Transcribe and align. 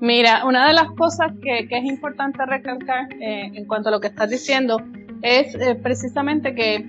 Mira, 0.00 0.44
una 0.44 0.66
de 0.68 0.74
las 0.74 0.90
cosas 0.92 1.32
que, 1.42 1.66
es 1.68 1.84
importante 1.84 2.44
recalcar 2.46 3.12
eh, 3.20 3.50
en 3.52 3.64
cuanto 3.66 3.88
a 3.88 3.92
lo 3.92 4.00
que 4.00 4.08
estás 4.08 4.30
diciendo 4.30 4.80
es 5.22 5.54
eh, 5.56 5.74
precisamente 5.74 6.54
que 6.54 6.88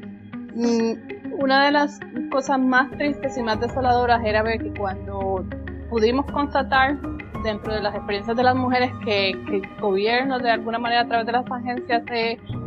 mm, 0.54 1.42
una 1.42 1.66
de 1.66 1.72
las 1.72 2.00
cosas 2.32 2.60
más 2.60 2.92
tristes 2.92 3.36
y 3.38 3.42
más 3.42 3.60
desoladoras 3.60 4.24
era 4.24 4.44
ver 4.44 4.62
que 4.62 4.74
cuando 4.74 5.44
pudimos 5.90 6.26
constatar 6.32 7.00
dentro 7.44 7.74
de 7.74 7.82
las 7.82 7.96
experiencias 7.96 8.38
de 8.38 8.44
las 8.44 8.56
mujeres 8.56 8.92
que, 9.04 9.32
el 9.32 9.62
gobierno 9.80 10.38
de 10.38 10.52
alguna 10.52 10.78
manera 10.78 11.02
a 11.02 11.08
través 11.08 11.26
de 11.26 11.32
las 11.32 11.46
agencias 11.50 12.04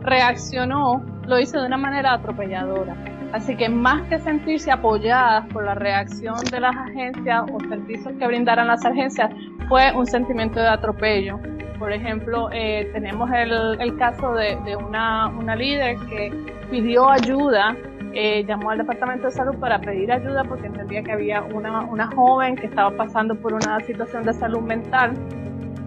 reaccionó, 0.01 1.05
lo 1.27 1.39
hizo 1.39 1.61
de 1.61 1.67
una 1.67 1.77
manera 1.77 2.15
atropelladora. 2.15 3.12
Así 3.33 3.57
que 3.57 3.71
más 3.71 4.03
que 4.09 4.19
sentirse 4.19 4.71
apoyadas 4.71 5.47
por 5.49 5.65
la 5.65 5.75
reacción 5.75 6.37
de 6.51 6.61
las 6.61 6.77
agencias 6.77 7.45
o 7.51 7.59
servicios 7.61 8.13
que 8.19 8.27
brindaran 8.27 8.67
las 8.67 8.85
agencias, 8.85 9.31
fue 9.69 9.91
un 9.93 10.07
sentimiento 10.07 10.61
de 10.61 10.69
atropello. 10.69 11.41
Por 11.79 11.93
ejemplo, 11.93 12.51
eh, 12.53 12.91
tenemos 12.93 13.31
el, 13.33 13.97
caso 13.97 14.35
de, 14.35 14.77
una, 14.77 15.57
líder 15.57 15.97
que 16.11 16.31
pidió 16.71 17.09
ayuda, 17.09 17.75
eh, 18.13 18.45
llamó 18.45 18.71
al 18.71 18.79
Departamento 18.79 19.29
de 19.29 19.33
Salud 19.33 19.57
para 19.59 19.81
pedir 19.81 20.13
ayuda 20.13 20.45
porque 20.45 20.67
entendía 20.67 21.03
que 21.03 21.13
había 21.13 21.41
una, 21.41 21.81
una 21.81 22.09
joven 22.09 22.55
que 22.55 22.67
estaba 22.67 22.95
pasando 22.95 23.35
por 23.35 23.55
una 23.55 23.81
situación 23.81 24.25
de 24.25 24.35
salud 24.35 24.61
mental, 24.61 25.15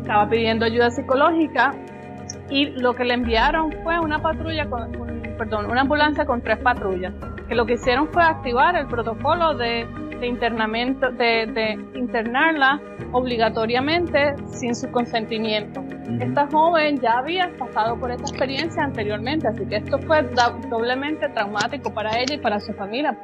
estaba 0.01 0.27
pidiendo 0.27 0.65
ayuda 0.65 0.89
psicológica 0.89 1.75
y 2.49 2.71
lo 2.71 2.95
que 2.95 3.05
le 3.05 3.13
enviaron 3.13 3.71
fue 3.83 3.99
una 3.99 4.19
patrulla 4.19 4.67
con, 4.67 4.91
perdón, 5.37 5.69
una 5.69 5.81
ambulancia 5.81 6.25
con 6.25 6.41
tres 6.41 6.57
patrullas 6.57 7.13
que 7.47 7.55
lo 7.55 7.65
que 7.65 7.73
hicieron 7.73 8.07
fue 8.11 8.23
activar 8.23 8.75
el 8.75 8.87
protocolo 8.87 9.55
de, 9.55 9.87
internamiento, 10.21 11.11
de, 11.11 11.77
internarla 11.93 12.81
obligatoriamente 13.11 14.35
sin 14.47 14.75
su 14.75 14.91
consentimiento. 14.91 15.83
Esta 16.19 16.47
joven 16.47 16.99
ya 16.99 17.19
había 17.19 17.51
pasado 17.57 17.99
por 17.99 18.11
esta 18.11 18.23
experiencia 18.23 18.83
anteriormente, 18.83 19.47
así 19.47 19.65
que 19.65 19.77
esto 19.77 19.99
fue 19.99 20.23
doblemente 20.69 21.29
traumático 21.29 21.93
para 21.93 22.19
ella 22.19 22.35
y 22.35 22.39
para 22.39 22.59
su 22.59 22.73
familia. 22.73 23.17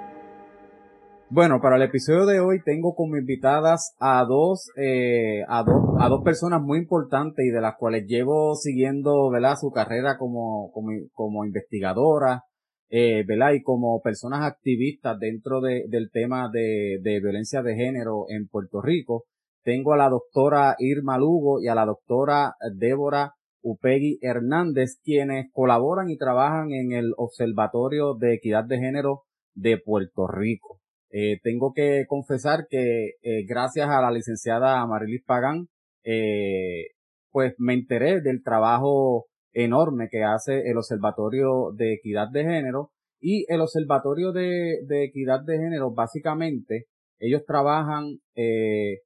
Bueno, 1.33 1.61
para 1.61 1.77
el 1.77 1.83
episodio 1.83 2.25
de 2.25 2.41
hoy 2.41 2.61
tengo 2.61 2.93
como 2.93 3.15
invitadas 3.15 3.95
a 4.01 4.25
dos, 4.25 4.69
eh, 4.75 5.43
a 5.47 5.63
dos, 5.63 5.95
a 5.97 6.09
dos 6.09 6.23
personas 6.25 6.61
muy 6.61 6.77
importantes 6.77 7.45
y 7.45 7.51
de 7.51 7.61
las 7.61 7.75
cuales 7.77 8.05
llevo 8.05 8.53
siguiendo, 8.55 9.29
¿verdad? 9.29 9.55
Su 9.55 9.71
carrera 9.71 10.17
como, 10.17 10.71
como, 10.73 10.89
como 11.13 11.45
investigadora, 11.45 12.43
eh, 12.91 13.23
¿verdad? 13.25 13.53
Y 13.53 13.63
como 13.63 14.01
personas 14.01 14.43
activistas 14.43 15.17
dentro 15.17 15.61
de, 15.61 15.85
del 15.87 16.11
tema 16.11 16.49
de, 16.51 16.99
de 17.01 17.19
violencia 17.21 17.63
de 17.63 17.75
género 17.75 18.25
en 18.27 18.47
Puerto 18.47 18.81
Rico, 18.81 19.23
tengo 19.63 19.93
a 19.93 19.97
la 19.97 20.09
doctora 20.09 20.75
Irma 20.77 21.17
Lugo 21.17 21.61
y 21.61 21.67
a 21.67 21.75
la 21.75 21.85
doctora 21.85 22.55
Débora 22.75 23.33
Upegui 23.63 24.19
Hernández, 24.21 24.99
quienes 25.03 25.51
colaboran 25.53 26.09
y 26.09 26.17
trabajan 26.17 26.71
en 26.71 26.91
el 26.91 27.13
Observatorio 27.15 28.15
de 28.15 28.33
Equidad 28.33 28.65
de 28.65 28.79
Género 28.79 29.21
de 29.53 29.77
Puerto 29.77 30.27
Rico. 30.27 30.79
Eh, 31.11 31.39
tengo 31.43 31.73
que 31.73 32.05
confesar 32.07 32.67
que 32.69 33.11
eh, 33.21 33.45
gracias 33.47 33.89
a 33.89 34.01
la 34.01 34.11
licenciada 34.11 34.85
Marilis 34.87 35.23
Pagán, 35.25 35.67
eh, 36.03 36.87
pues 37.31 37.53
me 37.57 37.73
enteré 37.73 38.21
del 38.21 38.43
trabajo 38.43 39.27
enorme 39.53 40.07
que 40.09 40.23
hace 40.23 40.69
el 40.69 40.77
Observatorio 40.77 41.71
de 41.75 41.93
Equidad 41.93 42.29
de 42.31 42.43
Género 42.43 42.91
y 43.19 43.45
el 43.49 43.61
Observatorio 43.61 44.31
de, 44.31 44.81
Equidad 44.89 45.41
de 45.45 45.57
Género 45.57 45.91
básicamente 45.91 46.85
ellos 47.19 47.43
trabajan 47.45 48.19
eh, 48.35 49.01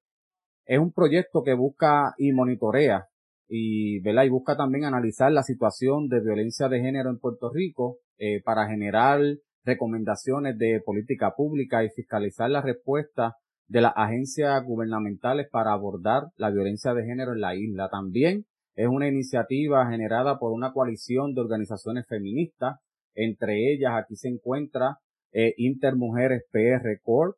es 0.66 0.80
un 0.80 0.92
proyecto 0.92 1.44
que 1.44 1.54
busca 1.54 2.14
y 2.18 2.32
monitorea 2.32 3.08
y, 3.48 4.00
¿verdad? 4.02 4.24
y 4.24 4.30
busca 4.30 4.58
también 4.58 4.86
analizar 4.86 5.32
la 5.32 5.44
situación 5.44 6.08
de 6.08 6.22
violencia 6.22 6.68
de 6.68 6.82
género 6.82 7.10
en 7.10 7.20
Puerto 7.20 7.52
Rico 7.54 7.98
eh, 8.18 8.42
para 8.44 8.68
generar 8.68 9.22
recomendaciones 9.64 10.58
de 10.58 10.82
política 10.84 11.34
pública 11.36 11.84
y 11.84 11.90
fiscalizar 11.90 12.50
la 12.50 12.62
respuesta 12.62 13.36
de 13.68 13.82
las 13.82 13.94
agencias 13.96 14.64
gubernamentales 14.64 15.48
para 15.52 15.74
abordar 15.74 16.24
la 16.38 16.52
violencia 16.52 16.94
de 16.94 17.04
género 17.04 17.34
en 17.34 17.42
la 17.42 17.56
isla. 17.56 17.90
También 17.90 18.46
es 18.76 18.88
una 18.88 19.08
iniciativa 19.08 19.90
generada 19.90 20.38
por 20.38 20.52
una 20.52 20.74
coalición 20.74 21.34
de 21.34 21.42
organizaciones 21.42 22.06
feministas. 22.08 22.80
Entre 23.14 23.72
ellas 23.74 23.94
aquí 23.96 24.16
se 24.16 24.28
encuentra 24.28 24.98
eh, 25.32 25.54
Intermujeres 25.58 26.44
PR 26.52 27.00
Corp. 27.02 27.38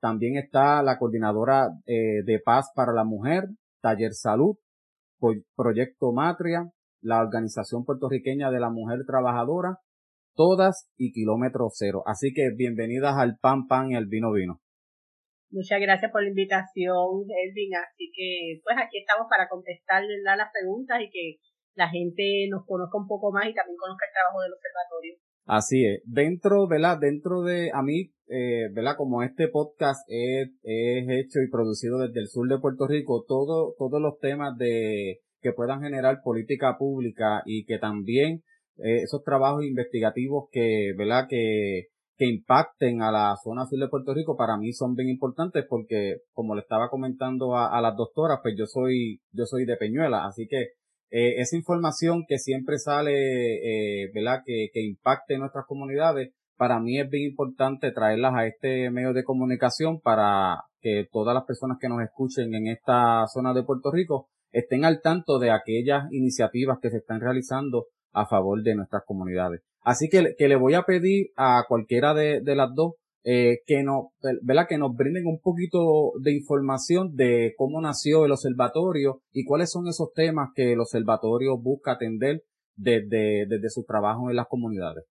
También 0.00 0.36
está 0.36 0.82
la 0.82 0.98
coordinadora 0.98 1.68
eh, 1.86 2.22
de 2.24 2.40
paz 2.44 2.70
para 2.74 2.92
la 2.92 3.04
mujer, 3.04 3.44
Taller 3.80 4.12
Salud, 4.12 4.56
Proyecto 5.56 6.12
Matria, 6.12 6.70
la 7.00 7.22
organización 7.22 7.84
puertorriqueña 7.84 8.50
de 8.50 8.60
la 8.60 8.70
mujer 8.70 9.00
trabajadora, 9.06 9.78
todas 10.34 10.90
y 10.98 11.12
kilómetro 11.12 11.68
cero. 11.72 12.02
Así 12.04 12.34
que 12.34 12.50
bienvenidas 12.54 13.16
al 13.16 13.38
pan 13.40 13.66
pan 13.66 13.92
y 13.92 13.96
al 13.96 14.06
vino 14.06 14.30
vino. 14.32 14.60
Muchas 15.50 15.80
gracias 15.80 16.10
por 16.10 16.22
la 16.22 16.28
invitación, 16.28 17.24
Elvin. 17.28 17.74
Así 17.76 18.10
que, 18.14 18.60
pues 18.62 18.76
aquí 18.78 18.98
estamos 18.98 19.26
para 19.30 19.48
contestar 19.48 20.02
las 20.24 20.50
preguntas 20.52 21.00
y 21.00 21.10
que 21.10 21.38
la 21.74 21.88
gente 21.88 22.48
nos 22.50 22.64
conozca 22.66 22.98
un 22.98 23.06
poco 23.06 23.30
más 23.32 23.46
y 23.46 23.54
también 23.54 23.76
conozca 23.76 24.06
el 24.06 24.12
trabajo 24.12 24.42
del 24.42 24.54
observatorio. 24.54 25.14
Así 25.46 25.84
es. 25.84 26.02
Dentro, 26.04 26.66
¿verdad? 26.66 26.98
Dentro 26.98 27.42
de, 27.42 27.70
a 27.72 27.82
mí, 27.82 28.12
eh, 28.28 28.68
¿verdad? 28.72 28.96
Como 28.96 29.22
este 29.22 29.48
podcast 29.48 30.02
es, 30.08 30.48
es 30.62 31.06
hecho 31.08 31.40
y 31.40 31.50
producido 31.50 31.98
desde 31.98 32.20
el 32.20 32.28
sur 32.28 32.48
de 32.48 32.58
Puerto 32.58 32.88
Rico, 32.88 33.24
todo, 33.28 33.74
todos 33.78 34.00
los 34.00 34.18
temas 34.18 34.56
de, 34.58 35.20
que 35.40 35.52
puedan 35.52 35.82
generar 35.82 36.22
política 36.24 36.76
pública 36.76 37.42
y 37.44 37.64
que 37.64 37.78
también 37.78 38.42
eh, 38.78 39.02
esos 39.04 39.22
trabajos 39.22 39.64
investigativos 39.64 40.48
que, 40.50 40.92
¿verdad? 40.96 41.26
Que, 41.28 41.86
que 42.16 42.26
impacten 42.26 43.02
a 43.02 43.12
la 43.12 43.34
zona 43.42 43.66
sur 43.66 43.78
de 43.78 43.88
Puerto 43.88 44.14
Rico 44.14 44.36
para 44.36 44.56
mí 44.56 44.72
son 44.72 44.94
bien 44.94 45.08
importantes 45.08 45.64
porque 45.68 46.18
como 46.32 46.54
le 46.54 46.62
estaba 46.62 46.88
comentando 46.88 47.56
a, 47.56 47.80
las 47.80 47.96
doctoras 47.96 48.40
pues 48.42 48.54
yo 48.58 48.66
soy 48.66 49.20
yo 49.32 49.44
soy 49.44 49.66
de 49.66 49.76
Peñuela 49.76 50.26
así 50.26 50.46
que 50.48 50.70
eh, 51.10 51.34
esa 51.38 51.56
información 51.56 52.24
que 52.26 52.38
siempre 52.38 52.78
sale 52.78 53.12
eh, 54.04 54.10
verdad 54.14 54.40
que, 54.44 54.68
que 54.72 54.82
impacte 54.82 55.38
nuestras 55.38 55.66
comunidades 55.66 56.32
para 56.56 56.80
mí 56.80 56.98
es 56.98 57.08
bien 57.10 57.30
importante 57.30 57.92
traerlas 57.92 58.34
a 58.34 58.46
este 58.46 58.90
medio 58.90 59.12
de 59.12 59.24
comunicación 59.24 60.00
para 60.00 60.62
que 60.80 61.06
todas 61.12 61.34
las 61.34 61.44
personas 61.44 61.78
que 61.80 61.88
nos 61.88 62.02
escuchen 62.02 62.54
en 62.54 62.68
esta 62.68 63.26
zona 63.26 63.52
de 63.52 63.62
Puerto 63.62 63.90
Rico 63.92 64.28
estén 64.52 64.84
al 64.84 65.02
tanto 65.02 65.38
de 65.38 65.50
aquellas 65.50 66.10
iniciativas 66.12 66.78
que 66.80 66.90
se 66.90 66.98
están 66.98 67.20
realizando 67.20 67.86
a 68.16 68.26
favor 68.26 68.62
de 68.62 68.74
nuestras 68.74 69.02
comunidades. 69.04 69.60
Así 69.82 70.08
que, 70.08 70.34
que 70.36 70.48
le 70.48 70.56
voy 70.56 70.74
a 70.74 70.82
pedir 70.82 71.28
a 71.36 71.64
cualquiera 71.68 72.14
de, 72.14 72.40
de 72.40 72.56
las 72.56 72.74
dos 72.74 72.94
eh, 73.24 73.58
que 73.66 73.82
nos, 73.82 74.06
¿verdad? 74.42 74.66
que 74.68 74.78
nos 74.78 74.94
brinden 74.96 75.26
un 75.26 75.40
poquito 75.40 76.12
de 76.22 76.32
información 76.32 77.14
de 77.14 77.54
cómo 77.56 77.80
nació 77.80 78.24
el 78.24 78.32
observatorio 78.32 79.20
y 79.32 79.44
cuáles 79.44 79.70
son 79.70 79.86
esos 79.88 80.12
temas 80.14 80.50
que 80.54 80.72
el 80.72 80.80
observatorio 80.80 81.58
busca 81.58 81.92
atender 81.92 82.42
desde, 82.76 83.46
desde 83.48 83.68
su 83.68 83.84
trabajo 83.84 84.30
en 84.30 84.36
las 84.36 84.46
comunidades. 84.46 85.04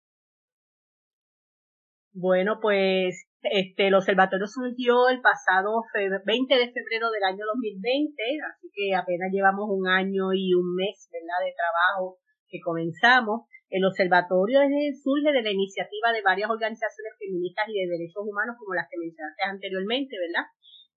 Bueno, 2.12 2.58
pues 2.62 3.26
este, 3.42 3.88
el 3.88 3.94
observatorio 3.94 4.46
surgió 4.46 5.08
el 5.08 5.20
pasado 5.20 5.82
20 5.92 6.54
de 6.54 6.72
febrero 6.72 7.10
del 7.10 7.24
año 7.24 7.44
2020, 7.52 8.14
así 8.48 8.70
que 8.72 8.94
apenas 8.94 9.30
llevamos 9.32 9.66
un 9.68 9.88
año 9.88 10.32
y 10.32 10.54
un 10.54 10.74
mes, 10.76 11.08
¿verdad?, 11.12 11.44
de 11.44 11.52
trabajo 11.52 12.18
que 12.54 12.62
comenzamos. 12.62 13.50
El 13.66 13.82
observatorio 13.82 14.62
surge 15.02 15.34
de 15.34 15.42
la 15.42 15.50
iniciativa 15.50 16.14
de 16.14 16.22
varias 16.22 16.46
organizaciones 16.46 17.18
feministas 17.18 17.66
y 17.66 17.82
de 17.82 17.90
derechos 17.90 18.22
humanos, 18.22 18.54
como 18.54 18.78
las 18.78 18.86
que 18.86 19.02
mencionaste 19.02 19.42
anteriormente, 19.42 20.14
¿verdad? 20.14 20.46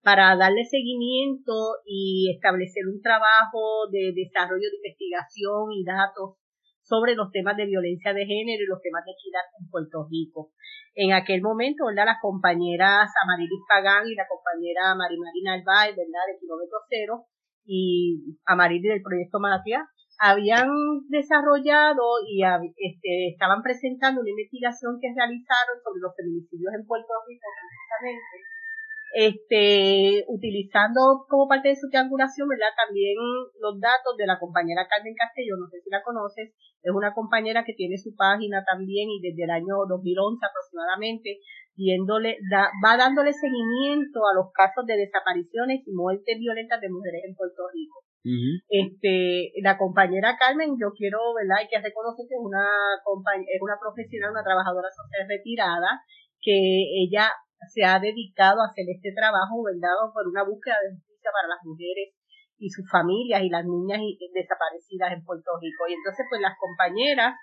Para 0.06 0.38
darle 0.38 0.62
seguimiento 0.62 1.82
y 1.90 2.30
establecer 2.30 2.86
un 2.86 3.02
trabajo 3.02 3.90
de 3.90 4.14
desarrollo 4.14 4.70
de 4.70 4.78
investigación 4.78 5.74
y 5.74 5.82
datos 5.82 6.38
sobre 6.86 7.16
los 7.16 7.34
temas 7.34 7.58
de 7.58 7.66
violencia 7.66 8.14
de 8.14 8.30
género 8.30 8.62
y 8.62 8.70
los 8.70 8.80
temas 8.80 9.04
de 9.04 9.18
equidad 9.18 9.44
en 9.58 9.68
Puerto 9.74 10.06
Rico. 10.06 10.54
En 10.94 11.12
aquel 11.18 11.42
momento, 11.42 11.90
¿verdad? 11.90 12.14
Las 12.14 12.22
compañeras 12.22 13.10
Amarilis 13.26 13.66
Pagán 13.68 14.06
y 14.06 14.14
la 14.14 14.30
compañera 14.30 14.94
Marimarina 14.94 15.58
Narváez, 15.58 15.98
¿verdad? 15.98 16.30
De 16.30 16.40
Kilómetro 16.40 16.78
Cero 16.88 17.26
y 17.66 18.38
Amarilis 18.46 18.94
del 18.94 19.02
Proyecto 19.02 19.40
Matria, 19.40 19.84
habían 20.20 20.70
desarrollado 21.10 22.26
y 22.26 22.42
este, 22.42 23.30
estaban 23.30 23.62
presentando 23.62 24.22
una 24.22 24.30
investigación 24.30 24.98
que 25.00 25.14
realizaron 25.14 25.78
sobre 25.84 26.02
los 26.02 26.16
feminicidios 26.16 26.74
en 26.74 26.86
Puerto 26.86 27.14
Rico 27.28 27.46
precisamente, 27.54 28.36
este, 29.14 30.26
utilizando 30.28 31.26
como 31.30 31.48
parte 31.48 31.70
de 31.70 31.76
su 31.76 31.90
triangulación, 31.90 32.50
¿verdad? 32.50 32.74
También 32.76 33.16
los 33.62 33.80
datos 33.80 34.18
de 34.18 34.26
la 34.26 34.40
compañera 34.40 34.88
Carmen 34.90 35.16
Castello, 35.16 35.58
no 35.58 35.70
sé 35.70 35.82
si 35.82 35.90
la 35.90 36.04
conoces, 36.04 36.50
es 36.82 36.92
una 36.94 37.14
compañera 37.14 37.64
que 37.64 37.74
tiene 37.74 37.98
su 37.98 38.16
página 38.16 38.64
también 38.66 39.10
y 39.10 39.22
desde 39.22 39.44
el 39.44 39.52
año 39.52 39.86
2011 39.88 40.42
aproximadamente, 40.46 41.42
viéndole, 41.76 42.38
va 42.52 42.98
dándole 42.98 43.34
seguimiento 43.34 44.26
a 44.26 44.34
los 44.34 44.52
casos 44.52 44.86
de 44.86 44.98
desapariciones 44.98 45.86
y 45.86 45.92
muertes 45.94 46.40
violentas 46.40 46.82
de 46.82 46.90
mujeres 46.90 47.22
en 47.28 47.36
Puerto 47.36 47.70
Rico. 47.74 48.07
Este, 48.70 49.54
la 49.64 49.78
compañera 49.78 50.36
Carmen, 50.38 50.76
yo 50.76 50.92
quiero, 50.92 51.34
¿verdad? 51.34 51.64
Hay 51.64 51.68
que 51.68 51.80
reconocer 51.80 52.26
que 52.28 52.36
es 52.36 52.44
una 52.44 52.66
es 53.48 53.62
una 53.62 53.78
profesional, 53.80 54.32
una 54.32 54.44
trabajadora 54.44 54.90
social 54.92 55.28
retirada, 55.28 56.04
que 56.42 56.58
ella 57.04 57.32
se 57.72 57.84
ha 57.84 58.00
dedicado 58.00 58.62
a 58.62 58.70
hacer 58.70 58.86
este 58.90 59.14
trabajo, 59.16 59.64
¿verdad? 59.64 59.96
Por 60.14 60.28
una 60.28 60.44
búsqueda 60.44 60.76
de 60.84 60.94
justicia 60.94 61.32
para 61.32 61.56
las 61.56 61.62
mujeres 61.64 62.14
y 62.60 62.70
sus 62.70 62.86
familias 62.90 63.42
y 63.44 63.50
las 63.50 63.66
niñas 63.66 64.02
desaparecidas 64.34 65.14
en 65.14 65.24
Puerto 65.24 65.58
Rico. 65.62 65.88
Y 65.88 65.94
entonces, 65.94 66.26
pues 66.30 66.42
las 66.42 66.58
compañeras, 66.58 67.38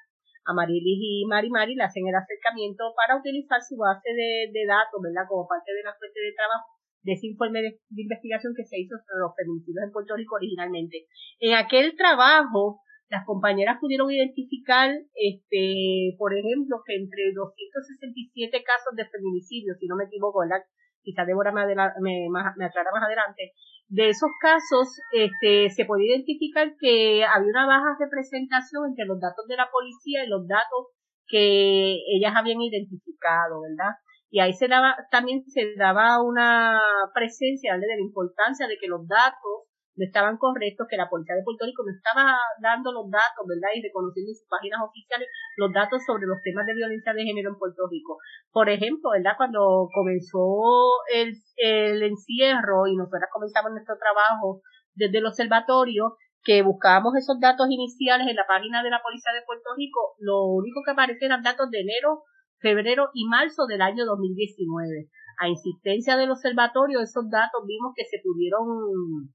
Amarilis 0.44 1.00
y 1.00 1.24
Mari 1.26 1.50
Mari, 1.50 1.74
le 1.74 1.84
hacen 1.84 2.06
el 2.06 2.14
acercamiento 2.14 2.92
para 2.94 3.16
utilizar 3.16 3.62
su 3.62 3.78
base 3.78 4.10
de, 4.10 4.50
de 4.52 4.62
datos, 4.66 5.00
¿verdad? 5.00 5.26
Como 5.28 5.46
parte 5.46 5.72
de 5.72 5.82
la 5.82 5.94
fuente 5.94 6.20
de 6.20 6.34
trabajo 6.34 6.73
de 7.04 7.12
ese 7.12 7.28
informe 7.28 7.60
de, 7.60 7.78
investigación 7.94 8.54
que 8.56 8.64
se 8.64 8.80
hizo 8.80 8.96
sobre 8.96 9.20
los 9.20 9.36
feminicidios 9.36 9.84
en 9.84 9.92
Puerto 9.92 10.16
Rico 10.16 10.36
originalmente. 10.36 11.06
En 11.38 11.54
aquel 11.54 11.94
trabajo, 11.96 12.80
las 13.08 13.24
compañeras 13.24 13.76
pudieron 13.78 14.10
identificar, 14.10 14.90
este, 15.14 16.16
por 16.18 16.32
ejemplo, 16.32 16.80
que 16.84 16.96
entre 16.96 17.32
267 17.36 18.64
casos 18.64 18.96
de 18.96 19.04
feminicidio, 19.06 19.76
si 19.78 19.86
no 19.86 19.96
me 19.96 20.08
equivoco, 20.08 20.40
¿verdad? 20.40 20.64
Quizá 21.04 21.28
Débora 21.28 21.52
me, 21.52 21.68
me, 21.68 22.64
aclara 22.64 22.90
más 22.90 23.04
adelante, 23.04 23.52
de 23.88 24.08
esos 24.08 24.30
casos 24.40 24.88
este, 25.12 25.68
se 25.68 25.84
puede 25.84 26.08
identificar 26.08 26.72
que 26.80 27.22
había 27.22 27.52
una 27.52 27.66
baja 27.66 27.92
representación 28.00 28.88
entre 28.88 29.04
los 29.04 29.20
datos 29.20 29.44
de 29.46 29.56
la 29.56 29.68
policía 29.70 30.24
y 30.24 30.28
los 30.28 30.48
datos 30.48 30.96
que 31.28 32.00
ellas 32.08 32.32
habían 32.34 32.62
identificado, 32.62 33.60
¿verdad? 33.60 33.92
Y 34.34 34.40
ahí 34.40 34.52
se 34.52 34.66
daba, 34.66 34.98
también 35.12 35.46
se 35.46 35.78
daba 35.78 36.18
una 36.20 36.82
presencia 37.14 37.78
de 37.78 37.86
la 37.86 38.02
importancia 38.02 38.66
de 38.66 38.74
que 38.82 38.90
los 38.90 39.06
datos 39.06 39.70
no 39.94 40.02
estaban 40.02 40.42
correctos, 40.42 40.90
que 40.90 40.98
la 40.98 41.06
Policía 41.06 41.38
de 41.38 41.46
Puerto 41.46 41.62
Rico 41.62 41.86
no 41.86 41.94
estaba 41.94 42.34
dando 42.58 42.90
los 42.90 43.06
datos, 43.14 43.46
¿verdad? 43.46 43.70
Y 43.78 43.86
reconociendo 43.86 44.34
en 44.34 44.34
sus 44.34 44.50
páginas 44.50 44.82
oficiales 44.82 45.30
los 45.54 45.70
datos 45.70 46.02
sobre 46.02 46.26
los 46.26 46.42
temas 46.42 46.66
de 46.66 46.74
violencia 46.74 47.14
de 47.14 47.22
género 47.22 47.54
en 47.54 47.62
Puerto 47.62 47.86
Rico. 47.86 48.18
Por 48.50 48.66
ejemplo, 48.74 49.14
¿verdad? 49.14 49.38
Cuando 49.38 49.86
comenzó 49.94 50.98
el, 51.14 52.02
encierro 52.02 52.90
y 52.90 52.98
nosotros 52.98 53.30
comenzamos 53.30 53.70
nuestro 53.70 53.94
trabajo 54.02 54.66
desde 54.98 55.22
el 55.22 55.30
observatorio, 55.30 56.18
que 56.42 56.66
buscábamos 56.66 57.14
esos 57.14 57.38
datos 57.38 57.70
iniciales 57.70 58.26
en 58.26 58.34
la 58.34 58.50
página 58.50 58.82
de 58.82 58.90
la 58.90 58.98
Policía 58.98 59.30
de 59.30 59.46
Puerto 59.46 59.78
Rico, 59.78 60.18
lo 60.18 60.42
único 60.58 60.82
que 60.82 60.90
aparecían 60.90 61.30
eran 61.30 61.46
datos 61.46 61.70
de 61.70 61.86
enero, 61.86 62.26
febrero 62.64 63.12
y 63.12 63.28
marzo 63.28 63.68
del 63.68 63.84
año 63.84 64.08
2019. 64.08 65.12
A 65.36 65.48
insistencia 65.48 66.16
del 66.16 66.32
observatorio, 66.32 67.04
esos 67.04 67.28
datos 67.28 67.60
vimos 67.68 67.92
que 67.92 68.08
se 68.08 68.24
pudieron 68.24 69.28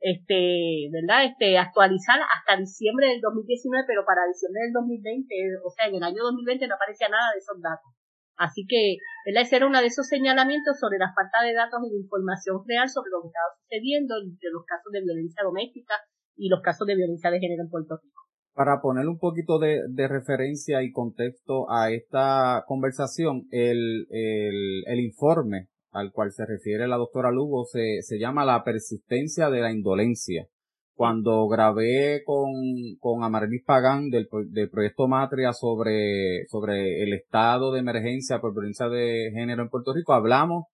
este, 0.00 0.88
¿verdad? 0.88 1.28
Este, 1.28 1.58
actualizar 1.60 2.20
hasta 2.24 2.56
diciembre 2.56 3.08
del 3.08 3.20
2019, 3.20 3.84
pero 3.86 4.04
para 4.08 4.24
diciembre 4.24 4.64
del 4.64 4.72
2020, 4.72 5.28
o 5.64 5.70
sea, 5.76 5.92
en 5.92 5.96
el 5.96 6.04
año 6.04 6.24
2020 6.24 6.68
no 6.68 6.76
aparecía 6.76 7.08
nada 7.12 7.32
de 7.32 7.38
esos 7.44 7.60
datos. 7.60 7.92
Así 8.36 8.66
que, 8.66 8.96
¿verdad? 9.28 9.44
Ese 9.44 9.56
era 9.56 9.68
uno 9.68 9.80
de 9.80 9.92
esos 9.92 10.08
señalamientos 10.08 10.80
sobre 10.80 10.98
la 10.98 11.12
falta 11.12 11.44
de 11.44 11.52
datos 11.52 11.80
y 11.84 11.92
de 11.92 12.00
información 12.00 12.64
real 12.66 12.88
sobre 12.88 13.12
lo 13.12 13.22
que 13.22 13.28
estaba 13.28 13.52
sucediendo 13.60 14.14
entre 14.24 14.50
los 14.50 14.64
casos 14.64 14.90
de 14.90 15.04
violencia 15.04 15.44
doméstica 15.44 15.94
y 16.36 16.48
los 16.48 16.60
casos 16.60 16.86
de 16.86 16.96
violencia 16.96 17.30
de 17.30 17.40
género 17.40 17.62
en 17.62 17.70
Puerto 17.70 18.00
Rico. 18.00 18.23
Para 18.54 18.80
poner 18.80 19.08
un 19.08 19.18
poquito 19.18 19.58
de, 19.58 19.82
referencia 20.08 20.82
y 20.82 20.92
contexto 20.92 21.70
a 21.70 21.90
esta 21.90 22.64
conversación, 22.66 23.48
el, 23.50 24.06
el, 24.10 25.00
informe 25.00 25.68
al 25.90 26.12
cual 26.12 26.30
se 26.32 26.46
refiere 26.46 26.86
la 26.86 26.96
doctora 26.96 27.32
Lugo 27.32 27.64
se, 27.64 28.02
se 28.02 28.18
llama 28.18 28.44
La 28.44 28.62
persistencia 28.62 29.50
de 29.50 29.60
la 29.60 29.72
indolencia. 29.72 30.46
Cuando 30.94 31.48
grabé 31.48 32.22
con, 32.24 32.52
con 33.00 33.24
Amarilis 33.24 33.64
Pagán 33.64 34.10
del, 34.10 34.28
del 34.50 34.70
proyecto 34.70 35.08
Matria 35.08 35.52
sobre, 35.52 36.46
sobre 36.46 37.02
el 37.02 37.12
estado 37.12 37.72
de 37.72 37.80
emergencia 37.80 38.40
por 38.40 38.52
violencia 38.52 38.88
de 38.88 39.32
género 39.34 39.64
en 39.64 39.70
Puerto 39.70 39.92
Rico, 39.92 40.12
hablamos 40.12 40.66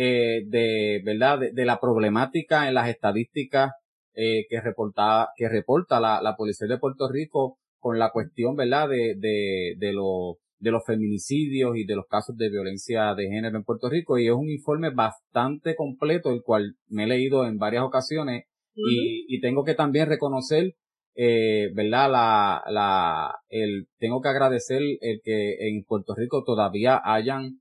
eh, 0.00 0.44
de, 0.46 1.02
¿verdad? 1.04 1.40
De, 1.52 1.64
la 1.64 1.80
problemática 1.80 2.68
en 2.68 2.74
las 2.74 2.88
estadísticas 2.88 3.72
eh, 4.20 4.46
que 4.48 4.60
reporta, 4.60 5.28
que 5.36 5.48
reporta 5.48 6.00
la, 6.00 6.20
la 6.20 6.34
Policía 6.34 6.66
de 6.66 6.78
Puerto 6.78 7.08
Rico 7.08 7.58
con 7.78 8.00
la 8.00 8.10
cuestión, 8.10 8.56
¿verdad? 8.56 8.88
De, 8.88 9.14
de, 9.16 9.74
de 9.78 9.92
los 9.92 10.38
de 10.58 10.72
los 10.72 10.82
feminicidios 10.84 11.76
y 11.76 11.86
de 11.86 11.94
los 11.94 12.06
casos 12.08 12.36
de 12.36 12.50
violencia 12.50 13.14
de 13.14 13.28
género 13.28 13.56
en 13.56 13.62
Puerto 13.62 13.88
Rico. 13.88 14.18
Y 14.18 14.26
es 14.26 14.32
un 14.32 14.50
informe 14.50 14.90
bastante 14.90 15.76
completo 15.76 16.32
el 16.32 16.42
cual 16.42 16.74
me 16.88 17.04
he 17.04 17.06
leído 17.06 17.46
en 17.46 17.58
varias 17.58 17.84
ocasiones. 17.84 18.46
Y, 18.74 19.24
y, 19.28 19.40
tengo 19.40 19.62
que 19.62 19.74
también 19.74 20.08
reconocer 20.08 20.74
eh, 21.14 21.70
verdad 21.74 22.10
la 22.10 22.62
la 22.68 23.34
el 23.48 23.86
tengo 23.98 24.20
que 24.20 24.30
agradecer 24.30 24.82
el 25.00 25.20
que 25.22 25.68
en 25.68 25.84
Puerto 25.84 26.14
Rico 26.16 26.42
todavía 26.44 27.00
hayan 27.04 27.60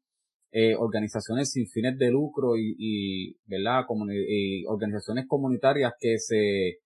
eh, 0.59 0.75
organizaciones 0.75 1.51
sin 1.51 1.68
fines 1.68 2.00
de 2.00 2.09
lucro 2.09 2.57
y, 2.57 2.74
y 2.80 3.38
verdad 3.45 3.86
y 4.09 4.65
organizaciones 4.65 5.25
comunitarias 5.27 5.94
que 6.00 6.18
se 6.18 6.80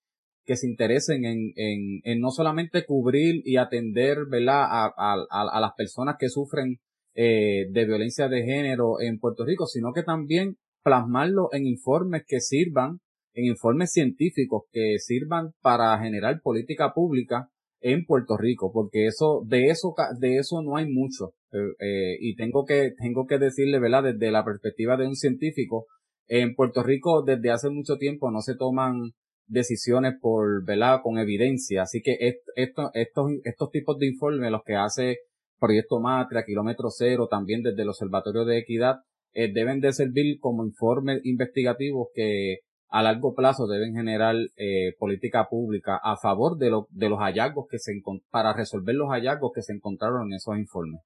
que 0.43 0.57
se 0.57 0.67
interesen 0.67 1.23
en, 1.23 1.53
en, 1.55 2.01
en 2.03 2.19
no 2.19 2.31
solamente 2.31 2.83
cubrir 2.85 3.41
y 3.45 3.55
atender 3.55 4.25
¿verdad? 4.29 4.63
A, 4.63 4.93
a, 4.97 5.15
a 5.29 5.61
las 5.61 5.71
personas 5.77 6.15
que 6.19 6.27
sufren 6.27 6.79
eh, 7.15 7.67
de 7.71 7.85
violencia 7.85 8.27
de 8.27 8.43
género 8.43 8.99
en 8.99 9.19
Puerto 9.19 9.45
Rico, 9.45 9.65
sino 9.67 9.93
que 9.93 10.03
también 10.03 10.57
plasmarlo 10.83 11.47
en 11.53 11.65
informes 11.65 12.23
que 12.27 12.41
sirvan, 12.41 12.99
en 13.33 13.45
informes 13.45 13.93
científicos 13.93 14.63
que 14.73 14.97
sirvan 14.97 15.51
para 15.61 15.97
generar 15.99 16.41
política 16.41 16.91
pública 16.93 17.47
en 17.79 18.05
Puerto 18.05 18.35
Rico, 18.35 18.73
porque 18.73 19.05
eso, 19.05 19.43
de 19.45 19.69
eso, 19.69 19.95
de 20.19 20.39
eso 20.39 20.61
no 20.61 20.75
hay 20.75 20.87
mucho. 20.89 21.31
Eh, 21.53 22.17
y 22.19 22.35
tengo 22.35 22.65
que, 22.65 22.91
tengo 22.97 23.25
que 23.25 23.37
decirle, 23.37 23.79
¿verdad? 23.79 24.03
Desde 24.03 24.31
la 24.31 24.45
perspectiva 24.45 24.97
de 24.97 25.07
un 25.07 25.15
científico, 25.15 25.87
en 26.27 26.55
Puerto 26.55 26.81
Rico 26.83 27.23
desde 27.23 27.51
hace 27.51 27.69
mucho 27.69 27.97
tiempo 27.97 28.31
no 28.31 28.39
se 28.41 28.55
toman 28.55 29.11
decisiones 29.47 30.13
por, 30.21 30.63
¿verdad? 30.65 31.01
Con 31.03 31.17
evidencia. 31.17 31.83
Así 31.83 32.01
que 32.01 32.17
esto, 32.55 32.89
estos, 32.93 33.31
estos 33.43 33.69
tipos 33.69 33.97
de 33.97 34.07
informes, 34.07 34.49
los 34.49 34.63
que 34.63 34.75
hace 34.75 35.17
Proyecto 35.59 35.99
Matria, 35.99 36.45
Kilómetro 36.45 36.89
Cero, 36.89 37.27
también 37.29 37.61
desde 37.61 37.81
el 37.81 37.89
Observatorio 37.89 38.45
de 38.45 38.59
Equidad, 38.59 38.95
eh, 39.33 39.51
deben 39.53 39.79
de 39.79 39.93
servir 39.93 40.39
como 40.39 40.65
informes 40.65 41.21
investigativos 41.23 42.07
que 42.13 42.59
a 42.89 43.03
largo 43.03 43.33
plazo 43.33 43.67
deben 43.67 43.93
generar 43.93 44.35
eh, 44.57 44.93
política 44.99 45.47
pública 45.49 45.99
a 46.03 46.17
favor 46.17 46.57
de, 46.57 46.69
lo, 46.69 46.87
de 46.89 47.09
los 47.09 47.19
hallazgos 47.19 47.67
que 47.69 47.79
se 47.79 47.93
para 48.29 48.53
resolver 48.53 48.95
los 48.95 49.09
hallazgos 49.09 49.51
que 49.53 49.61
se 49.61 49.73
encontraron 49.73 50.27
en 50.27 50.33
esos 50.33 50.57
informes. 50.57 51.01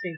Sí. 0.00 0.12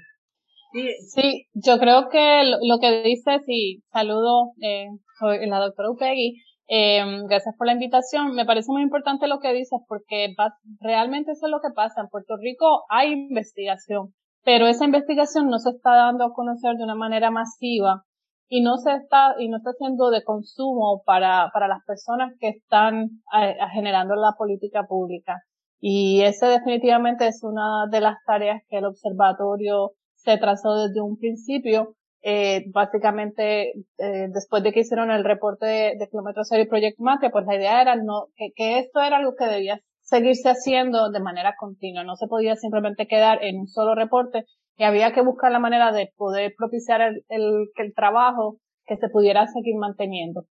Sí, 1.14 1.46
yo 1.52 1.78
creo 1.78 2.08
que 2.08 2.44
lo, 2.62 2.78
que 2.80 3.02
dice, 3.02 3.40
sí, 3.44 3.82
saludo, 3.92 4.52
eh, 4.62 4.86
soy 5.18 5.46
la 5.46 5.58
doctora 5.58 5.90
Upegui, 5.90 6.40
eh, 6.68 7.04
gracias 7.28 7.54
por 7.58 7.66
la 7.66 7.74
invitación. 7.74 8.34
Me 8.34 8.46
parece 8.46 8.72
muy 8.72 8.80
importante 8.82 9.26
lo 9.26 9.40
que 9.40 9.52
dices 9.52 9.80
porque 9.86 10.34
realmente 10.80 11.32
eso 11.32 11.46
es 11.46 11.50
lo 11.50 11.60
que 11.60 11.74
pasa. 11.74 12.00
En 12.00 12.08
Puerto 12.08 12.36
Rico 12.40 12.84
hay 12.88 13.12
investigación, 13.12 14.14
pero 14.44 14.66
esa 14.66 14.86
investigación 14.86 15.48
no 15.48 15.58
se 15.58 15.70
está 15.70 15.94
dando 15.94 16.24
a 16.24 16.32
conocer 16.32 16.76
de 16.76 16.84
una 16.84 16.94
manera 16.94 17.30
masiva 17.30 18.04
y 18.48 18.62
no 18.62 18.78
se 18.78 18.92
está 18.94 19.34
y 19.38 19.48
no 19.48 19.58
está 19.58 19.72
siendo 19.72 20.10
de 20.10 20.24
consumo 20.24 21.02
para 21.04 21.50
para 21.52 21.68
las 21.68 21.84
personas 21.86 22.32
que 22.40 22.48
están 22.48 23.10
eh, 23.38 23.56
generando 23.74 24.14
la 24.14 24.32
política 24.38 24.84
pública. 24.88 25.36
Y 25.84 26.22
ese 26.22 26.46
definitivamente 26.46 27.26
es 27.26 27.42
una 27.42 27.88
de 27.90 28.00
las 28.00 28.16
tareas 28.24 28.62
que 28.68 28.78
el 28.78 28.84
observatorio 28.84 29.90
se 30.14 30.38
trazó 30.38 30.76
desde 30.76 31.00
un 31.00 31.18
principio 31.18 31.96
eh, 32.22 32.66
básicamente 32.72 33.72
eh, 33.98 34.28
después 34.32 34.62
de 34.62 34.70
que 34.70 34.80
hicieron 34.80 35.10
el 35.10 35.24
reporte 35.24 35.66
de, 35.66 35.96
de 35.98 36.08
Kilómetro 36.08 36.44
Cero 36.44 36.62
y 36.62 36.68
Project 36.68 37.00
Mate, 37.00 37.30
pues 37.30 37.44
la 37.46 37.56
idea 37.56 37.82
era 37.82 37.96
no, 37.96 38.28
que, 38.36 38.50
que, 38.54 38.78
esto 38.78 39.02
era 39.02 39.16
algo 39.16 39.34
que 39.36 39.46
debía 39.46 39.80
seguirse 40.02 40.48
haciendo 40.50 41.10
de 41.10 41.18
manera 41.18 41.54
continua, 41.58 42.04
no 42.04 42.14
se 42.14 42.28
podía 42.28 42.54
simplemente 42.54 43.08
quedar 43.08 43.42
en 43.42 43.58
un 43.58 43.66
solo 43.66 43.96
reporte 43.96 44.44
y 44.76 44.84
había 44.84 45.12
que 45.12 45.22
buscar 45.22 45.50
la 45.50 45.58
manera 45.58 45.90
de 45.90 46.12
poder 46.16 46.54
propiciar 46.56 47.00
el, 47.00 47.24
el, 47.28 47.66
el 47.74 47.92
trabajo 47.92 48.58
que 48.86 48.98
se 48.98 49.08
pudiera 49.08 49.48
seguir 49.48 49.74
manteniendo. 49.74 50.44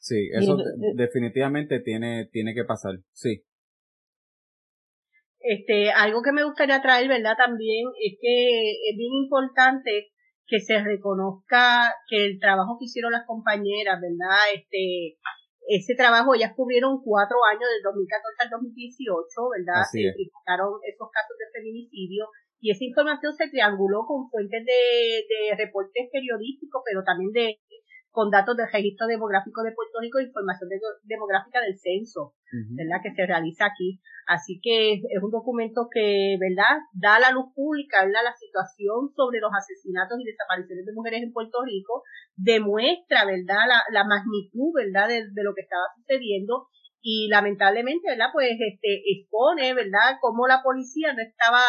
Sí, 0.00 0.30
eso 0.32 0.56
definitivamente 0.94 1.80
tiene, 1.80 2.26
tiene 2.32 2.54
que 2.54 2.64
pasar, 2.64 2.94
sí. 3.12 3.42
Este, 5.44 5.92
algo 5.92 6.22
que 6.22 6.32
me 6.32 6.42
gustaría 6.42 6.80
traer, 6.80 7.06
¿verdad? 7.06 7.36
También 7.36 7.84
es 8.00 8.16
que 8.16 8.88
es 8.88 8.96
bien 8.96 9.12
importante 9.12 10.08
que 10.46 10.58
se 10.58 10.80
reconozca 10.82 11.92
que 12.08 12.24
el 12.24 12.40
trabajo 12.40 12.78
que 12.80 12.86
hicieron 12.86 13.12
las 13.12 13.26
compañeras, 13.26 14.00
¿verdad? 14.00 14.40
Este, 14.56 15.20
ese 15.68 15.94
trabajo, 15.96 16.34
ellas 16.34 16.56
cubrieron 16.56 16.96
cuatro 17.04 17.36
años, 17.44 17.68
del 17.68 17.84
2014 17.84 18.40
al 18.40 18.50
2018, 18.56 19.28
¿verdad? 19.52 19.84
Se 19.84 20.00
identificaron 20.00 20.80
esos 20.80 21.08
casos 21.12 21.36
de 21.36 21.52
feminicidio 21.52 22.24
y 22.64 22.72
esa 22.72 22.84
información 22.84 23.36
se 23.36 23.48
trianguló 23.52 24.08
con 24.08 24.24
fuentes 24.32 24.64
de, 24.64 25.28
de 25.28 25.56
reportes 25.60 26.08
periodísticos, 26.08 26.80
pero 26.88 27.04
también 27.04 27.32
de 27.36 27.60
con 28.14 28.30
datos 28.30 28.56
del 28.56 28.70
registro 28.70 29.08
demográfico 29.08 29.64
de 29.64 29.74
Puerto 29.74 29.98
Rico 29.98 30.20
e 30.20 30.30
información 30.30 30.70
demográfica 31.02 31.60
del 31.60 31.76
censo, 31.76 32.38
¿verdad? 32.78 33.02
Que 33.02 33.10
se 33.10 33.26
realiza 33.26 33.66
aquí. 33.66 33.98
Así 34.28 34.60
que 34.62 35.02
es 35.02 35.20
un 35.20 35.32
documento 35.32 35.88
que, 35.90 36.38
¿verdad? 36.38 36.78
Da 36.94 37.16
a 37.16 37.18
la 37.18 37.32
luz 37.32 37.50
pública, 37.56 38.06
¿verdad? 38.06 38.22
La 38.22 38.38
situación 38.38 39.10
sobre 39.18 39.40
los 39.40 39.50
asesinatos 39.50 40.20
y 40.20 40.30
desapariciones 40.30 40.86
de 40.86 40.94
mujeres 40.94 41.22
en 41.24 41.32
Puerto 41.32 41.58
Rico, 41.66 42.04
demuestra, 42.36 43.26
¿verdad? 43.26 43.66
La, 43.66 43.82
la 43.90 44.06
magnitud, 44.06 44.70
¿verdad? 44.72 45.08
De, 45.08 45.26
de 45.34 45.42
lo 45.42 45.52
que 45.52 45.66
estaba 45.66 45.90
sucediendo 45.98 46.70
y 47.02 47.26
lamentablemente, 47.28 48.14
¿verdad? 48.14 48.30
Pues 48.32 48.54
este 48.54 49.02
expone, 49.10 49.74
¿verdad? 49.74 50.22
Cómo 50.22 50.46
la 50.46 50.62
policía 50.62 51.12
no 51.12 51.20
estaba 51.20 51.66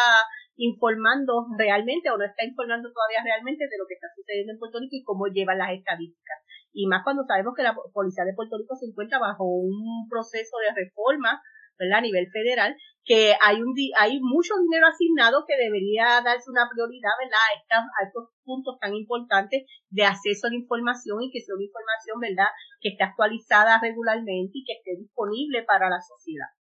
informando 0.56 1.46
realmente 1.58 2.10
o 2.10 2.16
no 2.16 2.24
está 2.24 2.44
informando 2.44 2.88
todavía 2.92 3.22
realmente 3.24 3.68
de 3.68 3.78
lo 3.78 3.86
que 3.86 3.94
está 3.94 4.08
sucediendo 4.14 4.52
en 4.52 4.58
Puerto 4.58 4.80
Rico 4.80 4.96
y 4.96 5.04
cómo 5.04 5.26
llevan 5.28 5.58
las 5.58 5.72
estadísticas. 5.72 6.38
Y 6.72 6.86
más 6.86 7.04
cuando 7.04 7.24
sabemos 7.24 7.54
que 7.54 7.62
la 7.62 7.76
Policía 7.92 8.24
de 8.24 8.34
Puerto 8.34 8.56
Rico 8.58 8.76
se 8.76 8.86
encuentra 8.86 9.18
bajo 9.18 9.44
un 9.44 10.08
proceso 10.08 10.56
de 10.60 10.84
reforma 10.84 11.40
¿verdad? 11.78 11.98
a 11.98 12.08
nivel 12.08 12.28
federal, 12.32 12.76
que 13.04 13.34
hay 13.40 13.62
un 13.62 13.72
hay 13.98 14.18
mucho 14.20 14.54
dinero 14.58 14.88
asignado 14.88 15.44
que 15.46 15.56
debería 15.56 16.20
darse 16.24 16.50
una 16.50 16.68
prioridad 16.68 17.14
¿verdad? 17.20 17.38
A, 17.78 18.06
estos 18.06 18.32
puntos 18.44 18.78
tan 18.80 18.94
importantes 18.94 19.64
de 19.90 20.04
acceso 20.04 20.46
a 20.46 20.50
la 20.50 20.56
información 20.56 21.22
y 21.22 21.30
que 21.30 21.40
sea 21.40 21.54
una 21.54 21.64
información 21.64 22.18
¿verdad? 22.20 22.50
que 22.80 22.90
esté 22.90 23.04
actualizada 23.04 23.78
regularmente 23.80 24.58
y 24.58 24.64
que 24.64 24.72
esté 24.72 24.96
disponible 24.98 25.62
para 25.62 25.88
la 25.88 26.00
sociedad. 26.00 26.55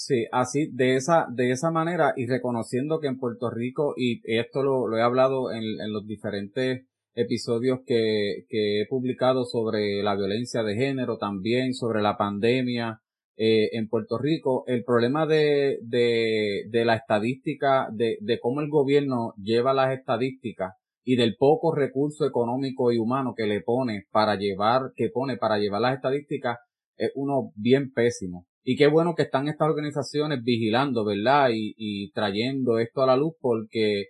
Sí, 0.00 0.26
así, 0.30 0.68
de 0.72 0.94
esa, 0.94 1.26
de 1.28 1.50
esa 1.50 1.72
manera 1.72 2.12
y 2.16 2.26
reconociendo 2.26 3.00
que 3.00 3.08
en 3.08 3.18
Puerto 3.18 3.50
Rico, 3.50 3.94
y 3.96 4.20
esto 4.32 4.62
lo, 4.62 4.86
lo 4.86 4.96
he 4.96 5.02
hablado 5.02 5.50
en, 5.50 5.64
en, 5.64 5.92
los 5.92 6.06
diferentes 6.06 6.86
episodios 7.14 7.80
que, 7.84 8.44
que 8.48 8.82
he 8.82 8.86
publicado 8.86 9.44
sobre 9.44 10.00
la 10.04 10.14
violencia 10.14 10.62
de 10.62 10.76
género, 10.76 11.18
también 11.18 11.74
sobre 11.74 12.00
la 12.00 12.16
pandemia 12.16 13.00
eh, 13.36 13.70
en 13.72 13.88
Puerto 13.88 14.18
Rico, 14.18 14.62
el 14.68 14.84
problema 14.84 15.26
de, 15.26 15.80
de, 15.82 16.66
de 16.70 16.84
la 16.84 16.94
estadística, 16.94 17.88
de, 17.90 18.18
de 18.20 18.38
cómo 18.38 18.60
el 18.60 18.68
gobierno 18.68 19.34
lleva 19.36 19.74
las 19.74 19.92
estadísticas 19.98 20.74
y 21.02 21.16
del 21.16 21.34
poco 21.36 21.74
recurso 21.74 22.24
económico 22.24 22.92
y 22.92 22.98
humano 22.98 23.34
que 23.36 23.48
le 23.48 23.62
pone 23.62 24.04
para 24.12 24.36
llevar, 24.36 24.92
que 24.94 25.08
pone 25.12 25.38
para 25.38 25.58
llevar 25.58 25.80
las 25.80 25.96
estadísticas, 25.96 26.58
es 26.96 27.10
uno 27.16 27.50
bien 27.56 27.90
pésimo. 27.92 28.46
Y 28.70 28.76
qué 28.76 28.86
bueno 28.86 29.14
que 29.14 29.22
están 29.22 29.48
estas 29.48 29.66
organizaciones 29.66 30.44
vigilando, 30.44 31.02
¿verdad? 31.02 31.48
Y, 31.54 31.72
y 31.78 32.10
trayendo 32.10 32.78
esto 32.78 33.00
a 33.00 33.06
la 33.06 33.16
luz 33.16 33.32
porque 33.40 34.08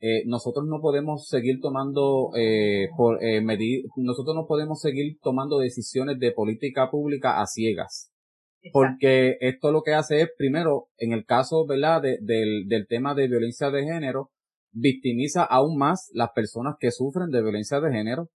eh, 0.00 0.24
nosotros 0.26 0.66
no 0.66 0.80
podemos 0.80 1.28
seguir 1.28 1.60
tomando 1.60 2.30
eh, 2.36 2.88
por 2.96 3.22
eh, 3.22 3.40
medir, 3.42 3.84
nosotros 3.94 4.34
no 4.34 4.46
podemos 4.48 4.80
seguir 4.80 5.18
tomando 5.22 5.60
decisiones 5.60 6.18
de 6.18 6.32
política 6.32 6.90
pública 6.90 7.40
a 7.40 7.46
ciegas. 7.46 8.10
Porque 8.72 9.36
esto 9.38 9.70
lo 9.70 9.82
que 9.82 9.94
hace 9.94 10.20
es, 10.22 10.30
primero, 10.36 10.88
en 10.96 11.12
el 11.12 11.24
caso, 11.24 11.64
¿verdad?, 11.64 12.02
de, 12.02 12.18
del, 12.22 12.66
del 12.66 12.88
tema 12.88 13.14
de 13.14 13.28
violencia 13.28 13.70
de 13.70 13.84
género, 13.84 14.30
victimiza 14.72 15.44
aún 15.44 15.78
más 15.78 16.10
las 16.12 16.30
personas 16.34 16.74
que 16.80 16.90
sufren 16.90 17.30
de 17.30 17.40
violencia 17.40 17.78
de 17.78 17.92
género 17.92 18.30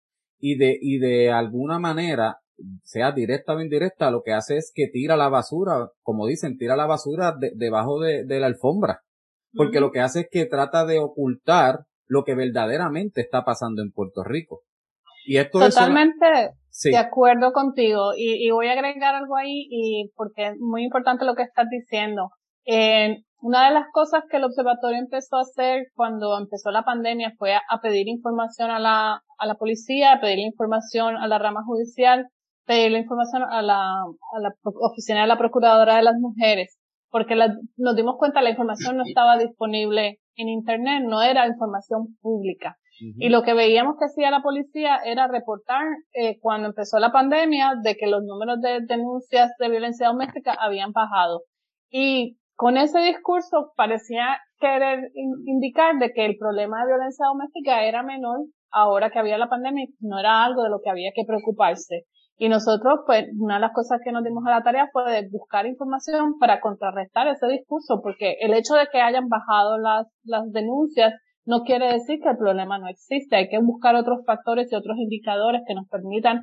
y 0.41 0.57
de, 0.57 0.77
y 0.81 0.97
de 0.97 1.31
alguna 1.31 1.79
manera 1.79 2.39
sea 2.83 3.11
directa 3.11 3.53
o 3.53 3.61
indirecta, 3.61 4.11
lo 4.11 4.21
que 4.23 4.33
hace 4.33 4.57
es 4.57 4.71
que 4.73 4.87
tira 4.91 5.17
la 5.17 5.29
basura, 5.29 5.89
como 6.01 6.27
dicen, 6.27 6.57
tira 6.57 6.75
la 6.75 6.85
basura 6.85 7.33
debajo 7.55 7.99
de, 7.99 8.25
la 8.39 8.47
alfombra. 8.47 8.99
Porque 9.55 9.79
lo 9.79 9.91
que 9.91 9.99
hace 9.99 10.21
es 10.21 10.27
que 10.31 10.45
trata 10.45 10.85
de 10.85 10.99
ocultar 10.99 11.81
lo 12.07 12.23
que 12.23 12.35
verdaderamente 12.35 13.21
está 13.21 13.43
pasando 13.43 13.81
en 13.83 13.91
Puerto 13.91 14.23
Rico. 14.23 14.61
Y 15.25 15.37
esto 15.37 15.59
Totalmente 15.59 16.25
de 16.83 16.97
acuerdo 16.97 17.53
contigo. 17.53 18.11
Y, 18.17 18.49
voy 18.51 18.67
a 18.67 18.73
agregar 18.73 19.15
algo 19.15 19.37
ahí, 19.37 19.67
y 19.69 20.11
porque 20.15 20.47
es 20.47 20.53
muy 20.59 20.83
importante 20.83 21.25
lo 21.25 21.35
que 21.35 21.43
estás 21.43 21.67
diciendo. 21.69 22.29
una 23.41 23.67
de 23.67 23.73
las 23.73 23.85
cosas 23.91 24.23
que 24.29 24.37
el 24.37 24.43
observatorio 24.43 24.97
empezó 24.97 25.37
a 25.37 25.41
hacer 25.41 25.87
cuando 25.93 26.37
empezó 26.39 26.71
la 26.71 26.83
pandemia 26.83 27.33
fue 27.37 27.53
a, 27.53 27.61
a 27.69 27.79
pedir 27.79 28.07
información 28.07 28.71
a 28.71 28.79
la, 28.79 29.21
a 29.37 29.45
la 29.45 29.55
policía, 29.55 30.13
a 30.13 30.21
pedir 30.21 30.39
información 30.39 31.15
a 31.15 31.27
la 31.27 31.37
rama 31.37 31.61
judicial 31.63 32.27
pedir 32.65 32.91
la 32.91 32.99
información 32.99 33.43
a 33.43 33.61
la, 33.61 33.79
a 33.79 34.39
la 34.39 34.53
oficina 34.63 35.21
de 35.21 35.27
la 35.27 35.37
Procuradora 35.37 35.97
de 35.97 36.03
las 36.03 36.15
Mujeres, 36.19 36.79
porque 37.09 37.35
nos 37.77 37.95
dimos 37.95 38.15
cuenta 38.17 38.39
que 38.39 38.45
la 38.45 38.49
información 38.51 38.97
no 38.97 39.03
estaba 39.05 39.37
disponible 39.37 40.19
en 40.35 40.49
Internet, 40.49 41.03
no 41.05 41.21
era 41.21 41.47
información 41.47 42.17
pública. 42.21 42.77
Y 42.99 43.29
lo 43.29 43.41
que 43.41 43.53
veíamos 43.53 43.95
que 43.97 44.05
hacía 44.05 44.31
la 44.31 44.41
policía 44.41 44.97
era 45.03 45.27
reportar 45.27 45.83
eh, 46.13 46.39
cuando 46.39 46.69
empezó 46.69 46.99
la 46.99 47.11
pandemia 47.11 47.73
de 47.81 47.95
que 47.95 48.07
los 48.07 48.23
números 48.23 48.61
de 48.61 48.81
denuncias 48.81 49.51
de 49.59 49.69
violencia 49.69 50.07
doméstica 50.07 50.53
habían 50.53 50.91
bajado. 50.91 51.41
Y 51.89 52.37
con 52.55 52.77
ese 52.77 52.99
discurso 52.99 53.73
parecía 53.75 54.39
querer 54.59 55.11
indicar 55.45 55.97
de 55.97 56.13
que 56.13 56.25
el 56.25 56.37
problema 56.37 56.81
de 56.81 56.93
violencia 56.93 57.25
doméstica 57.25 57.83
era 57.83 58.03
menor 58.03 58.39
ahora 58.71 59.09
que 59.11 59.19
había 59.19 59.37
la 59.37 59.49
pandemia, 59.49 59.87
no 59.99 60.19
era 60.19 60.43
algo 60.43 60.63
de 60.63 60.69
lo 60.69 60.79
que 60.83 60.89
había 60.89 61.11
que 61.13 61.25
preocuparse. 61.25 62.05
Y 62.37 62.49
nosotros, 62.49 63.01
pues, 63.05 63.27
una 63.39 63.55
de 63.55 63.61
las 63.61 63.73
cosas 63.73 63.99
que 64.03 64.11
nos 64.11 64.23
dimos 64.23 64.43
a 64.47 64.51
la 64.51 64.63
tarea 64.63 64.89
fue 64.91 65.11
de 65.11 65.29
buscar 65.31 65.65
información 65.65 66.39
para 66.39 66.59
contrarrestar 66.61 67.27
ese 67.27 67.47
discurso, 67.47 68.01
porque 68.01 68.35
el 68.39 68.53
hecho 68.53 68.73
de 68.73 68.87
que 68.91 69.01
hayan 69.01 69.29
bajado 69.29 69.77
las, 69.77 70.07
las 70.23 70.51
denuncias 70.51 71.13
no 71.45 71.63
quiere 71.63 71.91
decir 71.91 72.19
que 72.21 72.29
el 72.29 72.37
problema 72.37 72.79
no 72.79 72.87
existe. 72.87 73.35
Hay 73.35 73.49
que 73.49 73.59
buscar 73.59 73.95
otros 73.95 74.25
factores 74.25 74.71
y 74.71 74.75
otros 74.75 74.97
indicadores 74.97 75.61
que 75.67 75.75
nos 75.75 75.87
permitan 75.87 76.41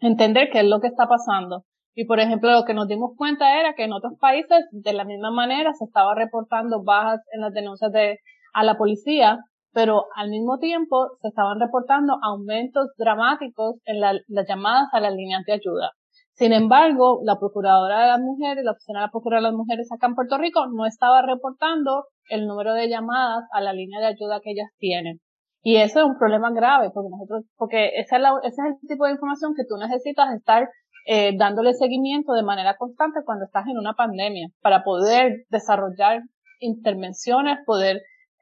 entender 0.00 0.48
qué 0.52 0.60
es 0.60 0.66
lo 0.66 0.80
que 0.80 0.88
está 0.88 1.06
pasando. 1.06 1.64
Y 1.94 2.04
por 2.04 2.20
ejemplo, 2.20 2.50
lo 2.52 2.64
que 2.64 2.74
nos 2.74 2.86
dimos 2.86 3.12
cuenta 3.16 3.58
era 3.60 3.74
que 3.74 3.84
en 3.84 3.92
otros 3.92 4.14
países, 4.20 4.66
de 4.70 4.92
la 4.92 5.04
misma 5.04 5.30
manera, 5.30 5.72
se 5.72 5.84
estaba 5.84 6.14
reportando 6.14 6.82
bajas 6.82 7.20
en 7.32 7.40
las 7.40 7.52
denuncias 7.52 7.90
de, 7.92 8.18
a 8.52 8.64
la 8.64 8.76
policía, 8.76 9.38
pero 9.72 10.06
al 10.16 10.30
mismo 10.30 10.58
tiempo 10.58 11.08
se 11.20 11.28
estaban 11.28 11.60
reportando 11.60 12.18
aumentos 12.22 12.88
dramáticos 12.96 13.76
en 13.84 14.00
las 14.00 14.48
llamadas 14.48 14.88
a 14.92 15.00
las 15.00 15.14
líneas 15.14 15.44
de 15.46 15.54
ayuda. 15.54 15.92
Sin 16.40 16.52
embargo, 16.54 17.20
la 17.22 17.38
Procuradora 17.38 18.00
de 18.00 18.08
las 18.08 18.20
Mujeres, 18.20 18.64
la 18.64 18.72
Oficina 18.72 19.00
de 19.00 19.06
la 19.06 19.10
Procuradora 19.10 19.48
de 19.48 19.52
las 19.52 19.58
Mujeres 19.58 19.88
acá 19.92 20.06
en 20.06 20.14
Puerto 20.14 20.38
Rico, 20.38 20.66
no 20.68 20.86
estaba 20.86 21.20
reportando 21.20 22.06
el 22.30 22.46
número 22.46 22.72
de 22.72 22.88
llamadas 22.88 23.44
a 23.52 23.60
la 23.60 23.74
línea 23.74 24.00
de 24.00 24.06
ayuda 24.06 24.40
que 24.42 24.52
ellas 24.52 24.70
tienen. 24.78 25.20
Y 25.62 25.76
eso 25.76 26.00
es 26.00 26.06
un 26.06 26.16
problema 26.16 26.50
grave, 26.50 26.90
porque 26.94 27.10
nosotros, 27.10 27.44
porque 27.56 27.88
ese 27.96 28.16
es, 28.16 28.22
ese 28.44 28.62
es 28.62 28.76
el 28.82 28.88
tipo 28.88 29.04
de 29.04 29.12
información 29.12 29.52
que 29.54 29.66
tú 29.68 29.76
necesitas 29.76 30.32
estar 30.34 30.66
eh, 31.04 31.36
dándole 31.36 31.74
seguimiento 31.74 32.32
de 32.32 32.42
manera 32.42 32.76
constante 32.78 33.20
cuando 33.24 33.44
estás 33.44 33.66
en 33.66 33.76
una 33.76 33.92
pandemia, 33.92 34.48
para 34.62 34.82
poder 34.82 35.44
desarrollar 35.50 36.22
intervenciones, 36.60 37.58
poder 37.66 38.00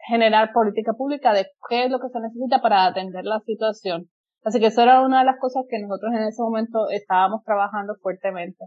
generar 0.08 0.52
política 0.52 0.92
pública 0.94 1.32
de 1.32 1.46
qué 1.68 1.84
es 1.84 1.90
lo 1.90 2.00
que 2.00 2.08
se 2.08 2.20
necesita 2.20 2.60
para 2.60 2.86
atender 2.86 3.24
la 3.24 3.40
situación. 3.40 4.08
Así 4.42 4.60
que 4.60 4.66
eso 4.66 4.82
era 4.82 5.02
una 5.02 5.20
de 5.20 5.26
las 5.26 5.38
cosas 5.38 5.64
que 5.68 5.78
nosotros 5.78 6.12
en 6.14 6.26
ese 6.26 6.42
momento 6.42 6.88
estábamos 6.90 7.42
trabajando 7.44 7.94
fuertemente. 8.00 8.64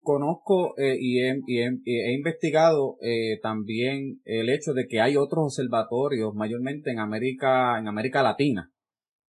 Conozco 0.00 0.76
eh, 0.78 0.96
y, 0.98 1.20
he, 1.20 2.12
investigado 2.14 2.96
eh, 3.00 3.38
también 3.40 4.20
el 4.24 4.48
hecho 4.48 4.72
de 4.72 4.86
que 4.88 5.00
hay 5.00 5.16
otros 5.16 5.44
observatorios, 5.44 6.34
mayormente 6.34 6.90
en 6.90 6.98
América, 6.98 7.78
en 7.78 7.86
América 7.86 8.22
Latina. 8.22 8.70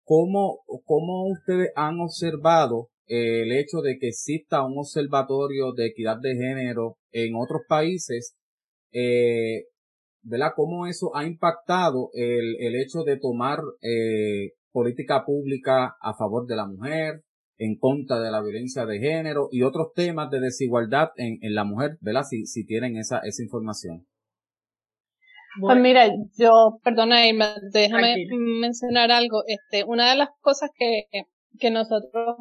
¿Cómo, 0.05 0.61
cómo 0.85 1.29
ustedes 1.29 1.73
han 1.75 2.00
observado 2.00 2.88
el 3.07 3.50
hecho 3.50 3.81
de 3.81 3.99
que 3.99 4.09
exista 4.09 4.64
un 4.64 4.79
observatorio 4.79 5.73
de 5.73 5.87
equidad 5.87 6.19
de 6.21 6.37
género 6.37 6.97
en 7.11 7.35
otros 7.35 7.62
países 7.69 8.37
eh, 8.93 9.64
¿verdad? 10.23 10.53
Cómo 10.55 10.87
eso 10.87 11.15
ha 11.17 11.27
impactado 11.27 12.11
el, 12.12 12.57
el 12.61 12.77
hecho 12.77 13.03
de 13.05 13.19
tomar 13.19 13.59
eh, 13.83 14.53
política 14.73 15.25
pública 15.25 15.97
a 16.00 16.15
favor 16.15 16.47
de 16.47 16.57
la 16.57 16.67
mujer, 16.67 17.23
en 17.61 17.77
contra 17.77 18.19
de 18.21 18.31
la 18.31 18.41
violencia 18.43 18.87
de 18.87 18.99
género 18.99 19.49
y 19.53 19.62
otros 19.62 19.93
temas 19.95 20.31
de 20.31 20.41
desigualdad 20.41 21.11
en, 21.17 21.39
en 21.43 21.55
la 21.55 21.65
mujer, 21.65 21.99
¿verdad? 22.00 22.23
Si, 22.23 22.47
si 22.47 22.65
tienen 22.65 22.97
esa, 22.97 23.19
esa 23.19 23.43
información. 23.43 24.07
Pues 25.61 25.79
mira, 25.79 26.09
yo, 26.39 26.79
perdona, 26.83 27.17
déjame 27.73 28.15
mencionar 28.61 29.11
algo. 29.11 29.43
Este, 29.47 29.85
una 29.85 30.11
de 30.11 30.17
las 30.17 30.31
cosas 30.41 30.71
que, 30.75 31.03
que 31.59 31.71
nosotros 31.71 32.37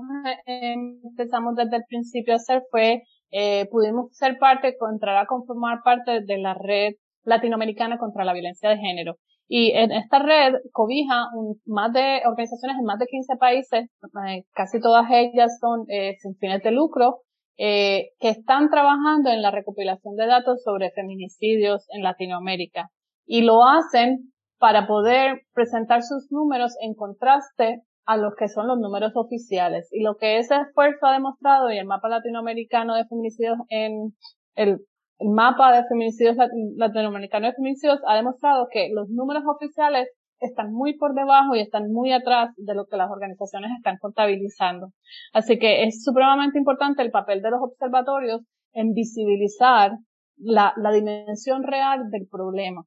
eh, 0.46 0.76
empezamos 1.04 1.56
desde 1.56 1.78
el 1.78 1.84
principio 1.90 2.34
a 2.34 2.38
hacer 2.38 2.62
fue, 2.72 3.02
eh, 3.32 3.68
pudimos 3.72 4.16
ser 4.16 4.38
parte, 4.40 4.78
entrar 4.90 5.18
a 5.18 5.26
conformar 5.26 5.80
parte 5.84 6.22
de 6.22 6.38
la 6.38 6.54
red 6.54 6.94
latinoamericana 7.30 7.98
contra 7.98 8.26
la 8.26 8.34
violencia 8.34 8.70
de 8.70 8.78
género. 8.78 9.16
Y 9.48 9.72
en 9.72 9.92
esta 9.92 10.20
red 10.20 10.54
cobija 10.72 11.28
más 11.66 11.92
de 11.92 12.22
organizaciones 12.26 12.78
en 12.78 12.86
más 12.86 13.00
de 13.00 13.08
15 13.08 13.36
países, 13.38 13.90
eh, 14.28 14.44
casi 14.54 14.80
todas 14.80 15.06
ellas 15.10 15.58
son 15.60 15.86
eh, 15.90 16.16
sin 16.20 16.36
fines 16.36 16.62
de 16.62 16.72
lucro, 16.72 17.22
eh, 17.58 18.12
que 18.20 18.30
están 18.30 18.70
trabajando 18.70 19.32
en 19.32 19.42
la 19.42 19.52
recopilación 19.52 20.16
de 20.16 20.28
datos 20.28 20.62
sobre 20.64 20.92
feminicidios 20.92 21.86
en 21.90 22.04
Latinoamérica. 22.04 22.90
Y 23.26 23.42
lo 23.42 23.66
hacen 23.66 24.32
para 24.60 24.88
poder 24.88 25.42
presentar 25.54 26.04
sus 26.04 26.32
números 26.32 26.76
en 26.82 26.94
contraste 26.94 27.82
a 28.06 28.18
los 28.18 28.34
que 28.36 28.50
son 28.50 28.68
los 28.68 28.80
números 28.80 29.12
oficiales. 29.16 29.88
Y 29.92 30.04
lo 30.04 30.16
que 30.16 30.38
ese 30.38 30.56
esfuerzo 30.56 31.06
ha 31.06 31.14
demostrado 31.14 31.72
y 31.72 31.78
el 31.78 31.86
mapa 31.86 32.10
latinoamericano 32.10 32.96
de 32.96 33.06
feminicidios 33.06 33.58
en 33.70 34.14
el, 34.56 34.80
mapa 35.20 35.76
de 35.76 35.88
feminicidios 35.88 36.38
latinoamericano 36.78 37.48
de 37.48 37.54
feminicidios 37.54 38.00
ha 38.08 38.16
demostrado 38.16 38.68
que 38.72 38.90
los 38.94 39.10
números 39.10 39.44
oficiales 39.46 40.08
están 40.40 40.72
muy 40.72 40.98
por 40.98 41.14
debajo 41.14 41.56
y 41.56 41.60
están 41.60 41.92
muy 41.92 42.14
atrás 42.14 42.52
de 42.56 42.74
lo 42.74 42.86
que 42.86 42.98
las 42.98 43.12
organizaciones 43.12 43.72
están 43.78 43.98
contabilizando. 43.98 44.92
Así 45.34 45.60
que 45.60 45.84
es 45.84 46.04
supremamente 46.04 46.58
importante 46.58 47.02
el 47.02 47.12
papel 47.12 47.42
de 47.42 47.52
los 47.52 47.62
observatorios 47.62 48.42
en 48.74 48.94
visibilizar 48.94 49.92
la, 50.38 50.74
la 50.78 50.92
dimensión 50.92 51.64
real 51.64 52.10
del 52.10 52.28
problema. 52.30 52.84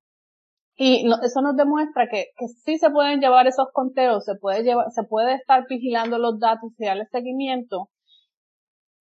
Y 0.75 1.07
eso 1.23 1.43
nos 1.43 1.55
demuestra 1.57 2.09
que, 2.11 2.29
que 2.37 2.49
sí 2.49 2.79
se 2.79 2.91
pueden 2.91 3.21
llevar 3.21 3.47
esos 3.47 3.69
conteos, 3.73 4.25
se 4.25 4.37
puede 4.37 4.63
llevar, 4.63 4.91
se 4.91 5.03
puede 5.05 5.35
estar 5.35 5.67
vigilando 5.69 6.19
los 6.19 6.41
datos 6.41 6.73
y 6.79 6.87
darle 6.87 7.05
seguimiento. 7.11 7.91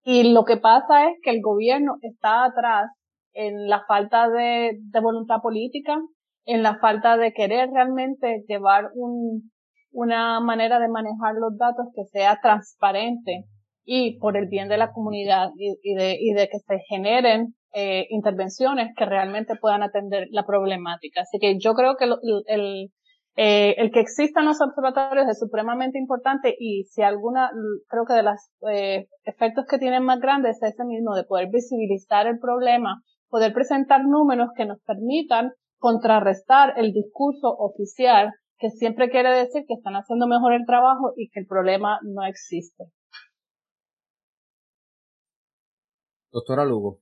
Y 0.04 0.34
lo 0.34 0.44
que 0.44 0.58
pasa 0.58 1.10
es 1.10 1.18
que 1.24 1.30
el 1.30 1.42
gobierno 1.42 1.96
está 2.02 2.44
atrás 2.44 2.92
en 3.34 3.68
la 3.68 3.84
falta 3.88 4.30
de, 4.30 4.78
voluntad 5.02 5.42
política, 5.42 6.00
en 6.46 6.64
la 6.64 6.80
falta 6.80 7.18
de 7.18 7.34
querer 7.34 7.70
realmente 7.72 8.44
llevar 8.48 8.90
un, 8.96 9.52
una 9.92 10.40
manera 10.40 10.80
de 10.80 10.90
manejar 10.90 11.36
los 11.36 11.58
datos 11.58 11.88
que 11.96 12.04
sea 12.06 12.40
transparente 12.42 13.46
y 13.84 14.18
por 14.20 14.38
el 14.38 14.48
bien 14.48 14.70
de 14.70 14.78
la 14.78 14.92
comunidad 14.92 15.50
y, 15.56 15.94
de, 15.94 16.50
que 16.52 16.60
se 16.60 16.80
generen 16.88 17.56
eh, 17.74 18.06
intervenciones 18.10 18.94
que 18.96 19.06
realmente 19.06 19.56
puedan 19.56 19.84
atender 19.84 20.28
la 20.32 20.46
problemática. 20.46 21.22
Así 21.22 21.40
que 21.40 21.58
yo 21.60 21.74
creo 21.74 21.96
que 21.96 22.06
el, 22.06 22.92
eh, 23.38 23.76
el 23.78 23.92
que 23.92 24.02
existan 24.02 24.46
los 24.46 24.60
observatorios 24.62 25.28
es 25.30 25.40
supremamente 25.40 25.98
importante 25.98 26.54
y 26.60 26.84
si 26.84 27.02
alguna, 27.02 27.50
creo 27.88 28.06
que 28.06 28.14
de 28.14 28.24
los 28.24 28.52
eh, 28.70 29.08
efectos 29.24 29.66
que 29.70 29.78
tienen 29.78 30.04
más 30.04 30.20
grandes 30.20 30.58
es 30.62 30.74
ese 30.74 30.84
mismo 30.84 31.16
de 31.16 31.24
poder 31.24 31.48
visibilizar 31.50 32.28
el 32.28 32.40
problema, 32.40 33.02
poder 33.32 33.54
presentar 33.54 34.04
números 34.04 34.50
que 34.56 34.66
nos 34.66 34.80
permitan 34.82 35.54
contrarrestar 35.80 36.74
el 36.78 36.92
discurso 36.92 37.48
oficial 37.48 38.34
que 38.60 38.70
siempre 38.70 39.10
quiere 39.10 39.32
decir 39.32 39.64
que 39.68 39.74
están 39.74 39.96
haciendo 39.96 40.28
mejor 40.28 40.54
el 40.54 40.66
trabajo 40.68 41.14
y 41.16 41.30
que 41.30 41.40
el 41.40 41.48
problema 41.48 42.00
no 42.04 42.24
existe. 42.24 42.84
Doctora 46.32 46.66
Lugo. 46.66 47.00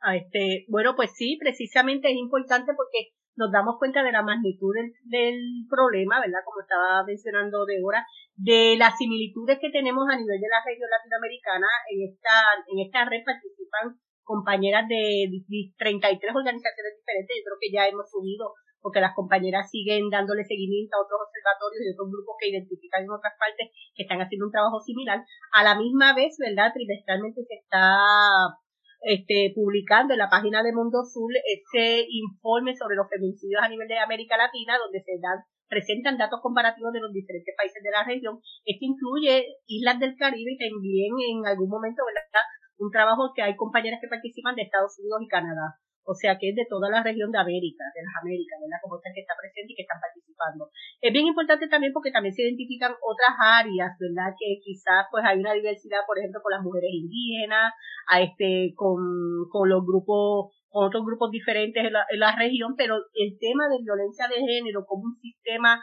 Ah, 0.00 0.16
este, 0.16 0.66
bueno, 0.68 0.94
pues 0.96 1.12
sí, 1.14 1.38
precisamente 1.40 2.10
es 2.10 2.16
importante 2.16 2.72
porque 2.74 3.12
nos 3.36 3.50
damos 3.50 3.78
cuenta 3.78 4.02
de 4.02 4.12
la 4.12 4.22
magnitud 4.22 4.74
del, 5.04 5.38
problema, 5.68 6.20
¿verdad? 6.20 6.44
Como 6.44 6.60
estaba 6.60 7.02
mencionando 7.04 7.66
Débora, 7.66 8.06
de 8.36 8.76
las 8.78 8.96
similitudes 8.96 9.58
que 9.60 9.70
tenemos 9.70 10.06
a 10.08 10.16
nivel 10.16 10.40
de 10.40 10.48
la 10.48 10.62
región 10.64 10.88
latinoamericana. 10.90 11.66
En 11.90 11.98
esta, 12.10 12.34
en 12.70 12.78
esta 12.86 13.04
red 13.04 13.24
participan 13.24 13.98
compañeras 14.22 14.86
de 14.88 15.28
33 15.76 16.34
organizaciones 16.34 16.92
diferentes. 16.96 17.36
Yo 17.36 17.44
creo 17.44 17.60
que 17.60 17.72
ya 17.74 17.88
hemos 17.88 18.10
subido 18.10 18.54
porque 18.84 19.00
las 19.00 19.16
compañeras 19.16 19.70
siguen 19.70 20.10
dándole 20.10 20.44
seguimiento 20.44 20.92
a 20.94 21.02
otros 21.02 21.24
observatorios 21.24 21.80
y 21.80 21.92
otros 21.96 22.12
grupos 22.12 22.36
que 22.38 22.52
identifican 22.52 23.02
en 23.02 23.16
otras 23.16 23.32
partes 23.40 23.72
que 23.96 24.04
están 24.04 24.20
haciendo 24.20 24.44
un 24.44 24.52
trabajo 24.52 24.78
similar. 24.84 25.24
A 25.56 25.64
la 25.64 25.74
misma 25.74 26.12
vez, 26.12 26.36
¿verdad? 26.36 26.68
Trimestralmente 26.76 27.40
se 27.48 27.64
está 27.64 28.60
este, 29.04 29.52
publicando 29.54 30.14
en 30.14 30.18
la 30.18 30.28
página 30.28 30.62
de 30.62 30.72
Mundo 30.72 31.00
Azul 31.00 31.32
ese 31.36 32.06
informe 32.08 32.74
sobre 32.74 32.96
los 32.96 33.08
feminicidios 33.08 33.62
a 33.62 33.68
nivel 33.68 33.88
de 33.88 33.98
América 33.98 34.36
Latina, 34.36 34.78
donde 34.78 35.00
se 35.00 35.20
dan 35.20 35.44
presentan 35.68 36.16
datos 36.16 36.40
comparativos 36.40 36.92
de 36.92 37.00
los 37.00 37.12
diferentes 37.12 37.54
países 37.56 37.82
de 37.82 37.90
la 37.90 38.04
región. 38.04 38.38
Esto 38.64 38.84
incluye 38.84 39.58
islas 39.66 39.98
del 39.98 40.16
Caribe 40.16 40.52
y 40.52 40.58
también 40.58 41.12
en 41.18 41.46
algún 41.46 41.68
momento, 41.68 42.04
¿verdad? 42.04 42.44
Un 42.78 42.90
trabajo 42.90 43.32
que 43.34 43.42
hay 43.42 43.56
compañeras 43.56 44.00
que 44.00 44.08
participan 44.08 44.54
de 44.54 44.62
Estados 44.62 44.98
Unidos 44.98 45.22
y 45.22 45.28
Canadá 45.28 45.80
o 46.04 46.14
sea 46.14 46.36
que 46.38 46.50
es 46.50 46.56
de 46.56 46.66
toda 46.68 46.90
la 46.90 47.02
región 47.02 47.32
de 47.32 47.38
América, 47.40 47.84
de 47.94 48.04
las 48.04 48.14
Américas, 48.20 48.60
¿verdad? 48.60 48.80
Como 48.82 48.96
esta 48.96 49.10
que 49.12 49.24
está 49.24 49.34
presente 49.40 49.72
y 49.72 49.76
que 49.76 49.82
están 49.82 50.00
participando. 50.00 50.68
Es 51.00 51.12
bien 51.12 51.26
importante 51.26 51.68
también 51.68 51.92
porque 51.92 52.12
también 52.12 52.34
se 52.34 52.44
identifican 52.44 52.92
otras 52.92 53.34
áreas, 53.40 53.96
¿verdad? 53.98 54.36
Que 54.36 54.60
quizás 54.60 55.08
pues 55.10 55.24
hay 55.24 55.40
una 55.40 55.56
diversidad, 55.56 56.04
por 56.06 56.18
ejemplo, 56.18 56.40
con 56.44 56.52
las 56.52 56.62
mujeres 56.62 56.92
indígenas, 56.92 57.72
a 58.06 58.20
este, 58.20 58.76
con, 58.76 59.00
con 59.48 59.68
los 59.68 59.80
grupos, 59.84 60.52
con 60.68 60.86
otros 60.86 61.04
grupos 61.04 61.30
diferentes 61.30 61.80
en 61.80 61.92
la, 61.92 62.04
en 62.10 62.20
la 62.20 62.36
región, 62.36 62.76
pero 62.76 62.96
el 63.14 63.38
tema 63.40 63.68
de 63.68 63.80
violencia 63.80 64.28
de 64.28 64.44
género 64.44 64.84
como 64.84 65.04
un 65.04 65.16
sistema 65.16 65.80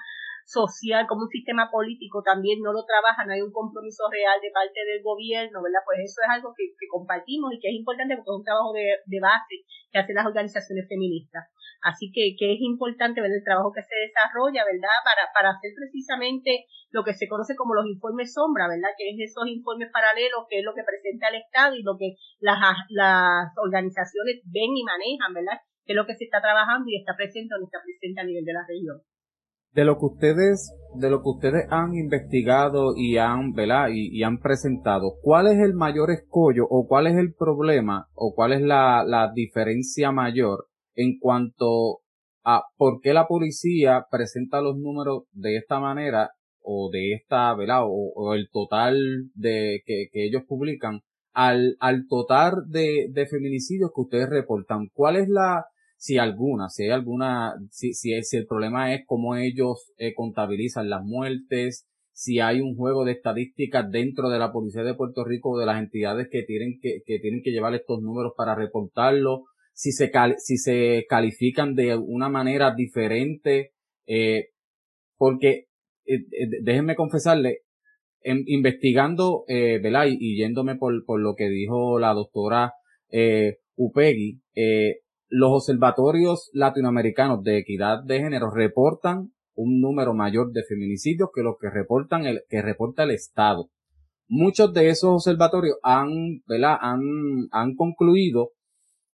social, 0.52 1.08
como 1.08 1.24
un 1.24 1.32
sistema 1.32 1.72
político 1.72 2.22
también 2.22 2.60
no 2.60 2.76
lo 2.76 2.84
trabaja, 2.84 3.24
no 3.24 3.32
hay 3.32 3.42
un 3.42 3.56
compromiso 3.56 4.04
real 4.12 4.36
de 4.44 4.52
parte 4.52 4.84
del 4.84 5.00
gobierno, 5.02 5.64
¿verdad? 5.64 5.80
Pues 5.88 6.04
eso 6.04 6.20
es 6.20 6.30
algo 6.30 6.52
que, 6.52 6.76
compartimos 6.92 7.56
y 7.56 7.60
que 7.64 7.72
es 7.72 7.80
importante 7.80 8.20
porque 8.20 8.36
es 8.36 8.40
un 8.44 8.44
trabajo 8.44 8.76
de, 8.76 9.20
base 9.24 9.64
que 9.92 10.00
hacen 10.00 10.16
las 10.20 10.28
organizaciones 10.28 10.86
feministas. 10.92 11.48
Así 11.82 12.12
que, 12.12 12.36
que 12.38 12.54
es 12.54 12.60
importante 12.62 13.24
ver 13.24 13.32
el 13.32 13.48
trabajo 13.48 13.72
que 13.72 13.82
se 13.82 13.96
desarrolla, 13.96 14.68
¿verdad? 14.68 15.00
Para, 15.08 15.24
para 15.34 15.50
hacer 15.56 15.72
precisamente 15.72 16.68
lo 16.92 17.08
que 17.08 17.16
se 17.16 17.32
conoce 17.32 17.56
como 17.56 17.74
los 17.74 17.88
informes 17.88 18.36
sombra, 18.36 18.68
¿verdad? 18.68 18.92
Que 19.00 19.16
es 19.16 19.32
esos 19.32 19.48
informes 19.48 19.90
paralelos, 19.90 20.46
que 20.52 20.60
es 20.60 20.66
lo 20.68 20.76
que 20.76 20.84
presenta 20.84 21.32
el 21.32 21.42
Estado 21.42 21.74
y 21.80 21.82
lo 21.82 21.96
que 21.98 22.20
las, 22.44 22.60
las 22.92 23.56
organizaciones 23.56 24.44
ven 24.52 24.76
y 24.76 24.84
manejan, 24.84 25.34
¿verdad? 25.34 25.64
Que 25.88 25.94
es 25.94 25.98
lo 25.98 26.06
que 26.06 26.20
se 26.20 26.28
está 26.28 26.44
trabajando 26.44 26.86
y 26.92 27.00
está 27.00 27.16
presente 27.16 27.56
o 27.56 27.58
no 27.58 27.66
está 27.66 27.80
presente 27.82 28.20
a 28.20 28.28
nivel 28.28 28.44
de 28.44 28.54
la 28.54 28.68
región 28.68 29.02
de 29.74 29.86
lo 29.86 29.98
que 29.98 30.06
ustedes, 30.06 30.74
de 30.96 31.10
lo 31.10 31.22
que 31.22 31.30
ustedes 31.30 31.66
han 31.70 31.96
investigado 31.96 32.94
y 32.96 33.18
han, 33.18 33.54
¿verdad? 33.54 33.90
Y, 33.94 34.24
han 34.24 34.40
presentado, 34.40 35.16
¿cuál 35.22 35.48
es 35.48 35.60
el 35.60 35.74
mayor 35.74 36.12
escollo 36.12 36.66
o 36.70 36.88
cuál 36.88 37.08
es 37.08 37.16
el 37.16 37.34
problema 37.34 38.08
o 38.14 38.34
cuál 38.36 38.54
es 38.54 38.62
la, 38.62 39.04
la 39.06 39.32
diferencia 39.34 40.12
mayor 40.12 40.68
en 40.96 41.18
cuanto 41.20 42.00
a 42.44 42.64
por 42.76 43.02
qué 43.02 43.14
la 43.14 43.28
policía 43.28 44.06
presenta 44.10 44.62
los 44.62 44.78
números 44.78 45.24
de 45.32 45.58
esta 45.58 45.80
manera 45.80 46.32
o 46.64 46.90
de 46.92 47.14
esta, 47.14 47.56
¿verdad? 47.56 47.84
O, 47.86 48.34
el 48.34 48.50
total 48.52 48.96
de 49.34 49.82
que, 49.86 50.08
que 50.12 50.26
ellos 50.26 50.44
publican 50.48 51.02
al, 51.34 51.78
al 51.80 52.08
total 52.08 52.54
de, 52.68 53.08
de 53.12 53.26
feminicidios 53.26 53.92
que 53.96 54.02
ustedes 54.02 54.30
reportan. 54.30 54.90
¿Cuál 54.94 55.16
es 55.16 55.30
la, 55.30 55.66
si 56.02 56.18
alguna, 56.18 56.68
si 56.70 56.86
hay 56.86 56.90
alguna, 56.90 57.54
si, 57.70 57.94
si, 57.94 58.20
si 58.24 58.38
el 58.38 58.48
problema 58.48 58.92
es 58.92 59.04
cómo 59.06 59.36
ellos 59.36 59.94
eh, 59.98 60.16
contabilizan 60.16 60.90
las 60.90 61.04
muertes, 61.04 61.86
si 62.12 62.40
hay 62.40 62.60
un 62.60 62.76
juego 62.76 63.06
de 63.06 63.12
estadísticas 63.12 63.92
dentro 63.92 64.32
de 64.32 64.40
la 64.40 64.52
Policía 64.52 64.82
de 64.82 64.96
Puerto 64.96 65.24
Rico 65.24 65.52
o 65.52 65.60
de 65.60 65.68
las 65.68 65.80
entidades 65.80 66.28
que 66.32 66.42
tienen 66.42 66.80
que, 66.82 67.02
que 67.06 67.20
tienen 67.20 67.44
que 67.44 67.52
llevar 67.52 67.76
estos 67.76 68.02
números 68.02 68.34
para 68.36 68.56
reportarlo, 68.56 69.44
si 69.74 69.92
se, 69.92 70.12
si 70.40 70.58
se 70.58 71.06
califican 71.08 71.76
de 71.76 71.96
una 71.96 72.30
manera 72.30 72.74
diferente, 72.74 73.74
eh, 74.08 74.48
porque 75.18 75.68
eh, 76.06 76.16
eh 76.16 76.48
déjenme 76.64 76.96
confesarle, 76.96 77.60
en, 78.22 78.42
investigando, 78.48 79.44
eh, 79.48 79.80
¿verdad? 79.84 80.08
Y, 80.10 80.36
yéndome 80.36 80.78
por, 80.78 81.06
por 81.06 81.22
lo 81.22 81.36
que 81.36 81.48
dijo 81.48 82.00
la 82.00 82.16
doctora 82.16 82.74
eh, 83.12 83.58
Upegui, 83.76 84.42
eh, 84.56 85.02
los 85.32 85.50
observatorios 85.54 86.50
latinoamericanos 86.54 87.42
de 87.42 87.58
equidad 87.58 88.04
de 88.04 88.20
género 88.20 88.52
reportan 88.52 89.32
un 89.56 89.80
número 89.80 90.14
mayor 90.14 90.52
de 90.52 90.64
feminicidios 90.68 91.30
que 91.34 91.42
los 91.42 91.56
que 91.60 91.70
reportan 91.70 92.26
el, 92.26 92.42
que 92.50 92.62
reporta 92.62 93.04
el 93.04 93.12
Estado. 93.12 93.70
Muchos 94.28 94.74
de 94.74 94.90
esos 94.90 95.10
observatorios 95.10 95.78
han, 95.84 96.42
¿verdad? 96.48 96.78
han, 96.82 97.00
han 97.52 97.76
concluido 97.76 98.50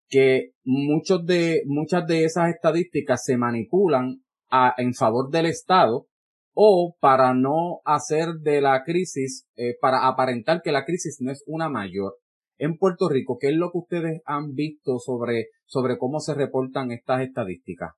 que 0.08 0.52
muchos 0.64 1.26
de, 1.26 1.62
muchas 1.66 2.06
de 2.06 2.24
esas 2.24 2.48
estadísticas 2.50 3.24
se 3.24 3.36
manipulan 3.36 4.22
a, 4.50 4.72
en 4.76 4.94
favor 4.94 5.30
del 5.30 5.46
Estado 5.46 6.06
o 6.52 6.94
para 7.00 7.34
no 7.34 7.80
hacer 7.84 8.34
de 8.40 8.60
la 8.60 8.84
crisis, 8.84 9.48
eh, 9.56 9.76
para 9.80 10.06
aparentar 10.06 10.62
que 10.62 10.70
la 10.70 10.84
crisis 10.84 11.16
no 11.20 11.32
es 11.32 11.42
una 11.48 11.68
mayor 11.68 12.14
en 12.58 12.76
Puerto 12.78 13.08
Rico, 13.08 13.38
¿qué 13.40 13.48
es 13.48 13.56
lo 13.56 13.70
que 13.70 13.78
ustedes 13.78 14.22
han 14.24 14.54
visto 14.54 14.98
sobre, 14.98 15.48
sobre 15.66 15.98
cómo 15.98 16.20
se 16.20 16.34
reportan 16.34 16.90
estas 16.90 17.22
estadísticas? 17.22 17.92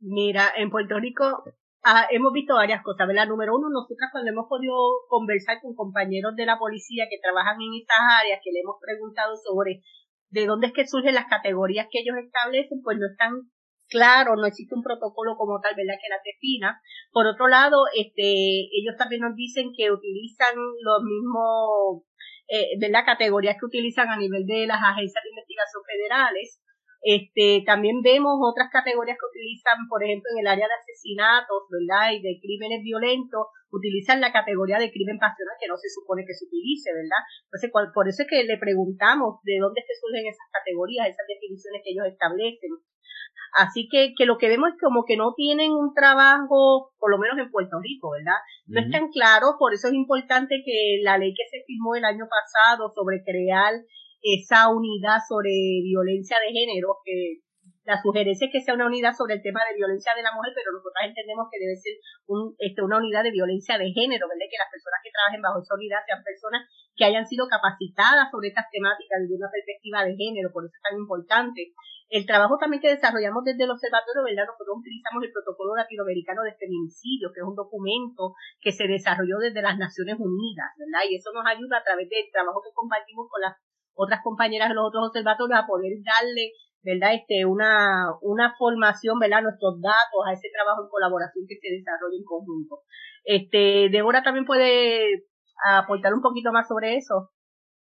Mira, 0.00 0.50
en 0.56 0.70
Puerto 0.70 0.98
Rico 0.98 1.44
ah, 1.84 2.06
hemos 2.10 2.32
visto 2.32 2.54
varias 2.54 2.82
cosas, 2.82 3.06
¿verdad? 3.06 3.28
Número 3.28 3.56
uno, 3.56 3.68
nosotras 3.70 4.10
cuando 4.12 4.30
hemos 4.30 4.48
podido 4.48 4.74
conversar 5.08 5.60
con 5.60 5.74
compañeros 5.74 6.34
de 6.36 6.46
la 6.46 6.58
policía 6.58 7.06
que 7.10 7.20
trabajan 7.20 7.60
en 7.60 7.80
estas 7.80 8.00
áreas, 8.00 8.40
que 8.42 8.52
le 8.52 8.60
hemos 8.60 8.76
preguntado 8.80 9.36
sobre 9.36 9.82
de 10.30 10.46
dónde 10.46 10.68
es 10.68 10.72
que 10.72 10.86
surgen 10.86 11.14
las 11.14 11.26
categorías 11.26 11.88
que 11.90 12.00
ellos 12.00 12.16
establecen, 12.16 12.82
pues 12.82 12.98
no 12.98 13.06
están 13.10 13.50
claro, 13.88 14.36
no 14.36 14.46
existe 14.46 14.74
un 14.74 14.82
protocolo 14.82 15.36
como 15.36 15.60
tal, 15.60 15.74
¿verdad? 15.76 15.98
Que 16.00 16.08
las 16.08 16.22
defina. 16.22 16.80
Por 17.10 17.26
otro 17.26 17.48
lado, 17.48 17.84
este, 17.98 18.70
ellos 18.70 18.94
también 18.96 19.22
nos 19.22 19.34
dicen 19.34 19.72
que 19.76 19.90
utilizan 19.90 20.54
los 20.54 21.02
mismos 21.02 22.06
eh, 22.50 22.76
de 22.78 22.88
las 22.88 23.04
categorías 23.04 23.56
que 23.58 23.66
utilizan 23.66 24.08
a 24.08 24.16
nivel 24.16 24.44
de 24.44 24.66
las 24.66 24.80
agencias 24.82 25.22
de 25.22 25.30
investigación 25.30 25.82
federales 25.86 26.59
Este, 27.02 27.64
también 27.64 28.02
vemos 28.02 28.36
otras 28.44 28.68
categorías 28.70 29.16
que 29.16 29.30
utilizan, 29.32 29.88
por 29.88 30.04
ejemplo, 30.04 30.28
en 30.36 30.44
el 30.44 30.52
área 30.52 30.68
de 30.68 30.74
asesinatos, 30.74 31.64
¿verdad? 31.72 32.12
Y 32.12 32.20
de 32.20 32.38
crímenes 32.40 32.82
violentos, 32.84 33.48
utilizan 33.72 34.20
la 34.20 34.32
categoría 34.32 34.78
de 34.78 34.92
crimen 34.92 35.18
pasional 35.18 35.56
que 35.58 35.68
no 35.68 35.76
se 35.78 35.88
supone 35.88 36.26
que 36.26 36.34
se 36.34 36.44
utilice, 36.44 36.92
¿verdad? 36.92 37.22
Entonces, 37.48 37.70
por 37.72 38.08
eso 38.08 38.22
es 38.22 38.28
que 38.28 38.44
le 38.44 38.58
preguntamos 38.58 39.40
de 39.44 39.58
dónde 39.58 39.80
se 39.80 39.96
surgen 39.96 40.28
esas 40.28 40.48
categorías, 40.52 41.08
esas 41.08 41.26
definiciones 41.26 41.80
que 41.82 41.92
ellos 41.96 42.06
establecen. 42.06 42.70
Así 43.56 43.88
que, 43.90 44.14
que 44.16 44.26
lo 44.26 44.38
que 44.38 44.48
vemos 44.48 44.70
es 44.70 44.78
como 44.78 45.04
que 45.04 45.16
no 45.16 45.34
tienen 45.34 45.72
un 45.72 45.94
trabajo, 45.94 46.92
por 46.98 47.10
lo 47.10 47.18
menos 47.18 47.38
en 47.38 47.50
Puerto 47.50 47.80
Rico, 47.82 48.10
¿verdad? 48.10 48.38
No 48.66 48.80
es 48.80 48.90
tan 48.90 49.10
claro, 49.10 49.56
por 49.58 49.74
eso 49.74 49.88
es 49.88 49.94
importante 49.94 50.62
que 50.64 51.00
la 51.02 51.18
ley 51.18 51.34
que 51.34 51.48
se 51.50 51.64
firmó 51.66 51.96
el 51.96 52.04
año 52.04 52.28
pasado 52.30 52.92
sobre 52.94 53.22
crear 53.24 53.74
esa 54.22 54.68
unidad 54.68 55.18
sobre 55.26 55.50
violencia 55.82 56.36
de 56.38 56.52
género, 56.52 56.98
que 57.04 57.40
la 57.84 58.00
sugerencia 58.00 58.46
es 58.46 58.52
que 58.52 58.60
sea 58.60 58.78
una 58.78 58.86
unidad 58.86 59.16
sobre 59.16 59.34
el 59.34 59.42
tema 59.42 59.64
de 59.66 59.74
violencia 59.74 60.12
de 60.14 60.22
la 60.22 60.30
mujer, 60.30 60.52
pero 60.54 60.70
nosotros 60.70 61.00
entendemos 61.00 61.48
que 61.50 61.58
debe 61.58 61.74
ser 61.74 61.96
un, 62.28 62.54
este, 62.60 62.84
una 62.84 63.00
unidad 63.00 63.24
de 63.24 63.32
violencia 63.32 63.80
de 63.80 63.90
género, 63.90 64.28
¿verdad? 64.28 64.46
Que 64.46 64.60
las 64.60 64.70
personas 64.70 65.00
que 65.02 65.10
trabajen 65.10 65.42
bajo 65.42 65.58
esa 65.58 65.74
unidad 65.74 66.04
sean 66.06 66.22
personas 66.22 66.68
que 66.94 67.08
hayan 67.08 67.26
sido 67.26 67.48
capacitadas 67.48 68.28
sobre 68.30 68.52
estas 68.52 68.68
temáticas 68.68 69.24
desde 69.24 69.40
una 69.40 69.48
perspectiva 69.48 70.04
de 70.04 70.14
género, 70.14 70.52
por 70.52 70.68
eso 70.68 70.76
es 70.76 70.84
tan 70.84 71.00
importante. 71.00 71.72
El 72.10 72.26
trabajo 72.26 72.58
también 72.58 72.82
que 72.82 72.94
desarrollamos 72.94 73.46
desde 73.46 73.64
el 73.64 73.70
observatorio, 73.70 74.26
¿verdad? 74.26 74.50
Nosotros 74.50 74.82
utilizamos 74.82 75.22
el 75.24 75.32
protocolo 75.32 75.78
latinoamericano 75.78 76.42
de 76.42 76.58
feminicidio, 76.58 77.30
que 77.32 77.40
es 77.40 77.46
un 77.46 77.54
documento 77.54 78.34
que 78.60 78.74
se 78.74 78.90
desarrolló 78.90 79.38
desde 79.38 79.62
las 79.62 79.78
Naciones 79.78 80.18
Unidas, 80.18 80.74
¿verdad? 80.76 81.06
Y 81.08 81.16
eso 81.16 81.30
nos 81.32 81.46
ayuda 81.46 81.78
a 81.78 81.86
través 81.86 82.10
del 82.10 82.28
trabajo 82.34 82.60
que 82.60 82.74
compartimos 82.74 83.30
con 83.30 83.40
las 83.40 83.54
otras 84.00 84.20
compañeras 84.24 84.68
de 84.70 84.74
los 84.74 84.88
otros 84.88 85.08
observatorios 85.08 85.60
a 85.60 85.66
poder 85.66 85.92
darle, 86.00 86.52
¿verdad? 86.82 87.14
Este, 87.14 87.44
una, 87.44 88.08
una 88.22 88.54
formación, 88.56 89.18
¿verdad? 89.18 89.42
Nuestros 89.42 89.80
datos 89.80 90.20
a 90.26 90.32
ese 90.32 90.48
trabajo 90.52 90.82
en 90.82 90.88
colaboración 90.88 91.44
que 91.46 91.60
se 91.60 91.68
desarrolla 91.68 92.16
en 92.16 92.24
conjunto. 92.24 92.80
Este, 93.24 93.90
Débora 93.92 94.22
también 94.22 94.46
puede 94.46 95.26
aportar 95.64 96.14
un 96.14 96.22
poquito 96.22 96.52
más 96.52 96.66
sobre 96.66 96.96
eso. 96.96 97.30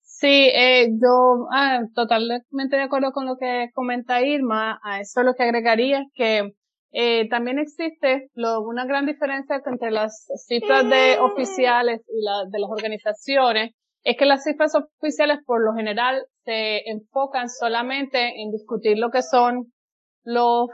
Sí, 0.02 0.50
eh, 0.52 0.88
yo 1.00 1.46
ah, 1.54 1.82
totalmente 1.94 2.76
de 2.76 2.82
acuerdo 2.82 3.12
con 3.12 3.26
lo 3.26 3.36
que 3.38 3.70
comenta 3.72 4.20
Irma. 4.22 4.80
A 4.82 5.00
eso 5.00 5.22
lo 5.22 5.34
que 5.34 5.44
agregaría 5.44 6.00
es 6.00 6.08
que 6.14 6.52
eh, 6.92 7.28
también 7.28 7.60
existe 7.60 8.28
lo, 8.34 8.60
una 8.62 8.84
gran 8.84 9.06
diferencia 9.06 9.62
entre 9.64 9.92
las 9.92 10.26
cifras 10.48 10.88
de 10.90 11.18
oficiales 11.20 12.02
y 12.08 12.24
las 12.24 12.50
de 12.50 12.58
las 12.58 12.68
organizaciones 12.68 13.74
es 14.02 14.16
que 14.16 14.24
las 14.24 14.44
cifras 14.44 14.72
oficiales 14.74 15.40
por 15.44 15.62
lo 15.64 15.74
general 15.74 16.24
se 16.44 16.88
enfocan 16.88 17.48
solamente 17.48 18.40
en 18.40 18.50
discutir 18.50 18.98
lo 18.98 19.10
que 19.10 19.22
son 19.22 19.72
los 20.24 20.68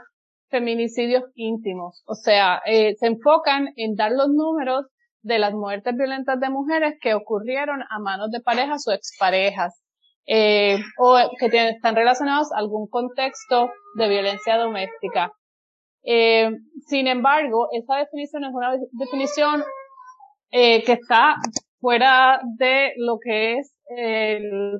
feminicidios 0.49 1.23
íntimos. 1.35 2.03
O 2.05 2.15
sea, 2.15 2.61
eh, 2.65 2.95
se 2.97 3.07
enfocan 3.07 3.69
en 3.75 3.95
dar 3.95 4.11
los 4.11 4.29
números 4.29 4.85
de 5.21 5.39
las 5.39 5.53
muertes 5.53 5.95
violentas 5.97 6.39
de 6.39 6.49
mujeres 6.49 6.95
que 7.01 7.13
ocurrieron 7.13 7.81
a 7.89 7.99
manos 7.99 8.31
de 8.31 8.39
parejas 8.39 8.87
o 8.87 8.93
exparejas, 8.93 9.81
eh, 10.25 10.79
o 10.97 11.17
que 11.37 11.47
están 11.47 11.95
relacionados 11.95 12.51
a 12.53 12.59
algún 12.59 12.87
contexto 12.87 13.69
de 13.95 14.07
violencia 14.07 14.57
doméstica. 14.57 15.33
Eh, 16.03 16.49
sin 16.85 17.07
embargo, 17.07 17.67
esa 17.73 17.97
definición 17.97 18.45
es 18.45 18.51
una 18.53 18.71
definición 18.93 19.63
que 20.49 20.93
está 20.93 21.35
fuera 21.79 22.39
de 22.57 22.93
lo 22.97 23.19
que 23.19 23.59
es 23.59 23.75
el, 23.89 24.79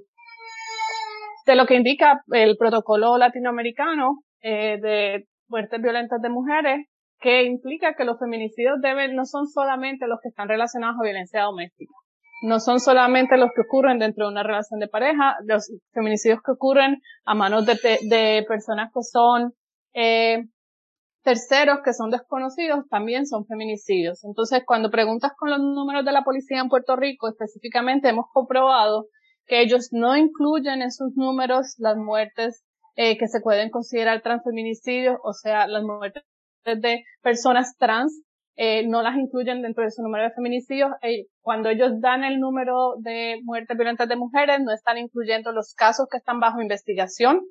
de 1.46 1.56
lo 1.56 1.66
que 1.66 1.76
indica 1.76 2.24
el 2.32 2.58
protocolo 2.58 3.18
latinoamericano 3.18 4.24
eh, 4.42 4.78
de 4.82 5.26
muertes 5.48 5.82
violentas 5.82 6.22
de 6.22 6.30
mujeres, 6.30 6.88
que 7.20 7.44
implica 7.44 7.96
que 7.96 8.06
los 8.06 8.20
feminicidios 8.20 8.80
deben, 8.82 9.16
no 9.16 9.26
son 9.26 9.48
solamente 9.48 10.08
los 10.08 10.20
que 10.22 10.30
están 10.30 10.50
relacionados 10.50 10.98
a 11.00 11.04
violencia 11.04 11.44
doméstica, 11.44 11.94
no 12.44 12.60
son 12.60 12.80
solamente 12.80 13.38
los 13.38 13.50
que 13.56 13.62
ocurren 13.62 13.98
dentro 13.98 14.26
de 14.26 14.32
una 14.32 14.44
relación 14.44 14.80
de 14.80 14.88
pareja, 14.88 15.36
los 15.46 15.72
feminicidios 15.94 16.40
que 16.46 16.52
ocurren 16.52 17.02
a 17.26 17.34
manos 17.34 17.66
de, 17.66 17.74
de 18.04 18.46
personas 18.48 18.92
que 18.94 19.02
son 19.02 19.54
eh, 19.94 20.44
terceros 21.28 21.80
que 21.84 21.92
son 21.92 22.10
desconocidos 22.10 22.88
también 22.90 23.26
son 23.26 23.46
feminicidios. 23.46 24.24
Entonces, 24.24 24.64
cuando 24.66 24.90
preguntas 24.90 25.34
con 25.38 25.50
los 25.50 25.60
números 25.60 26.06
de 26.06 26.14
la 26.14 26.24
policía 26.24 26.62
en 26.62 26.70
Puerto 26.70 26.96
Rico, 26.96 27.28
específicamente 27.28 28.08
hemos 28.08 28.28
comprobado 28.32 29.08
que 29.46 29.62
ellos 29.62 29.90
no 29.92 30.16
incluyen 30.16 30.82
en 30.82 30.90
sus 30.90 31.18
números 31.18 31.76
las 31.80 31.98
muertes 31.98 32.64
eh, 32.96 33.18
que 33.18 33.28
se 33.28 33.42
pueden 33.42 33.72
considerar 33.72 34.22
transfeminicidios, 34.22 35.18
o 35.22 35.34
sea, 35.34 35.68
las 35.68 35.84
muertes 35.84 36.24
de 36.64 37.04
personas 37.22 37.76
trans, 37.78 38.24
eh, 38.56 38.88
no 38.88 39.02
las 39.02 39.18
incluyen 39.18 39.62
dentro 39.62 39.84
de 39.84 39.92
su 39.92 40.02
número 40.04 40.24
de 40.24 40.32
feminicidios. 40.32 40.92
Eh, 41.02 41.26
cuando 41.42 41.68
ellos 41.68 42.00
dan 42.00 42.24
el 42.24 42.40
número 42.40 42.94
de 43.00 43.36
muertes 43.44 43.76
violentas 43.76 44.08
de 44.08 44.16
mujeres, 44.16 44.62
no 44.62 44.72
están 44.72 44.98
incluyendo 44.98 45.52
los 45.52 45.74
casos 45.74 46.08
que 46.10 46.18
están 46.20 46.40
bajo 46.40 46.62
investigación, 46.62 47.42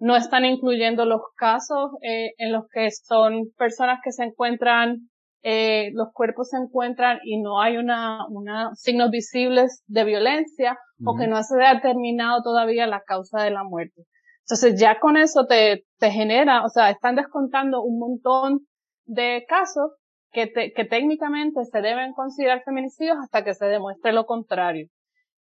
no 0.00 0.16
están 0.16 0.44
incluyendo 0.46 1.04
los 1.04 1.20
casos 1.36 1.92
eh, 2.02 2.32
en 2.38 2.52
los 2.52 2.64
que 2.72 2.90
son 2.90 3.50
personas 3.56 4.00
que 4.02 4.12
se 4.12 4.24
encuentran, 4.24 5.10
eh, 5.42 5.90
los 5.92 6.08
cuerpos 6.12 6.48
se 6.48 6.56
encuentran 6.56 7.18
y 7.22 7.40
no 7.40 7.60
hay 7.60 7.76
una, 7.76 8.26
una 8.28 8.70
signos 8.74 9.10
visibles 9.10 9.82
de 9.86 10.04
violencia 10.04 10.78
o 11.04 11.16
que 11.16 11.28
no 11.28 11.42
se 11.42 11.62
ha 11.64 11.74
determinado 11.74 12.42
todavía 12.42 12.86
la 12.86 13.02
causa 13.02 13.42
de 13.42 13.50
la 13.50 13.62
muerte. 13.62 14.02
Entonces 14.40 14.80
ya 14.80 14.98
con 14.98 15.16
eso 15.16 15.46
te, 15.46 15.84
te 15.98 16.10
genera, 16.10 16.64
o 16.64 16.68
sea, 16.68 16.90
están 16.90 17.14
descontando 17.16 17.82
un 17.82 17.98
montón 17.98 18.60
de 19.04 19.44
casos 19.48 19.92
que, 20.32 20.50
que 20.52 20.84
técnicamente 20.84 21.64
se 21.64 21.80
deben 21.80 22.12
considerar 22.12 22.62
feminicidios 22.64 23.16
hasta 23.22 23.44
que 23.44 23.54
se 23.54 23.66
demuestre 23.66 24.12
lo 24.12 24.26
contrario. 24.26 24.88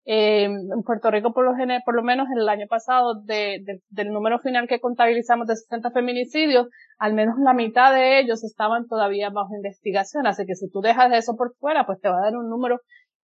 Eh, 0.05 0.45
en 0.45 0.83
Puerto 0.83 1.11
Rico, 1.11 1.33
por 1.33 1.45
lo, 1.45 1.55
general, 1.55 1.83
por 1.85 1.95
lo 1.95 2.03
menos 2.03 2.27
en 2.31 2.39
el 2.39 2.49
año 2.49 2.65
pasado, 2.67 3.21
de, 3.25 3.59
del 3.89 4.09
número 4.09 4.39
final 4.39 4.67
que 4.67 4.79
contabilizamos 4.79 5.45
de 5.47 5.55
60 5.55 5.91
feminicidios, 5.91 6.67
al 6.97 7.13
menos 7.13 7.35
la 7.43 7.53
mitad 7.53 7.93
de 7.93 8.19
ellos 8.19 8.43
estaban 8.43 8.87
todavía 8.87 9.29
bajo 9.29 9.55
investigación. 9.55 10.25
Así 10.25 10.45
que 10.45 10.55
si 10.55 10.69
tú 10.71 10.81
dejas 10.81 11.11
eso 11.13 11.35
por 11.35 11.55
fuera, 11.57 11.85
pues 11.85 11.99
te 11.99 12.09
va 12.09 12.17
a 12.17 12.23
dar 12.23 12.35
un 12.35 12.49
número 12.49 12.79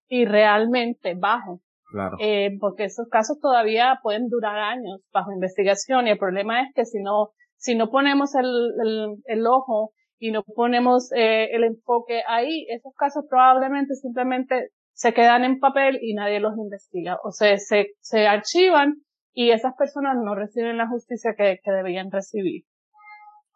irrealmente 0.08 1.14
bajo. 1.14 1.60
Claro. 1.90 2.16
Eh, 2.20 2.56
porque 2.60 2.84
esos 2.84 3.08
casos 3.08 3.38
todavía 3.40 4.00
pueden 4.02 4.28
durar 4.28 4.58
años 4.58 5.00
bajo 5.12 5.32
investigación 5.32 6.06
y 6.06 6.10
el 6.10 6.18
problema 6.18 6.62
es 6.62 6.68
que 6.74 6.84
si 6.84 7.00
no, 7.00 7.30
si 7.56 7.76
no 7.76 7.90
ponemos 7.90 8.34
el, 8.34 8.44
el, 8.84 9.16
el 9.24 9.46
ojo 9.46 9.92
y 10.18 10.30
no 10.30 10.42
ponemos 10.42 11.12
eh, 11.12 11.48
el 11.52 11.64
enfoque 11.64 12.22
ahí, 12.26 12.66
esos 12.70 12.92
casos 12.96 13.24
probablemente 13.28 13.94
simplemente 13.94 14.70
se 14.96 15.12
quedan 15.12 15.44
en 15.44 15.60
papel 15.60 15.98
y 16.00 16.14
nadie 16.14 16.40
los 16.40 16.56
investiga. 16.56 17.18
O 17.22 17.30
sea, 17.30 17.58
se, 17.58 17.88
se 18.00 18.26
archivan 18.26 18.94
y 19.34 19.50
esas 19.50 19.74
personas 19.76 20.16
no 20.24 20.34
reciben 20.34 20.78
la 20.78 20.88
justicia 20.88 21.34
que, 21.36 21.58
que 21.62 21.70
debían 21.70 22.10
recibir. 22.10 22.62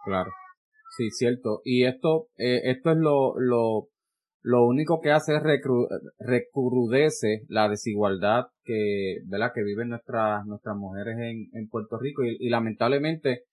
Claro. 0.05 0.31
Sí, 0.99 1.11
cierto. 1.11 1.63
Y 1.65 1.87
esto, 1.87 2.27
eh, 2.37 2.61
esto 2.65 2.91
es 2.91 2.99
lo, 2.99 3.39
lo, 3.39 3.89
lo 4.43 4.67
único 4.67 5.01
que 5.01 5.13
hace 5.13 5.35
es 5.37 5.43
recru, 5.43 5.89
recrudece 6.19 7.45
la 7.49 7.71
desigualdad 7.71 8.49
que, 8.63 9.21
¿verdad? 9.27 9.53
que 9.55 9.63
viven 9.63 9.89
nuestras, 9.89 10.45
nuestras 10.45 10.77
mujeres 10.77 11.17
en, 11.17 11.49
en 11.59 11.69
Puerto 11.71 11.99
Rico 11.99 12.23
y, 12.23 12.37
y 12.39 12.51
lamentablemente, 12.51 13.45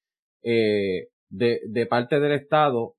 eh, 0.44 1.08
de, 1.30 1.62
de 1.70 1.86
parte 1.86 2.20
del 2.20 2.34
Estado, 2.34 2.96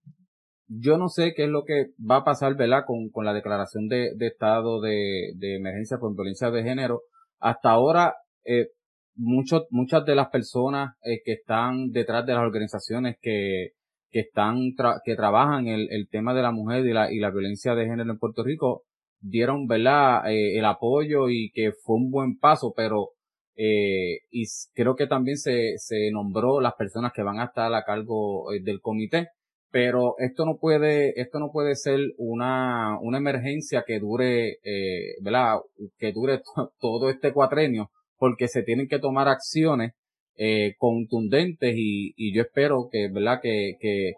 yo 0.69 0.99
no 0.99 1.09
sé 1.09 1.33
qué 1.35 1.45
es 1.45 1.51
lo 1.51 1.65
que 1.65 1.89
va 1.99 2.19
a 2.19 2.25
pasar, 2.25 2.55
¿verdad? 2.57 2.85
Con, 2.87 3.09
con 3.11 3.25
la 3.25 3.33
declaración 3.33 3.89
de, 3.89 4.13
de 4.17 4.27
estado 4.29 4.81
de, 4.81 5.33
de, 5.37 5.57
emergencia 5.57 5.99
por 5.99 6.15
violencia 6.15 6.51
de 6.51 6.63
género. 6.63 7.03
Hasta 7.41 7.71
ahora, 7.71 8.15
eh, 8.45 8.69
muchos, 9.15 9.67
muchas 9.71 10.05
de 10.05 10.15
las 10.15 10.29
personas 10.29 10.95
eh, 11.03 11.21
que 11.25 11.33
están 11.33 11.91
detrás 11.91 12.27
de 12.27 12.35
las 12.35 12.43
organizaciones 12.43 13.17
que, 13.21 13.71
que 14.11 14.21
están, 14.21 14.75
que 15.05 15.17
trabajan 15.17 15.67
el, 15.69 15.89
el 15.91 16.09
tema 16.09 16.35
de 16.35 16.43
la 16.43 16.53
mujer 16.53 16.87
y 16.87 16.93
la, 16.93 17.13
y 17.13 17.19
la 17.19 17.31
violencia 17.31 17.75
de 17.75 17.87
género 17.87 18.13
en 18.13 18.19
Puerto 18.19 18.45
Rico, 18.45 18.85
dieron, 19.21 19.67
¿verdad? 19.67 20.31
Eh, 20.31 20.59
el 20.59 20.65
apoyo 20.65 21.29
y 21.29 21.51
que 21.53 21.73
fue 21.73 21.97
un 21.97 22.11
buen 22.11 22.39
paso, 22.39 22.73
pero 22.77 23.11
eh, 23.57 24.21
y 24.31 24.45
creo 24.75 24.95
que 24.97 25.07
también 25.07 25.37
se, 25.37 25.79
se 25.79 26.11
nombró 26.13 26.61
las 26.61 26.75
personas 26.75 27.13
que 27.13 27.23
van 27.23 27.41
a 27.41 27.47
estar 27.47 27.73
a 27.75 27.85
cargo 27.85 28.53
eh, 28.53 28.61
del 28.63 28.81
comité 28.81 29.29
pero 29.71 30.15
esto 30.19 30.45
no 30.47 30.57
puede, 30.59 31.21
esto 31.21 31.39
no 31.39 31.51
puede 31.53 31.77
ser 31.77 32.01
una, 32.17 32.99
una 33.01 33.19
emergencia 33.19 33.85
que 33.87 33.99
dure, 34.01 34.59
eh, 34.63 35.17
¿verdad? 35.23 35.59
Que 35.99 36.13
dure 36.13 36.43
todo 36.81 37.11
este 37.11 37.33
cuatrenio, 37.33 37.91
porque 38.19 38.49
se 38.49 38.63
tienen 38.63 38.89
que 38.89 38.99
tomar 38.99 39.29
acciones 39.29 39.93
eh, 40.37 40.75
contundentes 40.79 41.75
y, 41.77 42.15
y 42.17 42.35
yo 42.35 42.43
espero 42.43 42.89
que, 42.91 43.09
¿verdad? 43.09 43.41
Que, 43.43 43.77
que 43.81 44.15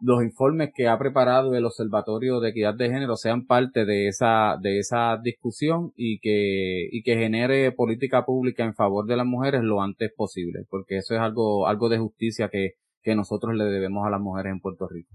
los 0.00 0.22
informes 0.22 0.70
que 0.74 0.88
ha 0.88 0.98
preparado 0.98 1.54
el 1.54 1.64
Observatorio 1.64 2.40
de 2.40 2.50
Equidad 2.50 2.74
de 2.74 2.88
Género 2.88 3.16
sean 3.16 3.46
parte 3.46 3.84
de 3.84 4.08
esa, 4.08 4.56
de 4.60 4.78
esa 4.78 5.18
discusión 5.22 5.92
y 5.94 6.18
que, 6.20 6.88
y 6.90 7.02
que 7.02 7.16
genere 7.16 7.72
política 7.72 8.24
pública 8.24 8.64
en 8.64 8.74
favor 8.74 9.06
de 9.06 9.16
las 9.16 9.26
mujeres 9.26 9.62
lo 9.62 9.82
antes 9.82 10.10
posible, 10.14 10.60
porque 10.70 10.96
eso 10.98 11.14
es 11.14 11.20
algo, 11.20 11.66
algo 11.66 11.88
de 11.88 11.98
justicia 11.98 12.48
que, 12.48 12.74
que 13.02 13.14
nosotros 13.14 13.54
le 13.54 13.64
debemos 13.64 14.06
a 14.06 14.10
las 14.10 14.20
mujeres 14.20 14.52
en 14.52 14.60
Puerto 14.60 14.88
Rico. 14.88 15.14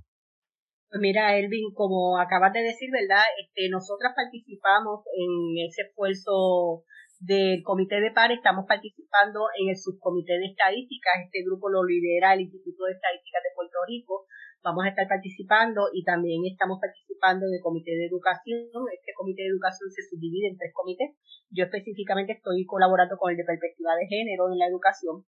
Pues 0.89 1.01
mira, 1.01 1.37
Elvin, 1.37 1.73
como 1.73 2.19
acabas 2.19 2.53
de 2.53 2.61
decir, 2.61 2.89
¿verdad? 2.91 3.23
Este, 3.41 3.69
nosotras 3.69 4.13
participamos 4.15 5.03
en 5.11 5.65
ese 5.67 5.81
esfuerzo 5.89 6.83
del 7.19 7.63
Comité 7.63 8.01
de 8.01 8.11
Par, 8.11 8.31
estamos 8.31 8.65
participando 8.67 9.47
en 9.59 9.69
el 9.69 9.77
Subcomité 9.77 10.33
de 10.33 10.51
Estadísticas, 10.51 11.25
este 11.25 11.43
grupo 11.43 11.69
lo 11.69 11.83
lidera 11.83 12.33
el 12.33 12.41
Instituto 12.41 12.85
de 12.85 12.93
Estadísticas 12.93 13.43
de 13.43 13.55
Puerto 13.55 13.77
Rico, 13.87 14.25
vamos 14.65 14.83
a 14.83 14.89
estar 14.89 15.07
participando 15.07 15.93
y 15.93 16.03
también 16.03 16.41
estamos 16.49 16.81
participando 16.81 17.45
en 17.45 17.53
el 17.53 17.61
Comité 17.61 17.91
de 17.91 18.09
Educación. 18.09 18.65
Este 18.89 19.13
Comité 19.13 19.43
de 19.43 19.53
Educación 19.53 19.91
se 19.93 20.01
subdivide 20.09 20.49
en 20.49 20.57
tres 20.57 20.73
comités. 20.73 21.13
Yo 21.51 21.65
específicamente 21.65 22.33
estoy 22.33 22.65
colaborando 22.65 23.15
con 23.17 23.29
el 23.29 23.37
de 23.37 23.45
Perspectiva 23.45 23.93
de 23.93 24.09
Género 24.09 24.49
en 24.51 24.57
la 24.57 24.65
educación. 24.65 25.23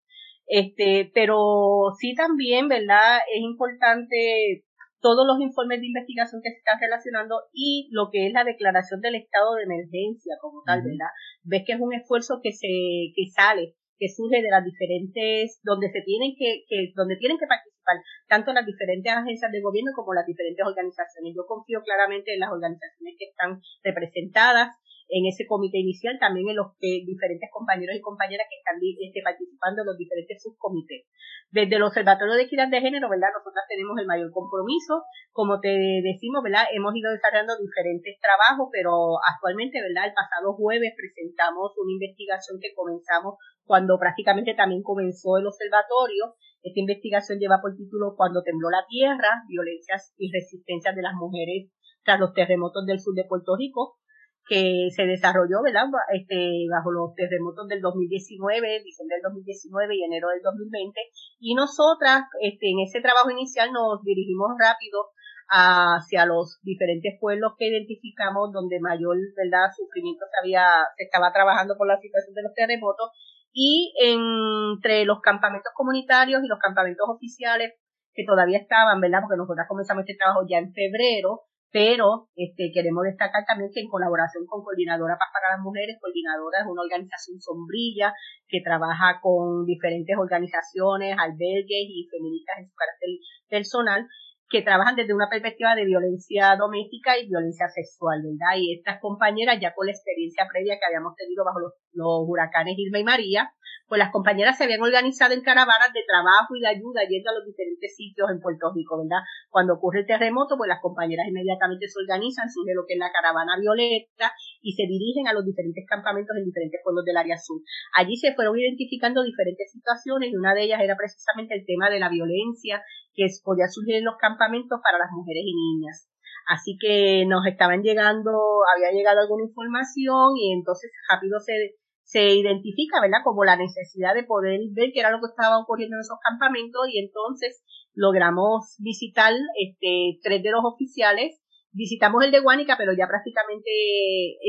Este, 0.47 1.11
pero 1.13 1.93
sí 1.99 2.15
también, 2.15 2.67
¿verdad? 2.67 3.19
Es 3.29 3.41
importante 3.41 4.65
todos 4.99 5.27
los 5.27 5.39
informes 5.39 5.81
de 5.81 5.87
investigación 5.93 6.41
que 6.41 6.49
se 6.49 6.57
están 6.57 6.81
relacionando 6.81 7.43
y 7.53 7.89
lo 7.91 8.09
que 8.09 8.25
es 8.25 8.33
la 8.33 8.43
declaración 8.43 9.01
del 9.01 9.21
estado 9.21 9.53
de 9.53 9.69
emergencia 9.69 10.33
como 10.41 10.63
tal, 10.65 10.81
¿verdad? 10.81 11.13
Ves 11.43 11.61
que 11.63 11.73
es 11.73 11.79
un 11.79 11.93
esfuerzo 11.93 12.39
que 12.41 12.51
se, 12.53 13.13
que 13.13 13.29
sale 13.29 13.75
que 13.97 14.09
surge 14.09 14.41
de 14.41 14.49
las 14.49 14.63
diferentes, 14.63 15.59
donde 15.63 15.89
se 15.89 16.01
tienen 16.01 16.33
que, 16.37 16.63
que, 16.69 16.93
donde 16.95 17.17
tienen 17.17 17.37
que 17.37 17.47
participar 17.47 17.97
tanto 18.27 18.53
las 18.53 18.65
diferentes 18.65 19.11
agencias 19.11 19.51
de 19.51 19.61
gobierno 19.61 19.91
como 19.95 20.13
las 20.13 20.25
diferentes 20.25 20.65
organizaciones. 20.65 21.33
Yo 21.35 21.45
confío 21.47 21.81
claramente 21.81 22.33
en 22.33 22.41
las 22.41 22.51
organizaciones 22.51 23.15
que 23.17 23.25
están 23.25 23.61
representadas 23.83 24.75
en 25.09 25.25
ese 25.25 25.47
comité 25.47 25.79
inicial, 25.79 26.19
también 26.19 26.49
en 26.49 26.59
los 26.59 26.75
que 26.79 27.03
diferentes 27.07 27.49
compañeros 27.51 27.95
y 27.95 28.01
compañeras 28.01 28.47
que 28.51 28.59
están 28.59 28.75
este, 28.83 29.23
participando 29.23 29.81
en 29.81 29.87
los 29.87 29.97
diferentes 29.97 30.43
subcomités. 30.43 31.07
Desde 31.49 31.79
el 31.79 31.87
Observatorio 31.87 32.35
de 32.35 32.43
Equidad 32.43 32.67
de 32.67 32.83
Género, 32.83 33.07
¿verdad? 33.07 33.31
Nosotras 33.31 33.63
tenemos 33.71 33.95
el 33.99 34.05
mayor 34.05 34.31
compromiso. 34.35 35.07
Como 35.31 35.63
te 35.63 35.71
decimos, 36.03 36.43
¿verdad? 36.43 36.67
Hemos 36.75 36.91
ido 36.95 37.11
desarrollando 37.11 37.55
diferentes 37.55 38.19
trabajos, 38.19 38.67
pero 38.71 39.15
actualmente, 39.23 39.79
¿verdad? 39.79 40.11
El 40.11 40.17
pasado 40.17 40.59
jueves 40.59 40.91
presentamos 40.91 41.71
una 41.79 41.95
investigación 41.95 42.59
que 42.59 42.75
comenzamos 42.75 43.39
cuando 43.63 43.95
prácticamente 43.99 44.55
también 44.55 44.83
comenzó 44.83 45.37
el 45.39 45.47
observatorio. 45.47 46.35
Esta 46.63 46.79
investigación 46.83 47.39
lleva 47.39 47.63
por 47.63 47.75
título 47.75 48.15
Cuando 48.19 48.43
tembló 48.43 48.69
la 48.69 48.83
tierra, 48.87 49.43
violencias 49.47 50.11
y 50.17 50.31
resistencias 50.31 50.95
de 50.95 51.01
las 51.01 51.15
mujeres 51.15 51.71
tras 52.03 52.19
los 52.19 52.33
terremotos 52.33 52.85
del 52.85 52.99
sur 52.99 53.13
de 53.15 53.23
Puerto 53.23 53.55
Rico, 53.55 53.99
que 54.47 54.89
se 54.95 55.03
desarrolló, 55.03 55.61
¿verdad? 55.63 55.87
Este, 56.13 56.65
bajo 56.71 56.91
los 56.91 57.13
terremotos 57.15 57.67
del 57.67 57.81
2019, 57.81 58.83
diciembre 58.83 59.15
del 59.17 59.27
2019 59.33 59.95
y 59.95 60.03
enero 60.03 60.29
del 60.29 60.41
2020. 60.41 60.99
Y 61.39 61.55
nosotras, 61.55 62.23
este, 62.41 62.71
en 62.71 62.79
ese 62.79 63.01
trabajo 63.01 63.29
inicial 63.29 63.71
nos 63.71 64.03
dirigimos 64.03 64.55
rápido 64.57 65.11
hacia 65.49 66.25
los 66.25 66.59
diferentes 66.61 67.15
pueblos 67.19 67.53
que 67.57 67.67
identificamos 67.67 68.51
donde 68.51 68.79
mayor 68.81 69.15
verdad 69.35 69.71
sufrimiento 69.71 70.25
se 70.27 70.43
había 70.43 70.67
se 70.97 71.05
estaba 71.05 71.31
trabajando 71.31 71.77
por 71.77 71.87
la 71.87 71.97
situación 72.01 72.35
de 72.35 72.43
los 72.43 72.53
terremotos 72.53 73.11
y 73.53 73.93
entre 73.97 75.05
los 75.05 75.21
campamentos 75.21 75.71
comunitarios 75.73 76.43
y 76.43 76.47
los 76.47 76.59
campamentos 76.59 77.07
oficiales 77.07 77.73
que 78.13 78.25
todavía 78.25 78.57
estaban, 78.57 78.99
¿verdad? 78.99 79.21
Porque 79.21 79.37
nosotros 79.37 79.65
comenzamos 79.67 80.01
este 80.01 80.17
trabajo 80.17 80.41
ya 80.49 80.57
en 80.57 80.73
febrero, 80.73 81.45
pero 81.71 82.29
este, 82.35 82.71
queremos 82.73 83.03
destacar 83.03 83.43
también 83.45 83.69
que 83.73 83.81
en 83.81 83.89
colaboración 83.89 84.45
con 84.47 84.63
Coordinadora 84.63 85.17
Paz 85.19 85.29
para 85.33 85.55
las 85.55 85.63
Mujeres, 85.63 85.97
Coordinadora 85.99 86.63
es 86.63 86.67
una 86.67 86.81
organización 86.81 87.39
sombrilla 87.39 88.13
que 88.47 88.61
trabaja 88.63 89.19
con 89.21 89.65
diferentes 89.65 90.15
organizaciones, 90.17 91.15
albergues 91.19 91.87
y 91.91 92.07
feministas 92.09 92.59
en 92.59 92.67
su 92.69 92.75
carácter 92.75 93.09
personal, 93.49 94.07
que 94.49 94.61
trabajan 94.61 94.95
desde 94.95 95.13
una 95.13 95.29
perspectiva 95.29 95.75
de 95.75 95.85
violencia 95.85 96.55
doméstica 96.55 97.17
y 97.19 97.27
violencia 97.27 97.67
sexual, 97.67 98.23
¿verdad? 98.23 98.55
Y 98.55 98.79
estas 98.79 99.01
compañeras, 99.01 99.59
ya 99.59 99.73
con 99.73 99.87
la 99.87 99.91
experiencia 99.91 100.47
previa 100.49 100.79
que 100.79 100.85
habíamos 100.87 101.15
tenido 101.15 101.43
bajo 101.43 101.59
los, 101.59 101.73
huracanes 101.91 102.75
Irma 102.77 102.99
y 102.99 103.03
María, 103.03 103.51
pues 103.87 103.99
las 103.99 104.11
compañeras 104.11 104.57
se 104.57 104.65
habían 104.65 104.81
organizado 104.81 105.33
en 105.33 105.41
caravanas 105.41 105.95
de 105.95 106.03
trabajo 106.03 106.55
y 106.55 106.61
de 106.61 106.67
ayuda 106.67 107.07
yendo 107.07 107.31
a 107.31 107.35
los 107.39 107.45
diferentes 107.47 107.95
sitios 107.95 108.29
en 108.29 108.39
Puerto 108.39 108.71
Rico, 108.75 108.99
¿verdad? 108.99 109.23
Cuando 109.49 109.75
ocurre 109.79 110.01
el 110.03 110.05
terremoto, 110.05 110.57
pues 110.57 110.67
las 110.67 110.81
compañeras 110.81 111.27
inmediatamente 111.27 111.87
se 111.87 111.99
organizan, 111.99 112.51
surge 112.51 112.75
lo 112.75 112.83
que 112.85 112.95
es 112.95 112.99
la 112.99 113.11
caravana 113.11 113.55
violeta 113.55 114.35
y 114.61 114.75
se 114.75 114.83
dirigen 114.83 115.27
a 115.27 115.33
los 115.33 115.45
diferentes 115.47 115.87
campamentos 115.87 116.35
en 116.35 116.45
diferentes 116.45 116.81
pueblos 116.83 117.05
del 117.05 117.15
área 117.15 117.37
sur. 117.37 117.63
Allí 117.95 118.17
se 118.17 118.35
fueron 118.35 118.59
identificando 118.59 119.23
diferentes 119.23 119.71
situaciones 119.71 120.31
y 120.31 120.35
una 120.35 120.53
de 120.53 120.67
ellas 120.67 120.83
era 120.83 120.99
precisamente 120.99 121.55
el 121.55 121.65
tema 121.65 121.89
de 121.89 121.99
la 121.99 122.09
violencia 122.09 122.83
que 123.15 123.25
podía 123.43 123.71
surgir 123.71 123.95
en 123.95 124.05
los 124.05 124.17
campamentos 124.19 124.79
para 124.83 124.99
las 124.99 125.11
mujeres 125.15 125.43
y 125.47 125.55
niñas. 125.55 126.11
Así 126.47 126.77
que 126.79 127.25
nos 127.27 127.45
estaban 127.45 127.83
llegando, 127.83 128.63
había 128.75 128.91
llegado 128.91 129.19
alguna 129.19 129.43
información 129.43 130.35
y 130.37 130.53
entonces 130.53 130.91
rápido 131.11 131.39
se, 131.39 131.75
se 132.07 132.23
identifica, 132.23 133.01
¿verdad? 133.01 133.19
Como 133.21 133.43
la 133.43 133.57
necesidad 133.57 134.15
de 134.15 134.23
poder 134.23 134.61
ver 134.71 134.91
qué 134.93 135.01
era 135.01 135.11
lo 135.11 135.19
que 135.19 135.27
estaba 135.27 135.59
ocurriendo 135.59 135.97
en 135.97 136.07
esos 136.07 136.17
campamentos 136.23 136.87
y 136.87 137.03
entonces 137.03 137.61
logramos 137.93 138.77
visitar 138.79 139.33
este, 139.59 140.17
tres 140.23 140.41
de 140.41 140.51
los 140.51 140.63
oficiales. 140.63 141.35
Visitamos 141.73 142.23
el 142.23 142.31
de 142.31 142.39
Guánica, 142.39 142.75
pero 142.77 142.93
ya 142.97 143.11
prácticamente 143.11 143.69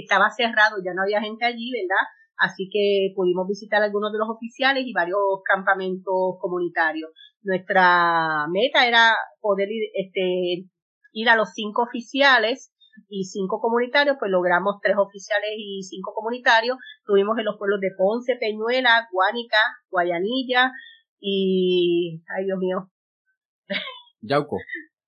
estaba 0.00 0.30
cerrado, 0.30 0.78
ya 0.86 0.94
no 0.94 1.02
había 1.02 1.20
gente 1.20 1.44
allí, 1.46 1.72
¿verdad? 1.74 2.06
Así 2.38 2.70
que 2.72 3.10
pudimos 3.16 3.48
visitar 3.48 3.82
algunos 3.82 4.12
de 4.12 4.18
los 4.18 4.30
oficiales 4.30 4.84
y 4.86 4.92
varios 4.92 5.42
campamentos 5.44 6.38
comunitarios. 6.38 7.10
Nuestra 7.42 8.46
meta 8.52 8.86
era 8.86 9.16
poder 9.40 9.66
ir, 9.68 9.90
este, 9.94 10.70
ir 11.10 11.28
a 11.28 11.34
los 11.34 11.50
cinco 11.54 11.82
oficiales 11.82 12.72
y 13.08 13.24
cinco 13.24 13.60
comunitarios, 13.60 14.16
pues 14.18 14.30
logramos 14.30 14.76
tres 14.82 14.96
oficiales 14.96 15.50
y 15.56 15.82
cinco 15.82 16.12
comunitarios. 16.14 16.76
Tuvimos 17.04 17.38
en 17.38 17.44
los 17.44 17.56
pueblos 17.58 17.80
de 17.80 17.90
Ponce, 17.96 18.36
Peñuela, 18.36 19.08
Guánica, 19.12 19.58
Guayanilla 19.90 20.72
y, 21.20 22.22
ay 22.36 22.44
Dios 22.44 22.58
mío. 22.58 22.90
Yauco. 24.20 24.56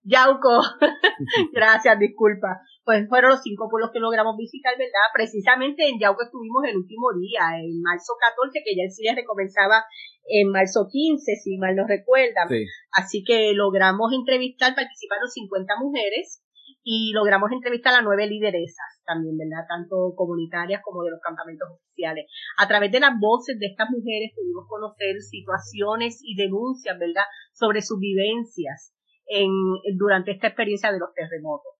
Yauco. 0.03 0.61
Gracias, 1.53 1.99
disculpa. 1.99 2.61
Pues 2.85 3.09
fueron 3.09 3.31
los 3.33 3.43
cinco 3.43 3.69
pueblos 3.69 3.91
que 3.93 4.01
logramos 4.01 4.37
visitar, 4.37 4.73
¿verdad? 4.77 5.13
Precisamente 5.15 5.89
en 5.89 5.99
Yauco 6.01 6.25
estuvimos 6.25 6.65
el 6.65 6.77
último 6.77 7.13
día, 7.21 7.61
en 7.61 7.81
marzo 7.83 8.15
14, 8.19 8.63
que 8.65 8.75
ya 8.75 8.85
el 8.85 8.91
cierre 8.91 9.25
comenzaba 9.25 9.85
en 10.27 10.49
marzo 10.49 10.89
15, 10.91 11.37
si 11.37 11.59
mal 11.59 11.77
no 11.77 11.87
recuerdan. 11.87 12.49
Así 12.93 13.23
que 13.25 13.53
logramos 13.53 14.13
entrevistar, 14.13 14.75
participaron 14.75 15.29
50 15.29 15.75
mujeres 15.79 16.43
y 16.83 17.13
logramos 17.13 17.53
entrevistar 17.53 17.95
a 17.95 18.03
nueve 18.03 18.27
lideresas 18.27 19.03
también, 19.05 19.37
¿verdad? 19.37 19.67
Tanto 19.69 20.15
comunitarias 20.17 20.81
como 20.83 21.03
de 21.03 21.11
los 21.11 21.21
campamentos 21.21 21.69
oficiales. 21.69 22.27
A 22.57 22.67
través 22.69 22.91
de 22.91 23.01
las 23.01 23.13
voces 23.21 23.59
de 23.59 23.67
estas 23.67 23.91
mujeres 23.91 24.33
pudimos 24.35 24.65
conocer 24.67 25.21
situaciones 25.21 26.21
y 26.23 26.37
denuncias, 26.37 26.99
¿verdad? 26.99 27.25
Sobre 27.53 27.83
sus 27.83 27.99
vivencias 27.99 28.95
en, 29.27 29.51
durante 29.97 30.33
esta 30.33 30.49
experiencia 30.49 30.93
de 30.93 30.99
los 30.99 31.13
terremotos. 31.15 31.75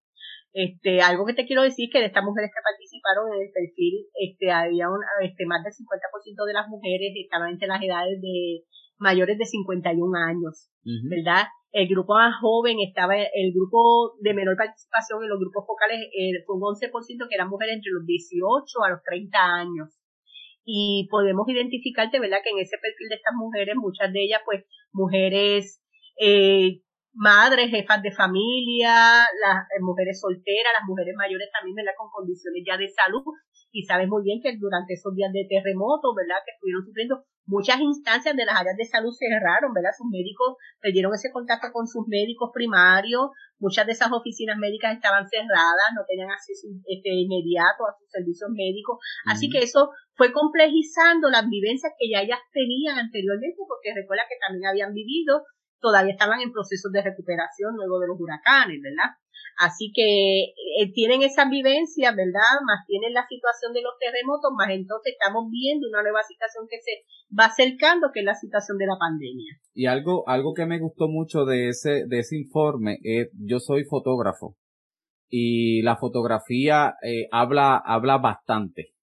Este, 0.53 1.01
algo 1.01 1.25
que 1.25 1.33
te 1.33 1.45
quiero 1.47 1.63
decir 1.63 1.89
que 1.91 1.99
de 1.99 2.07
estas 2.07 2.25
mujeres 2.25 2.51
que 2.51 2.61
participaron 2.61 3.33
en 3.33 3.47
el 3.47 3.51
perfil, 3.55 4.05
este, 4.19 4.51
había 4.51 4.89
un, 4.89 4.99
este, 5.23 5.45
más 5.45 5.63
del 5.63 5.71
50% 5.71 6.45
de 6.45 6.53
las 6.53 6.67
mujeres 6.67 7.13
estaban 7.15 7.51
entre 7.51 7.69
las 7.69 7.81
edades 7.81 8.19
de 8.21 8.67
mayores 8.97 9.37
de 9.37 9.45
51 9.45 9.95
años, 10.19 10.69
¿verdad? 11.09 11.47
El 11.71 11.87
grupo 11.87 12.15
más 12.15 12.35
joven 12.41 12.77
estaba, 12.85 13.15
el 13.15 13.53
grupo 13.53 14.17
de 14.19 14.33
menor 14.33 14.57
participación 14.57 15.23
en 15.23 15.29
los 15.29 15.39
grupos 15.39 15.65
focales 15.65 15.99
eh, 16.11 16.43
fue 16.45 16.55
un 16.55 16.61
11% 16.61 17.27
que 17.29 17.35
eran 17.35 17.49
mujeres 17.49 17.75
entre 17.75 17.91
los 17.91 18.05
18 18.05 18.83
a 18.83 18.89
los 18.89 19.03
30 19.03 19.37
años. 19.39 19.89
Y 20.65 21.07
podemos 21.09 21.47
identificarte, 21.47 22.19
¿verdad? 22.19 22.39
Que 22.43 22.51
en 22.51 22.59
ese 22.59 22.77
perfil 22.77 23.09
de 23.09 23.15
estas 23.15 23.33
mujeres, 23.35 23.75
muchas 23.75 24.11
de 24.11 24.19
ellas, 24.21 24.41
pues, 24.45 24.65
mujeres 24.91 25.81
eh, 26.19 26.83
madres, 27.13 27.71
jefas 27.71 28.01
de 28.01 28.11
familia, 28.11 29.25
las 29.41 29.63
eh, 29.71 29.81
mujeres 29.81 30.19
solteras, 30.19 30.73
las 30.77 30.87
mujeres 30.87 31.15
mayores 31.17 31.49
también, 31.51 31.75
¿verdad? 31.75 31.93
Con 31.97 32.09
condiciones 32.11 32.63
ya 32.65 32.77
de 32.77 32.89
salud. 32.89 33.23
Y 33.71 33.83
sabes 33.83 34.07
muy 34.07 34.23
bien 34.23 34.41
que 34.43 34.57
durante 34.57 34.93
esos 34.93 35.15
días 35.15 35.31
de 35.31 35.47
terremoto, 35.47 36.13
¿verdad? 36.13 36.43
Que 36.45 36.51
estuvieron 36.51 36.83
sufriendo 36.83 37.23
muchas 37.45 37.79
instancias 37.79 38.35
de 38.35 38.45
las 38.45 38.59
áreas 38.59 38.77
de 38.77 38.85
salud 38.85 39.11
cerraron, 39.15 39.73
¿verdad? 39.73 39.91
Sus 39.97 40.07
médicos 40.11 40.55
perdieron 40.79 41.13
ese 41.13 41.31
contacto 41.31 41.71
con 41.71 41.87
sus 41.87 42.07
médicos 42.07 42.51
primarios, 42.53 43.31
muchas 43.59 43.85
de 43.85 43.93
esas 43.93 44.11
oficinas 44.11 44.57
médicas 44.57 44.95
estaban 44.95 45.27
cerradas, 45.27 45.87
no 45.95 46.03
tenían 46.07 46.29
acceso 46.29 46.67
este, 46.85 47.09
inmediato 47.11 47.87
a 47.87 47.95
sus 47.97 48.09
servicios 48.11 48.49
médicos. 48.51 48.99
Así 49.25 49.49
que 49.49 49.59
eso 49.59 49.89
fue 50.15 50.31
complejizando 50.31 51.29
las 51.29 51.47
vivencias 51.47 51.93
que 51.97 52.09
ya 52.11 52.21
ellas 52.21 52.39
tenían 52.51 52.99
anteriormente, 52.99 53.57
porque 53.67 53.95
recuerda 53.95 54.27
que 54.27 54.39
también 54.39 54.67
habían 54.67 54.93
vivido 54.93 55.43
todavía 55.81 56.13
estaban 56.13 56.39
en 56.39 56.53
procesos 56.53 56.91
de 56.91 57.01
recuperación 57.01 57.75
luego 57.75 57.99
de 57.99 58.07
los 58.07 58.17
huracanes, 58.19 58.79
¿verdad? 58.81 59.17
Así 59.57 59.91
que 59.93 60.53
eh, 60.81 60.91
tienen 60.93 61.21
esa 61.21 61.47
vivencia, 61.49 62.11
¿verdad? 62.11 62.65
Más 62.65 62.85
tienen 62.87 63.13
la 63.13 63.27
situación 63.27 63.73
de 63.73 63.81
los 63.81 63.93
terremotos, 63.99 64.51
más 64.57 64.69
entonces 64.71 65.13
estamos 65.13 65.49
viendo 65.51 65.87
una 65.87 66.01
nueva 66.01 66.23
situación 66.23 66.65
que 66.69 66.77
se 66.81 67.05
va 67.37 67.45
acercando, 67.45 68.09
que 68.13 68.21
es 68.21 68.25
la 68.25 68.35
situación 68.35 68.77
de 68.77 68.87
la 68.87 68.97
pandemia. 68.97 69.59
Y 69.73 69.85
algo, 69.85 70.27
algo 70.27 70.53
que 70.53 70.65
me 70.65 70.79
gustó 70.79 71.07
mucho 71.07 71.45
de 71.45 71.69
ese, 71.69 72.05
de 72.07 72.19
ese 72.19 72.37
informe 72.37 72.97
es, 73.03 73.29
yo 73.33 73.59
soy 73.59 73.83
fotógrafo 73.83 74.57
y 75.29 75.81
la 75.81 75.95
fotografía 75.95 76.95
eh, 77.03 77.27
habla, 77.31 77.77
habla 77.77 78.17
bastante. 78.17 78.93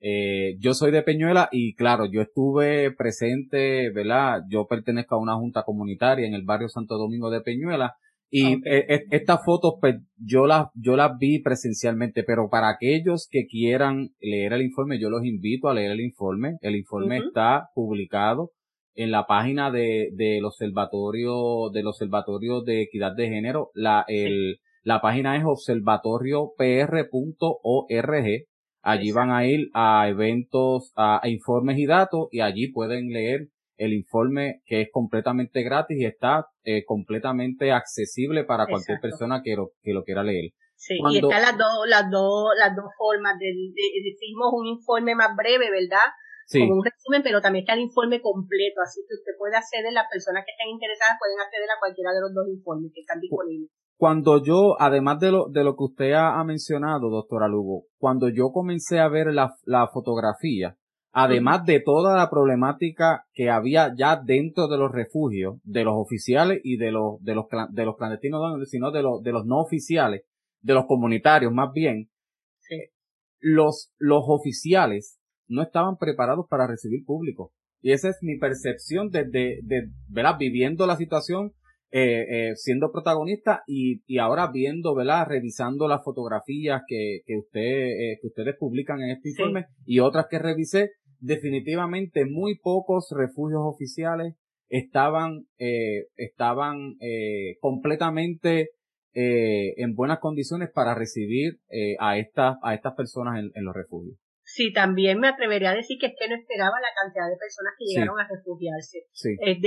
Eh, 0.00 0.56
yo 0.58 0.74
soy 0.74 0.90
de 0.90 1.02
Peñuela 1.02 1.48
y 1.50 1.74
claro, 1.74 2.04
yo 2.04 2.20
estuve 2.20 2.90
presente, 2.92 3.90
¿verdad? 3.90 4.42
Yo 4.50 4.66
pertenezco 4.66 5.14
a 5.14 5.20
una 5.20 5.36
junta 5.36 5.62
comunitaria 5.62 6.26
en 6.26 6.34
el 6.34 6.44
barrio 6.44 6.68
Santo 6.68 6.98
Domingo 6.98 7.30
de 7.30 7.40
Peñuela 7.40 7.96
y 8.36 8.54
eh, 8.68 9.04
estas 9.12 9.44
fotos 9.44 9.74
pues 9.80 9.94
yo 10.16 10.48
las, 10.48 10.66
yo 10.74 10.96
las 10.96 11.16
vi 11.20 11.40
presencialmente, 11.40 12.24
pero 12.24 12.48
para 12.50 12.68
aquellos 12.68 13.28
que 13.30 13.46
quieran 13.46 14.08
leer 14.20 14.54
el 14.54 14.62
informe, 14.62 14.98
yo 14.98 15.08
los 15.08 15.24
invito 15.24 15.68
a 15.68 15.74
leer 15.74 15.92
el 15.92 16.00
informe. 16.00 16.56
El 16.60 16.74
informe 16.74 17.18
está 17.18 17.68
publicado 17.76 18.50
en 18.96 19.12
la 19.12 19.28
página 19.28 19.70
de, 19.70 20.08
del 20.14 20.44
observatorio, 20.44 21.70
del 21.72 21.86
observatorio 21.86 22.62
de 22.62 22.82
equidad 22.82 23.14
de 23.14 23.28
género. 23.28 23.70
La, 23.72 24.04
el, 24.08 24.58
la 24.82 25.00
página 25.00 25.36
es 25.36 25.44
observatoriopr.org. 25.44 28.26
Allí 28.82 29.12
van 29.12 29.30
a 29.30 29.46
ir 29.46 29.68
a 29.74 30.08
eventos, 30.08 30.92
a, 30.96 31.20
informes 31.28 31.78
y 31.78 31.86
datos 31.86 32.26
y 32.32 32.40
allí 32.40 32.72
pueden 32.72 33.10
leer 33.10 33.50
el 33.76 33.92
informe 33.92 34.62
que 34.66 34.82
es 34.82 34.88
completamente 34.92 35.62
gratis 35.62 35.96
y 35.98 36.04
está 36.04 36.46
eh, 36.64 36.84
completamente 36.84 37.72
accesible 37.72 38.44
para 38.44 38.66
cualquier 38.66 39.00
persona 39.00 39.42
que 39.42 39.56
lo, 39.56 39.70
que 39.82 39.92
lo 39.92 40.04
quiera 40.04 40.22
leer. 40.22 40.52
Sí, 40.76 40.98
y 40.98 41.16
están 41.16 41.42
las 41.42 41.56
dos, 41.56 41.86
las 41.88 42.10
dos, 42.10 42.50
las 42.58 42.74
dos 42.76 42.90
formas 42.98 43.38
de, 43.38 43.46
decimos 43.50 44.52
un 44.52 44.66
informe 44.66 45.14
más 45.14 45.34
breve, 45.36 45.70
¿verdad? 45.70 46.12
Sí. 46.46 46.60
Como 46.60 46.80
un 46.80 46.84
resumen, 46.84 47.22
pero 47.22 47.40
también 47.40 47.62
está 47.62 47.72
el 47.72 47.88
informe 47.88 48.20
completo, 48.20 48.82
así 48.82 49.00
que 49.08 49.14
usted 49.14 49.32
puede 49.38 49.56
acceder, 49.56 49.92
las 49.92 50.10
personas 50.10 50.44
que 50.44 50.52
estén 50.52 50.68
interesadas 50.68 51.16
pueden 51.18 51.40
acceder 51.40 51.70
a 51.70 51.80
cualquiera 51.80 52.12
de 52.12 52.20
los 52.20 52.34
dos 52.34 52.46
informes 52.48 52.92
que 52.92 53.00
están 53.00 53.20
disponibles 53.20 53.70
cuando 53.96 54.42
yo, 54.42 54.76
además 54.78 55.20
de 55.20 55.30
lo, 55.30 55.48
de 55.48 55.64
lo 55.64 55.76
que 55.76 55.84
usted 55.84 56.12
ha, 56.12 56.42
mencionado, 56.44 57.10
doctora 57.10 57.48
Lugo, 57.48 57.84
cuando 57.96 58.28
yo 58.28 58.50
comencé 58.52 58.98
a 58.98 59.08
ver 59.08 59.28
la, 59.32 59.54
la 59.64 59.88
fotografía, 59.88 60.76
además 61.14 61.64
de 61.64 61.80
toda 61.80 62.16
la 62.16 62.28
problemática 62.28 63.24
que 63.32 63.48
había 63.48 63.94
ya 63.96 64.20
dentro 64.22 64.66
de 64.66 64.76
los 64.76 64.90
refugios, 64.90 65.60
de 65.62 65.84
los 65.84 65.94
oficiales 65.96 66.60
y 66.64 66.76
de 66.76 66.90
los, 66.90 67.22
de 67.22 67.36
los, 67.36 67.46
de 67.70 67.84
los 67.84 67.96
clandestinos, 67.96 68.68
sino 68.68 68.90
de 68.90 69.02
los, 69.02 69.22
de 69.22 69.30
los 69.30 69.46
no 69.46 69.60
oficiales, 69.60 70.24
de 70.60 70.74
los 70.74 70.86
comunitarios 70.86 71.52
más 71.52 71.72
bien, 71.72 72.10
los, 73.38 73.92
los 73.98 74.24
oficiales 74.26 75.20
no 75.46 75.62
estaban 75.62 75.98
preparados 75.98 76.46
para 76.50 76.66
recibir 76.66 77.04
público. 77.04 77.52
Y 77.80 77.92
esa 77.92 78.08
es 78.08 78.18
mi 78.22 78.36
percepción 78.38 79.10
desde, 79.10 79.60
de, 79.62 79.90
¿verdad? 80.08 80.36
Viviendo 80.38 80.86
la 80.86 80.96
situación 80.96 81.52
eh, 81.96 82.24
eh, 82.28 82.56
siendo 82.56 82.90
protagonista 82.90 83.62
y, 83.68 84.02
y, 84.06 84.18
ahora 84.18 84.50
viendo, 84.52 84.96
¿verdad? 84.96 85.28
Revisando 85.28 85.86
las 85.86 86.02
fotografías 86.02 86.82
que, 86.88 87.20
que, 87.24 87.36
usted, 87.36 87.60
eh, 87.60 88.18
que 88.20 88.26
ustedes 88.26 88.56
publican 88.58 89.00
en 89.00 89.10
este 89.10 89.28
informe 89.28 89.66
y 89.86 90.00
otras 90.00 90.26
que 90.28 90.40
revisé, 90.40 90.90
definitivamente 91.24 92.24
muy 92.26 92.58
pocos 92.58 93.08
refugios 93.16 93.62
oficiales 93.64 94.34
estaban, 94.68 95.46
eh, 95.58 96.06
estaban 96.16 96.96
eh, 97.00 97.56
completamente 97.60 98.70
eh, 99.14 99.74
en 99.76 99.94
buenas 99.94 100.18
condiciones 100.18 100.70
para 100.74 100.94
recibir 100.94 101.60
eh, 101.70 101.96
a, 101.98 102.18
estas 102.18 102.56
a 102.62 102.74
estas 102.74 102.94
personas 102.94 103.38
en, 103.38 103.50
en 103.54 103.64
los 103.64 103.74
refugios. 103.74 104.18
Sí, 104.42 104.72
también 104.72 105.18
me 105.20 105.28
atrevería 105.28 105.70
a 105.70 105.74
decir 105.74 105.96
que 105.98 106.06
es 106.06 106.14
que 106.18 106.28
no 106.28 106.36
esperaba 106.36 106.76
la 106.76 106.92
cantidad 106.92 107.24
de 107.32 107.40
personas 107.40 107.72
que 107.78 107.86
llegaron 107.86 108.20
a 108.20 108.28
refugiarse, 108.28 109.08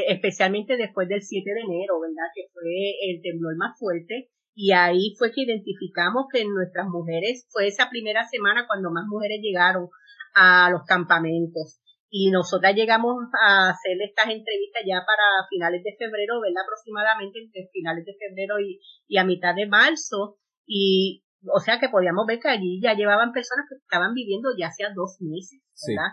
especialmente 0.07 0.77
después 0.77 1.09
del 1.09 1.23
7 1.23 1.49
de 1.49 1.61
enero, 1.61 1.99
¿verdad? 1.99 2.29
Que 2.35 2.45
fue 2.53 2.93
el 3.09 3.21
temblor 3.23 3.57
más 3.57 3.73
fuerte. 3.79 4.29
Y 4.53 4.71
ahí 4.71 5.15
fue 5.17 5.31
que 5.31 5.41
identificamos 5.41 6.25
que 6.31 6.45
nuestras 6.45 6.87
mujeres, 6.89 7.47
fue 7.49 7.67
esa 7.67 7.89
primera 7.89 8.23
semana 8.27 8.65
cuando 8.67 8.91
más 8.91 9.05
mujeres 9.07 9.39
llegaron 9.41 9.89
a 10.35 10.69
los 10.71 10.83
campamentos. 10.85 11.79
Y 12.09 12.31
nosotras 12.31 12.73
llegamos 12.73 13.15
a 13.41 13.69
hacer 13.69 13.97
estas 14.01 14.25
entrevistas 14.25 14.81
ya 14.87 15.03
para 15.05 15.45
finales 15.49 15.83
de 15.83 15.95
febrero, 15.97 16.39
¿verdad? 16.39 16.63
Aproximadamente 16.63 17.39
entre 17.39 17.69
finales 17.73 18.05
de 18.05 18.15
febrero 18.15 18.59
y, 18.59 18.79
y 19.07 19.17
a 19.17 19.25
mitad 19.25 19.53
de 19.53 19.67
marzo. 19.67 20.37
Y 20.65 21.25
o 21.53 21.59
sea 21.59 21.79
que 21.79 21.89
podíamos 21.89 22.25
ver 22.25 22.39
que 22.39 22.49
allí 22.49 22.81
ya 22.81 22.93
llevaban 22.93 23.31
personas 23.31 23.65
que 23.69 23.75
estaban 23.75 24.13
viviendo 24.13 24.49
ya 24.57 24.67
hacía 24.67 24.89
dos 24.95 25.17
meses, 25.21 25.61
¿verdad? 25.87 26.11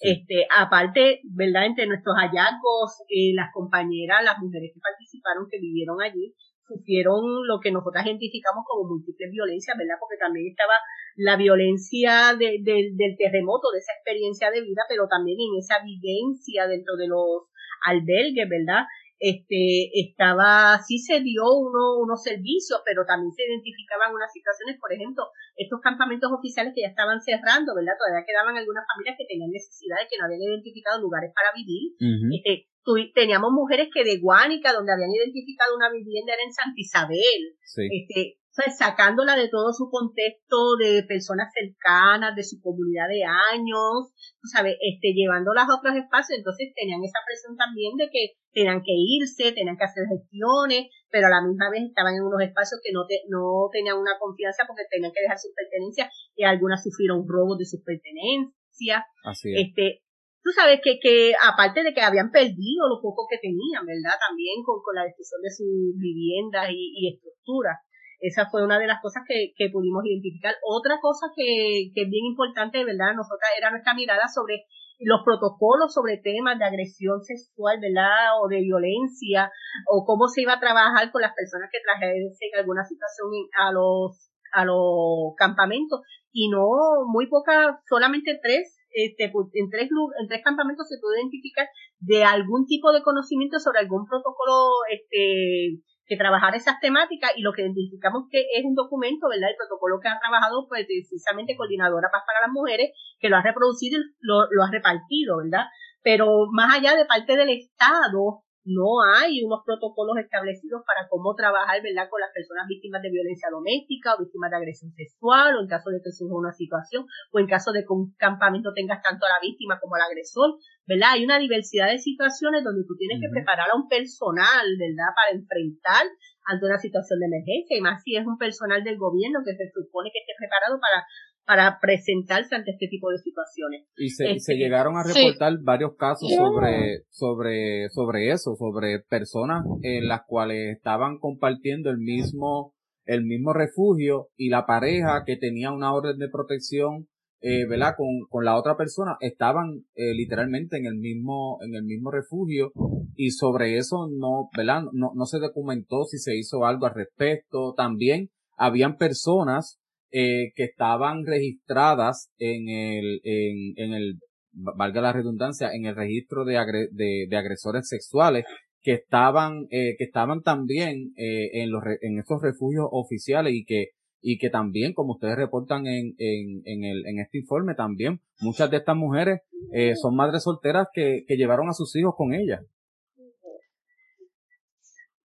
Este, 0.00 0.46
aparte, 0.50 1.20
¿verdad? 1.30 1.66
Entre 1.66 1.86
nuestros 1.86 2.16
hallazgos, 2.16 3.06
eh, 3.08 3.34
las 3.34 3.52
compañeras, 3.52 4.24
las 4.24 4.38
mujeres 4.38 4.72
que 4.74 4.80
participaron, 4.80 5.46
que 5.48 5.60
vivieron 5.60 6.02
allí, 6.02 6.34
sufrieron 6.72 7.20
lo 7.46 7.60
que 7.60 7.70
nosotras 7.70 8.06
identificamos 8.06 8.64
como 8.66 8.88
múltiples 8.88 9.30
violencias, 9.30 9.76
¿verdad? 9.76 10.00
Porque 10.00 10.16
también 10.16 10.48
estaba 10.48 10.74
la 11.16 11.36
violencia 11.36 12.32
de, 12.32 12.64
del 12.64 13.16
terremoto, 13.18 13.68
de 13.70 13.78
esa 13.84 13.92
experiencia 13.92 14.50
de 14.50 14.62
vida, 14.62 14.82
pero 14.88 15.08
también 15.08 15.36
en 15.36 15.60
esa 15.60 15.84
vivencia 15.84 16.66
dentro 16.66 16.96
de 16.96 17.08
los 17.08 17.52
albergues, 17.84 18.48
¿verdad? 18.48 18.88
este, 19.22 19.86
estaba, 19.94 20.82
sí 20.82 20.98
se 20.98 21.22
dio 21.22 21.46
uno, 21.46 22.02
unos 22.02 22.26
servicios, 22.26 22.82
pero 22.84 23.06
también 23.06 23.30
se 23.30 23.46
identificaban 23.46 24.10
unas 24.10 24.34
situaciones, 24.34 24.82
por 24.82 24.90
ejemplo, 24.90 25.30
estos 25.54 25.78
campamentos 25.78 26.26
oficiales 26.34 26.74
que 26.74 26.82
ya 26.82 26.90
estaban 26.90 27.22
cerrando, 27.22 27.70
¿verdad? 27.70 27.94
Todavía 27.94 28.26
quedaban 28.26 28.58
algunas 28.58 28.82
familias 28.82 29.14
que 29.14 29.30
tenían 29.30 29.54
necesidades, 29.54 30.10
que 30.10 30.18
no 30.18 30.26
habían 30.26 30.42
identificado 30.42 30.98
lugares 30.98 31.30
para 31.30 31.54
vivir. 31.54 31.94
este, 32.34 32.66
teníamos 33.14 33.50
mujeres 33.52 33.88
que 33.92 34.04
de 34.04 34.18
Guánica, 34.18 34.72
donde 34.72 34.92
habían 34.92 35.10
identificado 35.10 35.76
una 35.76 35.90
vivienda, 35.90 36.34
era 36.34 36.42
en 36.42 36.52
Santa 36.52 36.76
Isabel. 36.76 37.42
Este, 37.90 38.38
sacándola 38.76 39.34
de 39.36 39.48
todo 39.48 39.72
su 39.72 39.88
contexto 39.88 40.76
de 40.76 41.04
personas 41.08 41.48
cercanas, 41.56 42.36
de 42.36 42.44
su 42.44 42.60
comunidad 42.60 43.08
de 43.08 43.24
años, 43.24 44.12
tú 44.12 44.46
sabes, 44.52 44.76
este, 44.80 45.14
llevándolas 45.14 45.64
a 45.68 45.76
otros 45.80 45.96
espacios, 45.96 46.36
entonces 46.38 46.68
tenían 46.76 47.00
esa 47.02 47.24
presión 47.24 47.56
también 47.56 47.96
de 47.96 48.10
que 48.12 48.36
tenían 48.52 48.84
que 48.84 48.92
irse, 48.92 49.52
tenían 49.52 49.80
que 49.80 49.88
hacer 49.88 50.04
gestiones, 50.04 50.92
pero 51.08 51.28
a 51.28 51.32
la 51.32 51.40
misma 51.40 51.70
vez 51.72 51.88
estaban 51.88 52.12
en 52.14 52.28
unos 52.28 52.42
espacios 52.44 52.80
que 52.84 52.92
no, 52.92 53.08
no 53.32 53.72
tenían 53.72 53.96
una 53.96 54.20
confianza 54.20 54.68
porque 54.68 54.84
tenían 54.90 55.12
que 55.12 55.24
dejar 55.24 55.40
sus 55.40 55.56
pertenencias 55.56 56.12
y 56.36 56.44
algunas 56.44 56.84
sufrieron 56.84 57.24
robos 57.24 57.56
de 57.56 57.64
sus 57.64 57.80
pertenencias. 57.80 59.00
Así 59.24 59.48
es. 59.56 59.72
Este, 59.72 60.04
tú 60.42 60.50
sabes 60.50 60.80
que, 60.82 60.98
que 61.00 61.32
aparte 61.38 61.82
de 61.82 61.94
que 61.94 62.02
habían 62.02 62.30
perdido 62.30 62.88
lo 62.90 63.00
poco 63.00 63.26
que 63.30 63.38
tenían, 63.38 63.86
¿verdad? 63.86 64.18
También 64.18 64.62
con, 64.66 64.82
con 64.82 64.94
la 64.94 65.04
destrucción 65.06 65.40
de 65.42 65.50
sus 65.50 65.96
viviendas 65.96 66.70
y, 66.70 66.92
y 66.98 67.14
estructuras. 67.14 67.78
Esa 68.22 68.46
fue 68.50 68.62
una 68.62 68.78
de 68.78 68.86
las 68.86 69.02
cosas 69.02 69.24
que, 69.26 69.50
que 69.56 69.70
pudimos 69.70 70.06
identificar. 70.06 70.54
Otra 70.62 70.98
cosa 71.00 71.26
que, 71.34 71.90
que 71.94 72.02
es 72.06 72.10
bien 72.10 72.26
importante, 72.26 72.84
¿verdad? 72.84 73.18
Nosotras 73.18 73.50
era 73.58 73.70
nuestra 73.70 73.94
mirada 73.94 74.28
sobre 74.28 74.66
los 75.02 75.22
protocolos 75.24 75.92
sobre 75.92 76.18
temas 76.18 76.58
de 76.58 76.64
agresión 76.64 77.22
sexual, 77.22 77.80
¿verdad? 77.80 78.38
O 78.40 78.48
de 78.48 78.60
violencia, 78.60 79.50
o 79.90 80.04
cómo 80.06 80.28
se 80.28 80.42
iba 80.42 80.54
a 80.54 80.60
trabajar 80.60 81.10
con 81.10 81.22
las 81.22 81.34
personas 81.34 81.68
que 81.72 81.82
trajesen 81.82 82.50
alguna 82.58 82.84
situación 82.84 83.26
a 83.58 83.72
los, 83.72 84.30
a 84.52 84.64
los 84.64 85.34
campamentos. 85.36 86.00
Y 86.30 86.48
no, 86.48 87.04
muy 87.10 87.26
pocas, 87.28 87.76
solamente 87.88 88.38
tres, 88.42 88.78
este, 88.92 89.24
en 89.24 89.70
tres, 89.70 89.88
en 90.20 90.28
tres 90.28 90.42
campamentos 90.44 90.88
se 90.88 90.98
pudo 91.00 91.16
identificar 91.16 91.66
de 92.00 92.24
algún 92.24 92.66
tipo 92.66 92.92
de 92.92 93.02
conocimiento 93.02 93.58
sobre 93.58 93.80
algún 93.80 94.06
protocolo, 94.06 94.84
este, 94.90 95.82
que 96.06 96.16
trabajar 96.16 96.54
esas 96.54 96.80
temáticas 96.80 97.32
y 97.36 97.42
lo 97.42 97.52
que 97.52 97.62
identificamos 97.62 98.24
que 98.30 98.40
es 98.40 98.64
un 98.64 98.74
documento, 98.74 99.28
¿verdad? 99.28 99.50
El 99.50 99.56
protocolo 99.56 99.98
que 100.00 100.08
ha 100.08 100.20
trabajado 100.20 100.66
pues, 100.68 100.84
precisamente 100.86 101.56
Coordinadora 101.56 102.10
Paz 102.12 102.22
para 102.26 102.44
las 102.44 102.52
Mujeres, 102.52 102.90
que 103.18 103.28
lo 103.28 103.36
ha 103.36 103.42
reproducido 103.42 104.00
y 104.00 104.04
lo, 104.20 104.44
lo 104.50 104.64
ha 104.64 104.70
repartido, 104.70 105.38
¿verdad? 105.38 105.66
Pero 106.02 106.50
más 106.52 106.76
allá 106.76 106.96
de 106.96 107.06
parte 107.06 107.36
del 107.36 107.50
Estado, 107.50 108.42
no 108.64 109.02
hay 109.02 109.42
unos 109.42 109.62
protocolos 109.66 110.18
establecidos 110.18 110.82
para 110.86 111.08
cómo 111.08 111.34
trabajar, 111.34 111.82
¿verdad?, 111.82 112.08
con 112.08 112.20
las 112.20 112.30
personas 112.30 112.66
víctimas 112.68 113.02
de 113.02 113.10
violencia 113.10 113.50
doméstica 113.50 114.14
o 114.14 114.22
víctimas 114.22 114.50
de 114.50 114.56
agresión 114.56 114.92
sexual, 114.92 115.56
o 115.56 115.60
en 115.62 115.68
caso 115.68 115.90
de 115.90 116.00
que 116.02 116.12
surja 116.14 116.34
una 116.34 116.52
situación, 116.52 117.06
o 117.32 117.38
en 117.38 117.46
caso 117.46 117.72
de 117.72 117.82
que 117.82 117.92
un 117.92 118.14
campamento 118.14 118.72
tengas 118.74 119.02
tanto 119.02 119.26
a 119.26 119.34
la 119.34 119.42
víctima 119.42 119.80
como 119.80 119.96
al 119.96 120.06
agresor, 120.06 120.54
¿verdad? 120.86 121.18
Hay 121.18 121.24
una 121.24 121.38
diversidad 121.38 121.90
de 121.90 121.98
situaciones 121.98 122.62
donde 122.62 122.86
tú 122.86 122.94
tienes 122.94 123.18
que 123.18 123.30
preparar 123.30 123.70
a 123.70 123.76
un 123.76 123.88
personal, 123.88 124.66
¿verdad?, 124.78 125.10
para 125.10 125.34
enfrentar 125.34 126.06
ante 126.46 126.66
una 126.66 126.78
situación 126.78 127.18
de 127.18 127.26
emergencia, 127.26 127.78
y 127.78 127.82
más 127.82 128.02
si 128.02 128.16
es 128.16 128.26
un 128.26 128.38
personal 128.38 128.82
del 128.82 128.98
gobierno 128.98 129.42
que 129.44 129.54
se 129.54 129.70
supone 129.70 130.10
que 130.10 130.22
esté 130.22 130.34
preparado 130.38 130.78
para 130.78 131.06
para 131.44 131.78
presentarse 131.80 132.54
ante 132.54 132.70
este 132.72 132.88
tipo 132.88 133.10
de 133.10 133.18
situaciones. 133.18 133.86
Y 133.96 134.10
se, 134.10 134.32
Este, 134.32 134.56
llegaron 134.56 134.96
a 134.96 135.02
reportar 135.02 135.58
varios 135.62 135.96
casos 135.96 136.30
sobre, 136.30 137.02
sobre, 137.10 137.88
sobre 137.90 138.30
eso, 138.30 138.54
sobre 138.56 139.00
personas 139.00 139.64
en 139.82 140.08
las 140.08 140.22
cuales 140.26 140.76
estaban 140.76 141.18
compartiendo 141.18 141.90
el 141.90 141.98
mismo, 141.98 142.74
el 143.04 143.24
mismo 143.24 143.52
refugio 143.52 144.28
y 144.36 144.50
la 144.50 144.66
pareja 144.66 145.24
que 145.26 145.36
tenía 145.36 145.72
una 145.72 145.92
orden 145.92 146.18
de 146.18 146.28
protección, 146.28 147.08
eh, 147.40 147.66
¿verdad? 147.68 147.94
Con, 147.96 148.06
con 148.28 148.44
la 148.44 148.56
otra 148.56 148.76
persona, 148.76 149.16
estaban 149.20 149.84
eh, 149.94 150.14
literalmente 150.14 150.76
en 150.76 150.86
el 150.86 150.94
mismo, 150.94 151.58
en 151.66 151.74
el 151.74 151.82
mismo 151.82 152.12
refugio 152.12 152.70
y 153.16 153.32
sobre 153.32 153.76
eso 153.78 154.08
no, 154.16 154.48
¿verdad? 154.56 154.82
No, 154.92 155.10
no 155.14 155.26
se 155.26 155.40
documentó 155.40 156.04
si 156.04 156.18
se 156.18 156.36
hizo 156.36 156.64
algo 156.64 156.86
al 156.86 156.94
respecto. 156.94 157.74
También 157.76 158.30
habían 158.56 158.96
personas 158.96 159.80
eh, 160.12 160.52
que 160.54 160.64
estaban 160.64 161.24
registradas 161.26 162.30
en 162.38 162.68
el, 162.68 163.20
en, 163.24 163.72
en 163.76 163.94
el, 163.94 164.18
valga 164.52 165.00
la 165.00 165.12
redundancia, 165.12 165.72
en 165.72 165.86
el 165.86 165.96
registro 165.96 166.44
de, 166.44 166.54
de, 166.92 167.26
de, 167.28 167.36
agresores 167.36 167.88
sexuales 167.88 168.44
que 168.82 168.92
estaban, 168.92 169.66
eh, 169.70 169.94
que 169.96 170.04
estaban 170.04 170.42
también 170.42 171.14
eh, 171.16 171.62
en 171.62 171.70
los, 171.70 171.82
en 172.02 172.18
estos 172.18 172.42
refugios 172.42 172.86
oficiales 172.90 173.54
y 173.54 173.64
que, 173.64 173.88
y 174.20 174.38
que 174.38 174.50
también, 174.50 174.92
como 174.92 175.14
ustedes 175.14 175.36
reportan 175.36 175.86
en, 175.86 176.14
en, 176.18 176.62
en, 176.64 176.84
el, 176.84 177.06
en 177.06 177.18
este 177.18 177.38
informe, 177.38 177.74
también 177.74 178.20
muchas 178.40 178.70
de 178.70 178.78
estas 178.78 178.96
mujeres 178.96 179.40
eh, 179.72 179.94
son 179.96 180.14
madres 180.14 180.42
solteras 180.42 180.88
que, 180.92 181.24
que 181.26 181.36
llevaron 181.36 181.68
a 181.68 181.72
sus 181.72 181.94
hijos 181.96 182.14
con 182.16 182.34
ellas. 182.34 182.60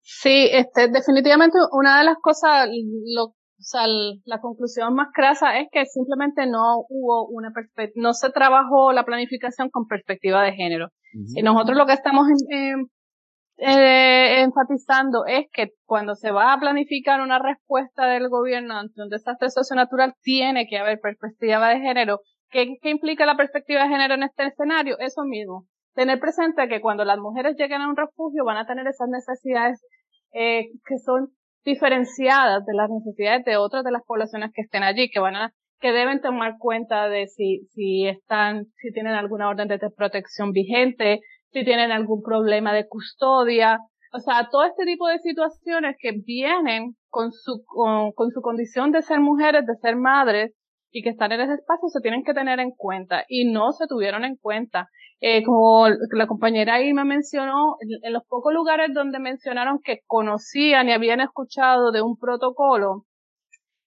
Sí, 0.01 0.47
este, 0.51 0.87
definitivamente 0.87 1.57
una 1.73 1.99
de 1.99 2.05
las 2.05 2.17
cosas, 2.21 2.69
lo, 3.13 3.33
o 3.59 3.63
sea, 3.63 3.87
la 4.25 4.39
conclusión 4.39 4.93
más 4.93 5.07
crasa 5.13 5.59
es 5.59 5.67
que 5.71 5.85
simplemente 5.85 6.45
no 6.45 6.85
hubo 6.89 7.27
una 7.27 7.51
perspectiva, 7.51 8.01
no 8.03 8.13
se 8.13 8.29
trabajó 8.29 8.91
la 8.91 9.03
planificación 9.03 9.69
con 9.69 9.87
perspectiva 9.87 10.43
de 10.43 10.53
género. 10.53 10.89
Y 11.35 11.41
nosotros 11.41 11.75
lo 11.75 11.87
que 11.87 11.93
estamos 11.93 12.27
eh, 13.57 14.41
enfatizando 14.41 15.25
es 15.25 15.47
que 15.51 15.71
cuando 15.85 16.13
se 16.13 16.29
va 16.29 16.53
a 16.53 16.59
planificar 16.59 17.19
una 17.21 17.39
respuesta 17.39 18.05
del 18.05 18.29
gobierno 18.29 18.77
ante 18.77 19.01
un 19.01 19.09
desastre 19.09 19.49
socionatural, 19.49 20.13
tiene 20.21 20.67
que 20.67 20.77
haber 20.77 20.99
perspectiva 20.99 21.69
de 21.69 21.79
género. 21.79 22.19
¿Qué, 22.51 22.77
¿Qué 22.79 22.91
implica 22.91 23.25
la 23.25 23.37
perspectiva 23.37 23.83
de 23.83 23.89
género 23.89 24.13
en 24.13 24.23
este 24.23 24.45
escenario? 24.45 24.99
Eso 24.99 25.23
mismo. 25.23 25.65
Tener 25.95 26.19
presente 26.19 26.67
que 26.67 26.79
cuando 26.79 27.03
las 27.05 27.17
mujeres 27.17 27.55
lleguen 27.57 27.81
a 27.81 27.89
un 27.89 27.97
refugio 27.97 28.45
van 28.45 28.57
a 28.57 28.67
tener 28.67 28.85
esas 28.85 29.09
necesidades 29.09 29.81
eh, 30.33 30.67
que 30.85 30.99
son 30.99 31.31
diferenciadas 31.67 32.65
de 32.65 32.73
las 32.73 32.89
necesidades 32.89 33.43
de 33.43 33.57
otras 33.57 33.83
de 33.83 33.91
las 33.91 34.01
poblaciones 34.05 34.51
que 34.53 34.61
estén 34.61 34.83
allí, 34.83 35.09
que 35.09 35.19
van 35.19 35.35
a, 35.35 35.51
que 35.81 35.91
deben 35.91 36.21
tomar 36.21 36.53
cuenta 36.57 37.09
de 37.09 37.27
si, 37.27 37.67
si 37.73 38.07
están, 38.07 38.67
si 38.77 38.93
tienen 38.93 39.13
alguna 39.13 39.49
orden 39.49 39.67
de 39.67 39.77
protección 39.95 40.53
vigente, 40.53 41.19
si 41.51 41.65
tienen 41.65 41.91
algún 41.91 42.23
problema 42.23 42.71
de 42.73 42.87
custodia, 42.87 43.79
o 44.13 44.19
sea, 44.19 44.47
todo 44.49 44.63
este 44.63 44.85
tipo 44.85 45.09
de 45.09 45.19
situaciones 45.19 45.97
que 45.99 46.13
vienen 46.25 46.95
con 47.09 47.33
su, 47.33 47.61
con, 47.65 48.13
con 48.13 48.31
su 48.31 48.39
condición 48.41 48.93
de 48.93 49.01
ser 49.01 49.19
mujeres, 49.19 49.65
de 49.65 49.75
ser 49.75 49.97
madres, 49.97 50.53
y 50.97 51.03
que 51.03 51.09
están 51.09 51.31
en 51.31 51.41
ese 51.41 51.53
espacio 51.53 51.89
se 51.89 52.01
tienen 52.01 52.23
que 52.23 52.33
tener 52.33 52.59
en 52.59 52.71
cuenta 52.71 53.23
y 53.27 53.45
no 53.51 53.71
se 53.71 53.85
tuvieron 53.85 54.25
en 54.25 54.35
cuenta. 54.35 54.89
Eh, 55.21 55.43
como 55.43 55.87
la 55.89 56.25
compañera 56.25 56.81
Irma 56.81 57.03
mencionó, 57.03 57.75
en, 57.79 58.13
los 58.13 58.23
pocos 58.25 58.51
lugares 58.51 58.89
donde 58.95 59.19
mencionaron 59.19 59.79
que 59.83 59.99
conocían 60.07 60.89
y 60.89 60.93
habían 60.93 61.21
escuchado 61.21 61.91
de 61.91 62.01
un 62.01 62.17
protocolo, 62.17 63.05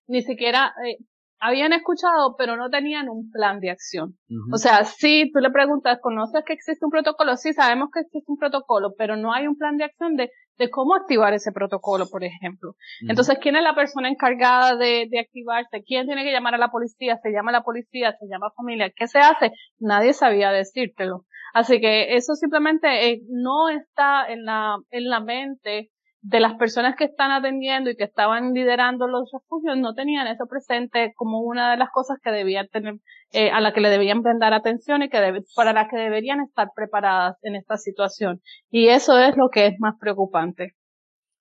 ni 0.07 0.23
siquiera 0.23 0.73
eh, 0.87 0.99
habían 1.41 1.73
escuchado, 1.73 2.37
pero 2.37 2.57
no 2.57 2.69
tenían 2.71 3.09
un 3.09 3.31
plan 3.31 3.61
de 3.61 3.71
acción. 3.71 4.15
O 4.53 4.59
sea, 4.59 4.85
si 4.85 5.31
tú 5.33 5.41
le 5.41 5.51
preguntas, 5.51 5.99
¿conoces 6.01 6.45
que 6.47 6.53
existe 6.53 6.85
un 6.85 6.91
protocolo? 6.91 7.37
Sí, 7.37 7.53
sabemos 7.53 7.89
que 7.93 8.01
existe 8.01 8.31
un 8.31 8.39
protocolo, 8.39 8.95
pero 8.97 9.17
no 9.17 9.33
hay 9.33 9.47
un 9.47 9.57
plan 9.57 9.77
de 9.77 9.85
acción 9.85 10.17
de, 10.17 10.31
de 10.59 10.71
cómo 10.71 10.95
activar 10.95 11.33
ese 11.33 11.51
protocolo, 11.51 12.07
por 12.09 12.23
ejemplo. 12.25 12.75
Entonces, 13.09 13.39
¿quién 13.41 13.57
es 13.57 13.63
la 13.63 13.75
persona 13.75 14.11
encargada 14.11 14.77
de, 14.77 15.07
de 15.11 15.19
activarse? 15.19 15.83
¿Quién 15.85 16.07
tiene 16.07 16.25
que 16.25 16.33
llamar 16.33 16.55
a 16.55 16.59
la 16.59 16.71
policía? 16.71 17.19
¿Se 17.23 17.31
llama 17.33 17.51
a 17.51 17.55
la 17.55 17.63
policía? 17.63 18.15
¿Se 18.21 18.27
llama 18.27 18.49
a 18.49 18.55
familia? 18.55 18.93
¿Qué 18.95 19.09
se 19.09 19.19
hace? 19.19 19.53
Nadie 19.79 20.13
sabía 20.13 20.53
decírtelo. 20.53 21.25
Así 21.55 21.81
que 21.81 22.15
eso 22.15 22.35
simplemente 22.35 23.11
eh, 23.11 23.23
no 23.29 23.69
está 23.71 24.31
en 24.31 24.45
la, 24.45 24.77
en 24.91 25.09
la 25.09 25.21
mente 25.21 25.91
de 26.23 26.41
las 26.41 26.55
personas 26.55 26.97
que 26.97 27.05
están 27.05 27.31
atendiendo 27.31 27.91
y 27.91 27.97
que 27.97 28.05
estaban 28.05 28.53
liderando 28.53 29.07
los 29.07 29.31
refugios 29.33 29.79
no 29.79 29.95
tenían 29.95 30.27
eso 30.27 30.47
presente 30.47 31.13
como 31.17 31.41
una 31.41 31.71
de 31.71 31.79
las 31.79 31.89
cosas 31.91 32.19
que 32.23 32.31
debían 32.31 32.69
tener, 32.69 32.97
eh, 33.33 33.51
a 33.51 33.61
la 33.61 33.73
que 33.73 33.81
le 33.81 33.89
debían 33.89 34.23
prestar 34.23 34.53
atención 34.53 35.03
y 35.03 35.09
que 35.09 35.19
para 35.57 35.73
la 35.73 35.89
que 35.89 35.97
deberían 35.97 36.41
estar 36.41 36.69
preparadas 36.75 37.37
en 37.43 37.55
esta 37.55 37.79
situación. 37.79 38.41
Y 38.71 38.89
eso 38.89 39.19
es 39.19 39.37
lo 39.37 39.49
que 39.49 39.67
es 39.67 39.75
más 39.79 39.95
preocupante. 39.99 40.75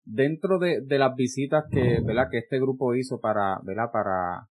Dentro 0.06 0.60
de, 0.60 0.82
de 0.82 0.98
las 0.98 1.14
visitas 1.14 1.66
que, 1.70 2.00
¿verdad? 2.04 2.30
que 2.32 2.40
este 2.40 2.60
grupo 2.60 2.96
hizo 2.96 3.20
para, 3.20 3.60
¿verdad? 3.64 3.92
para, 3.92 4.48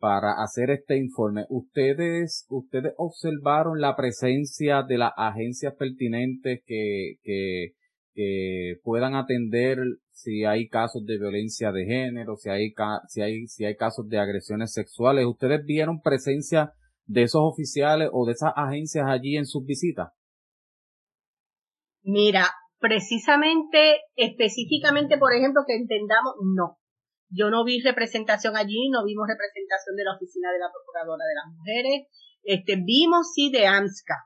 para 0.00 0.42
hacer 0.42 0.70
este 0.70 0.96
informe, 0.96 1.46
ustedes, 1.48 2.46
ustedes 2.50 2.94
observaron 2.96 3.80
la 3.80 3.96
presencia 3.96 4.82
de 4.82 4.98
las 4.98 5.12
agencias 5.16 5.74
pertinentes 5.78 6.62
que, 6.66 7.14
que, 7.22 7.72
que 8.18 8.80
puedan 8.82 9.14
atender 9.14 9.78
si 10.10 10.44
hay 10.44 10.68
casos 10.68 11.06
de 11.06 11.18
violencia 11.18 11.70
de 11.70 11.84
género, 11.84 12.34
si 12.34 12.50
hay, 12.50 12.74
si 13.06 13.22
hay, 13.22 13.46
si 13.46 13.64
hay 13.64 13.76
casos 13.76 14.08
de 14.08 14.18
agresiones 14.18 14.72
sexuales. 14.72 15.24
¿Ustedes 15.24 15.64
vieron 15.64 16.02
presencia 16.02 16.72
de 17.06 17.22
esos 17.22 17.42
oficiales 17.44 18.10
o 18.12 18.26
de 18.26 18.32
esas 18.32 18.50
agencias 18.56 19.06
allí 19.06 19.36
en 19.36 19.46
sus 19.46 19.64
visitas? 19.64 20.08
Mira, 22.02 22.50
precisamente, 22.80 24.00
específicamente, 24.16 25.16
por 25.16 25.32
ejemplo, 25.32 25.62
que 25.64 25.76
entendamos, 25.76 26.34
no. 26.56 26.76
Yo 27.30 27.50
no 27.50 27.64
vi 27.64 27.80
representación 27.82 28.56
allí, 28.56 28.90
no 28.90 29.04
vimos 29.04 29.28
representación 29.28 29.94
de 29.94 30.02
la 30.02 30.16
oficina 30.16 30.50
de 30.50 30.58
la 30.58 30.72
Procuradora 30.74 31.22
de 31.22 31.34
las 31.36 31.54
Mujeres. 31.54 32.08
Este, 32.42 32.82
vimos 32.84 33.30
sí 33.32 33.52
de 33.52 33.68
AMSCA, 33.68 34.16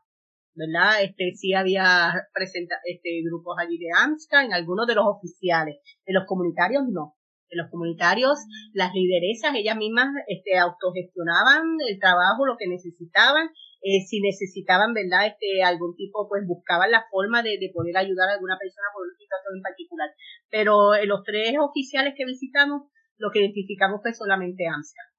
¿verdad? 0.55 1.03
Este, 1.03 1.33
sí 1.35 1.55
había 1.55 2.13
presenta, 2.33 2.77
este, 2.85 3.23
grupos 3.25 3.57
allí 3.59 3.79
de 3.79 3.89
AMSCA, 3.97 4.45
en 4.45 4.53
algunos 4.53 4.87
de 4.87 4.95
los 4.95 5.05
oficiales, 5.07 5.79
en 6.05 6.15
los 6.15 6.25
comunitarios 6.27 6.85
no. 6.89 7.17
En 7.51 7.59
los 7.59 7.71
comunitarios, 7.71 8.39
las 8.73 8.95
lideresas, 8.95 9.55
ellas 9.55 9.77
mismas, 9.77 10.09
este, 10.27 10.57
autogestionaban 10.57 11.77
el 11.87 11.99
trabajo, 12.01 12.47
lo 12.47 12.57
que 12.57 12.67
necesitaban, 12.67 13.49
eh, 13.83 14.01
si 14.09 14.21
necesitaban, 14.23 14.95
¿verdad? 14.95 15.27
Este, 15.27 15.63
algún 15.63 15.95
tipo, 15.95 16.29
pues 16.29 16.47
buscaban 16.47 16.91
la 16.91 17.05
forma 17.11 17.43
de, 17.43 17.59
de 17.61 17.71
poder 17.75 17.97
ayudar 17.99 18.31
a 18.31 18.35
alguna 18.35 18.57
persona 18.57 18.89
por 18.95 19.05
una 19.05 19.19
situación 19.19 19.57
en 19.57 19.63
particular. 19.63 20.09
Pero 20.49 20.95
en 20.95 21.09
los 21.09 21.25
tres 21.25 21.53
oficiales 21.61 22.15
que 22.17 22.25
visitamos, 22.25 22.89
lo 23.19 23.31
que 23.31 23.41
identificamos 23.41 24.01
fue 24.01 24.15
solamente 24.15 24.65
AMSCA. 24.67 25.12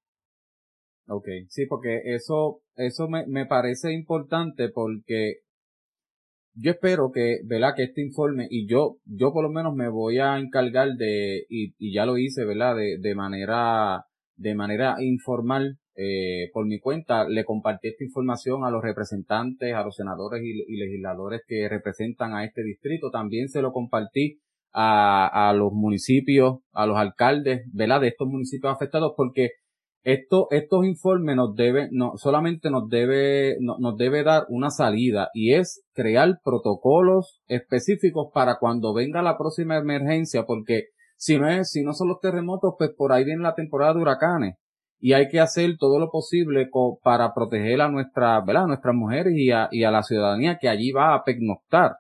Ok, 1.08 1.28
sí, 1.50 1.66
porque 1.66 2.02
eso, 2.06 2.62
eso 2.76 3.10
me, 3.10 3.26
me 3.28 3.46
parece 3.46 3.92
importante 3.94 4.70
porque 4.70 5.40
yo 6.56 6.72
espero 6.72 7.12
que, 7.12 7.40
¿verdad? 7.46 7.74
Que 7.76 7.84
este 7.84 8.02
informe, 8.02 8.48
y 8.50 8.68
yo, 8.68 8.98
yo 9.06 9.34
por 9.34 9.44
lo 9.44 9.50
menos 9.50 9.76
me 9.76 9.90
voy 9.90 10.20
a 10.20 10.38
encargar 10.38 10.94
de, 10.98 11.46
y, 11.50 11.74
y 11.78 11.94
ya 11.94 12.06
lo 12.06 12.18
hice, 12.18 12.46
¿verdad? 12.46 12.76
De, 12.76 12.98
de 13.00 13.16
manera, 13.16 14.06
de 14.38 14.56
manera 14.56 14.96
informal, 15.00 15.78
eh, 15.96 16.50
por 16.54 16.66
mi 16.66 16.80
cuenta, 16.80 17.28
le 17.28 17.44
compartí 17.44 17.90
esta 17.90 18.04
información 18.04 18.64
a 18.64 18.72
los 18.72 18.82
representantes, 18.84 19.74
a 19.74 19.84
los 19.84 19.96
senadores 19.96 20.42
y, 20.44 20.64
y 20.68 20.78
legisladores 20.78 21.42
que 21.48 21.68
representan 21.68 22.34
a 22.34 22.46
este 22.46 22.64
distrito. 22.64 23.12
También 23.12 23.50
se 23.50 23.62
lo 23.62 23.72
compartí 23.72 24.40
a, 24.72 25.50
a 25.50 25.54
los 25.54 25.74
municipios, 25.74 26.60
a 26.72 26.86
los 26.86 26.98
alcaldes, 26.98 27.64
¿verdad? 27.74 28.02
De 28.02 28.08
estos 28.10 28.28
municipios 28.28 28.74
afectados, 28.74 29.14
porque 29.18 29.50
esto, 30.04 30.48
estos 30.52 30.86
informes 30.86 31.36
nos 31.36 31.56
deben, 31.56 31.90
no, 31.92 32.14
solamente 32.18 32.70
nos 32.70 32.90
debe, 32.90 33.56
no, 33.62 33.78
nos 33.80 33.98
debe 33.98 34.24
dar 34.24 34.46
una 34.50 34.70
salida 34.70 35.30
y 35.34 35.54
es 35.54 35.82
crear 35.94 36.40
protocolos 36.44 37.42
específicos 37.48 38.28
para 38.34 38.58
cuando 38.60 38.94
venga 38.94 39.22
la 39.22 39.38
próxima 39.38 39.78
emergencia, 39.78 40.46
porque 40.46 40.88
si 41.16 41.40
no 41.40 41.48
es, 41.48 41.72
si 41.72 41.84
no 41.84 41.94
son 41.94 42.10
los 42.10 42.20
terremotos, 42.20 42.74
pues 42.78 42.92
por 42.96 43.14
ahí 43.14 43.24
viene 43.24 43.44
la 43.44 43.56
temporada 43.56 43.94
de 43.94 44.02
huracanes 44.02 44.56
y 45.00 45.14
hay 45.14 45.30
que 45.30 45.40
hacer 45.40 45.78
todo 45.78 46.00
lo 46.00 46.10
posible 46.10 46.70
para 47.02 47.34
proteger 47.34 47.82
a 47.82 47.90
nuestra, 47.90 48.42
¿verdad? 48.42 48.64
A 48.64 48.68
nuestras 48.68 48.96
mujeres 48.96 49.34
y 49.36 49.52
a, 49.52 49.70
y 49.72 49.84
a 49.84 49.92
la 49.92 50.04
ciudadanía 50.04 50.58
que 50.60 50.70
allí 50.70 50.92
va 50.92 51.14
a 51.14 51.24
pernoctar. 51.24 51.98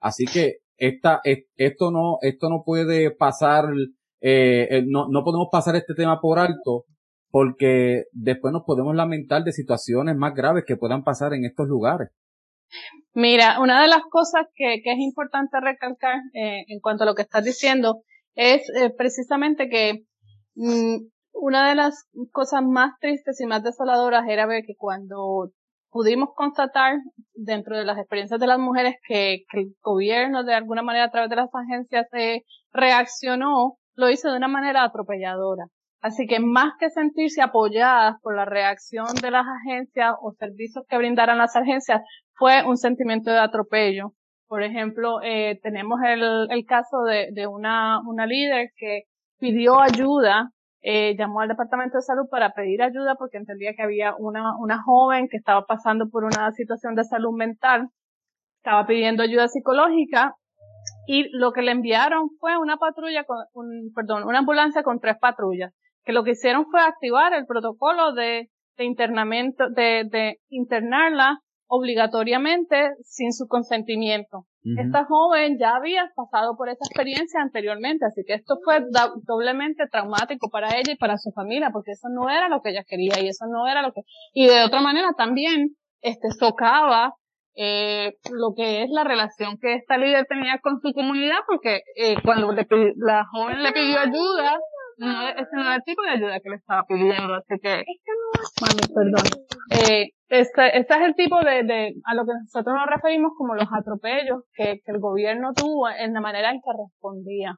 Así 0.00 0.26
que 0.26 0.56
esta, 0.76 1.20
esto 1.22 1.90
no, 1.90 2.18
esto 2.20 2.48
no 2.50 2.62
puede 2.64 3.10
pasar, 3.10 3.66
eh, 4.20 4.68
eh, 4.70 4.84
no, 4.86 5.08
no 5.08 5.24
podemos 5.24 5.48
pasar 5.50 5.76
este 5.76 5.94
tema 5.94 6.20
por 6.20 6.38
alto 6.38 6.84
porque 7.30 8.04
después 8.12 8.52
nos 8.52 8.62
podemos 8.64 8.94
lamentar 8.94 9.44
de 9.44 9.52
situaciones 9.52 10.16
más 10.16 10.34
graves 10.34 10.64
que 10.66 10.76
puedan 10.76 11.04
pasar 11.04 11.34
en 11.34 11.44
estos 11.44 11.66
lugares. 11.68 12.08
Mira, 13.14 13.60
una 13.60 13.80
de 13.80 13.88
las 13.88 14.02
cosas 14.10 14.46
que, 14.54 14.74
es 14.74 14.98
importante 14.98 15.58
recalcar 15.60 16.16
eh, 16.34 16.64
en 16.68 16.80
cuanto 16.80 17.04
a 17.04 17.06
lo 17.06 17.14
que 17.14 17.22
estás 17.22 17.44
diciendo 17.44 18.02
es 18.34 18.68
eh, 18.70 18.90
precisamente 18.96 19.68
que 19.68 20.04
mm, 20.54 20.96
una 21.32 21.68
de 21.68 21.74
las 21.74 22.08
cosas 22.32 22.62
más 22.62 22.92
tristes 23.00 23.40
y 23.40 23.46
más 23.46 23.62
desoladoras 23.62 24.24
era 24.28 24.46
ver 24.46 24.64
que 24.66 24.74
cuando 24.76 25.50
pudimos 25.90 26.30
constatar 26.34 26.98
dentro 27.34 27.76
de 27.76 27.84
las 27.84 27.98
experiencias 27.98 28.40
de 28.40 28.46
las 28.46 28.58
mujeres 28.58 28.96
que, 29.06 29.44
el 29.52 29.74
gobierno 29.82 30.44
de 30.44 30.54
alguna 30.54 30.82
manera 30.82 31.06
a 31.06 31.10
través 31.10 31.30
de 31.30 31.36
las 31.36 31.48
agencias 31.54 32.06
se 32.10 32.44
reaccionó, 32.72 33.78
lo 33.94 34.10
hizo 34.10 34.30
de 34.30 34.36
una 34.36 34.48
manera 34.48 34.84
atropelladora. 34.84 35.64
Así 36.00 36.26
que 36.26 36.40
más 36.40 36.74
que 36.78 36.90
sentirse 36.90 37.42
apoyadas 37.42 38.16
por 38.22 38.36
la 38.36 38.44
reacción 38.44 39.06
de 39.20 39.30
las 39.30 39.46
agencias 39.46 40.14
o 40.20 40.32
servicios 40.32 40.84
que 40.88 40.98
brindaran 40.98 41.38
las 41.38 41.56
agencias, 41.56 42.02
fue 42.34 42.64
un 42.66 42.76
sentimiento 42.76 43.30
de 43.30 43.38
atropello. 43.38 44.12
Por 44.46 44.62
ejemplo, 44.62 45.20
eh, 45.22 45.58
tenemos 45.62 45.98
el, 46.06 46.48
el 46.50 46.64
caso 46.66 47.02
de, 47.02 47.46
una 47.46 48.26
líder 48.26 48.70
que 48.76 49.02
pidió 49.38 49.80
ayuda 49.80 50.50
eh, 50.88 51.16
llamó 51.18 51.40
al 51.40 51.48
Departamento 51.48 51.98
de 51.98 52.02
Salud 52.02 52.28
para 52.30 52.52
pedir 52.52 52.80
ayuda 52.80 53.16
porque 53.16 53.38
entendía 53.38 53.74
que 53.74 53.82
había 53.82 54.14
una, 54.16 54.56
una 54.56 54.80
joven 54.80 55.26
que 55.28 55.36
estaba 55.36 55.66
pasando 55.66 56.08
por 56.08 56.22
una 56.22 56.52
situación 56.52 56.94
de 56.94 57.02
salud 57.02 57.36
mental, 57.36 57.88
estaba 58.58 58.86
pidiendo 58.86 59.24
ayuda 59.24 59.48
psicológica 59.48 60.36
y 61.08 61.28
lo 61.36 61.50
que 61.50 61.62
le 61.62 61.72
enviaron 61.72 62.30
fue 62.38 62.56
una 62.56 62.76
patrulla 62.76 63.24
con, 63.24 63.38
un, 63.54 63.92
perdón, 63.96 64.22
una 64.28 64.38
ambulancia 64.38 64.84
con 64.84 65.00
tres 65.00 65.16
patrullas, 65.20 65.72
que 66.06 66.12
lo 66.12 66.24
que 66.24 66.30
hicieron 66.30 66.64
fue 66.70 66.80
activar 66.80 67.34
el 67.34 67.46
protocolo 67.46 68.14
de, 68.14 68.48
de 68.78 68.84
internamiento, 68.84 69.68
de, 69.70 70.04
de 70.08 70.38
internarla 70.48 71.40
obligatoriamente 71.68 72.92
sin 73.02 73.32
su 73.32 73.46
consentimiento. 73.48 74.46
Esta 74.78 75.04
joven 75.04 75.58
ya 75.60 75.76
había 75.76 76.10
pasado 76.16 76.56
por 76.56 76.68
esa 76.68 76.84
experiencia 76.90 77.40
anteriormente, 77.40 78.04
así 78.04 78.22
que 78.26 78.34
esto 78.34 78.56
fue 78.64 78.80
doblemente 79.24 79.84
traumático 79.88 80.50
para 80.50 80.76
ella 80.76 80.92
y 80.92 80.96
para 80.96 81.18
su 81.18 81.30
familia, 81.30 81.70
porque 81.72 81.92
eso 81.92 82.08
no 82.08 82.28
era 82.28 82.48
lo 82.48 82.60
que 82.60 82.70
ella 82.70 82.82
quería 82.84 83.20
y 83.22 83.28
eso 83.28 83.46
no 83.46 83.68
era 83.68 83.80
lo 83.80 83.92
que, 83.92 84.00
y 84.32 84.48
de 84.48 84.64
otra 84.64 84.80
manera 84.80 85.10
también, 85.16 85.76
este, 86.02 86.30
socava 86.36 87.14
eh, 87.54 88.14
lo 88.32 88.54
que 88.56 88.82
es 88.82 88.90
la 88.90 89.04
relación 89.04 89.56
que 89.60 89.74
esta 89.74 89.98
líder 89.98 90.26
tenía 90.28 90.58
con 90.60 90.80
su 90.80 90.92
comunidad, 90.92 91.38
porque 91.46 91.82
eh, 91.94 92.16
cuando 92.24 92.52
la 92.52 93.24
joven 93.30 93.62
le 93.62 93.72
pidió 93.72 94.00
ayuda, 94.00 94.58
no, 94.96 95.28
ese 95.28 95.50
no 95.52 95.62
era 95.62 95.76
el 95.76 95.82
tipo 95.82 96.02
de 96.02 96.10
ayuda 96.10 96.40
que 96.40 96.50
le 96.50 96.56
estaba 96.56 96.84
pidiendo, 96.86 97.34
así 97.34 97.54
que, 97.62 97.84
mami, 98.60 98.82
perdón. 98.94 99.24
Eh, 99.70 100.10
este, 100.28 100.78
este 100.78 100.94
es 100.94 101.00
el 101.02 101.14
tipo 101.14 101.38
de, 101.40 101.62
de, 101.64 101.94
a 102.04 102.14
lo 102.14 102.24
que 102.24 102.32
nosotros 102.32 102.74
nos 102.74 102.86
referimos 102.86 103.32
como 103.36 103.54
los 103.54 103.68
atropellos 103.72 104.42
que, 104.54 104.80
que 104.84 104.92
el 104.92 104.98
gobierno 104.98 105.52
tuvo 105.54 105.88
en 105.88 106.14
la 106.14 106.20
manera 106.20 106.50
en 106.50 106.60
que 106.60 106.70
respondía. 106.76 107.56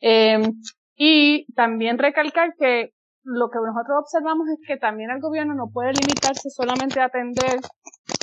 Eh, 0.00 0.50
y 0.96 1.46
también 1.54 1.98
recalcar 1.98 2.54
que 2.58 2.90
lo 3.22 3.50
que 3.50 3.58
nosotros 3.58 3.98
observamos 4.00 4.48
es 4.48 4.58
que 4.66 4.76
también 4.76 5.10
el 5.10 5.20
gobierno 5.20 5.54
no 5.54 5.70
puede 5.72 5.92
limitarse 5.92 6.48
solamente 6.48 7.00
a 7.00 7.06
atender 7.06 7.58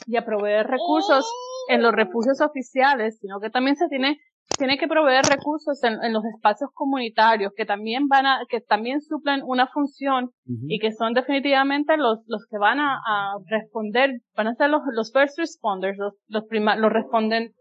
y 0.08 0.16
a 0.18 0.26
proveer 0.26 0.68
recursos 0.68 1.30
en 1.68 1.82
los 1.82 1.94
refugios 1.94 2.42
oficiales, 2.42 3.20
sino 3.20 3.40
que 3.40 3.50
también 3.50 3.76
se 3.76 3.88
tiene 3.90 4.18
tiene 4.58 4.78
que 4.78 4.88
proveer 4.88 5.26
recursos 5.26 5.84
en, 5.84 6.14
los 6.14 6.24
espacios 6.26 6.70
comunitarios 6.74 7.52
que 7.56 7.66
también 7.66 8.08
van 8.08 8.26
a, 8.26 8.40
que 8.50 8.62
también 8.62 9.02
suplen 9.02 9.42
una 9.44 9.68
función 9.68 10.32
y 10.68 10.80
que 10.80 10.92
son 10.92 11.14
definitivamente 11.14 11.98
los, 11.98 12.20
los 12.28 12.46
que 12.50 12.58
van 12.58 12.80
a, 12.80 13.00
responder, 13.48 14.12
van 14.36 14.48
a 14.48 14.56
ser 14.56 14.70
los, 14.70 14.82
los 14.94 15.12
first 15.12 15.38
responders, 15.38 15.98
los, 15.98 16.14
los, 16.28 16.44
los 16.52 16.94
responden, 16.94 17.52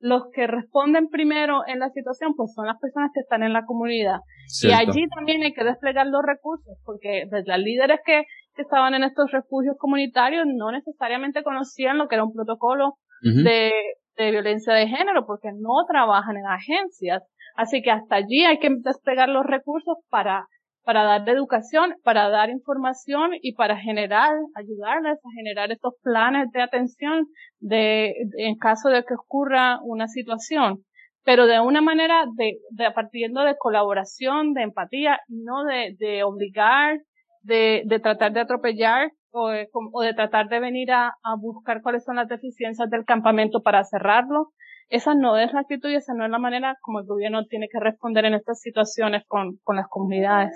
los 0.00 0.24
que 0.32 0.46
responden 0.46 1.08
primero 1.08 1.62
en 1.66 1.80
la 1.80 1.90
situación, 1.90 2.34
pues 2.36 2.52
son 2.54 2.66
las 2.66 2.78
personas 2.78 3.10
que 3.12 3.20
están 3.20 3.42
en 3.42 3.52
la 3.52 3.64
comunidad. 3.64 4.20
Y 4.62 4.70
allí 4.70 5.06
también 5.14 5.42
hay 5.42 5.52
que 5.52 5.64
desplegar 5.64 6.06
los 6.06 6.22
recursos, 6.24 6.78
porque 6.84 7.24
pues, 7.28 7.44
las 7.46 7.58
líderes 7.58 8.00
que, 8.04 8.22
que 8.54 8.62
estaban 8.62 8.94
en 8.94 9.02
estos 9.02 9.30
refugios 9.32 9.76
comunitarios 9.78 10.46
no 10.46 10.70
necesariamente 10.70 11.42
conocían 11.42 11.98
lo 11.98 12.06
que 12.06 12.14
era 12.14 12.24
un 12.24 12.32
protocolo 12.32 12.94
de, 13.20 13.72
de 14.18 14.30
violencia 14.32 14.74
de 14.74 14.88
género 14.88 15.26
porque 15.26 15.50
no 15.52 15.84
trabajan 15.88 16.36
en 16.36 16.46
agencias. 16.46 17.22
Así 17.56 17.82
que 17.82 17.90
hasta 17.90 18.16
allí 18.16 18.44
hay 18.44 18.58
que 18.58 18.68
desplegar 18.80 19.28
los 19.28 19.46
recursos 19.46 19.96
para, 20.10 20.46
para 20.84 21.04
dar 21.04 21.28
educación, 21.28 21.94
para 22.04 22.28
dar 22.28 22.50
información 22.50 23.30
y 23.40 23.54
para 23.54 23.76
generar, 23.76 24.32
ayudarles 24.54 25.18
a 25.18 25.30
generar 25.36 25.70
estos 25.70 25.94
planes 26.02 26.50
de 26.52 26.62
atención 26.62 27.26
de, 27.60 28.14
en 28.36 28.56
caso 28.58 28.88
de 28.88 29.04
que 29.04 29.14
ocurra 29.14 29.78
una 29.82 30.08
situación. 30.08 30.84
Pero 31.24 31.46
de 31.46 31.60
una 31.60 31.80
manera 31.80 32.24
de, 32.36 32.58
de 32.70 32.90
partiendo 32.92 33.42
de 33.42 33.56
colaboración, 33.56 34.54
de 34.54 34.62
empatía, 34.62 35.20
no 35.28 35.64
de, 35.64 35.94
de 35.98 36.22
obligar, 36.22 36.98
de, 37.42 37.82
de 37.84 38.00
tratar 38.00 38.32
de 38.32 38.40
atropellar 38.40 39.10
o 39.30 39.48
de, 39.48 39.68
o 39.72 40.02
de 40.02 40.14
tratar 40.14 40.48
de 40.48 40.60
venir 40.60 40.90
a, 40.92 41.14
buscar 41.40 41.82
cuáles 41.82 42.04
son 42.04 42.16
las 42.16 42.28
deficiencias 42.28 42.90
del 42.90 43.04
campamento 43.04 43.62
para 43.62 43.84
cerrarlo. 43.84 44.52
Esa 44.88 45.14
no 45.14 45.36
es 45.36 45.52
la 45.52 45.60
actitud 45.60 45.90
y 45.90 45.96
esa 45.96 46.14
no 46.14 46.24
es 46.24 46.30
la 46.30 46.38
manera 46.38 46.76
como 46.80 47.00
el 47.00 47.06
gobierno 47.06 47.44
tiene 47.46 47.68
que 47.70 47.78
responder 47.78 48.24
en 48.24 48.34
estas 48.34 48.60
situaciones 48.60 49.22
con, 49.26 49.58
con 49.62 49.76
las 49.76 49.86
comunidades. 49.88 50.52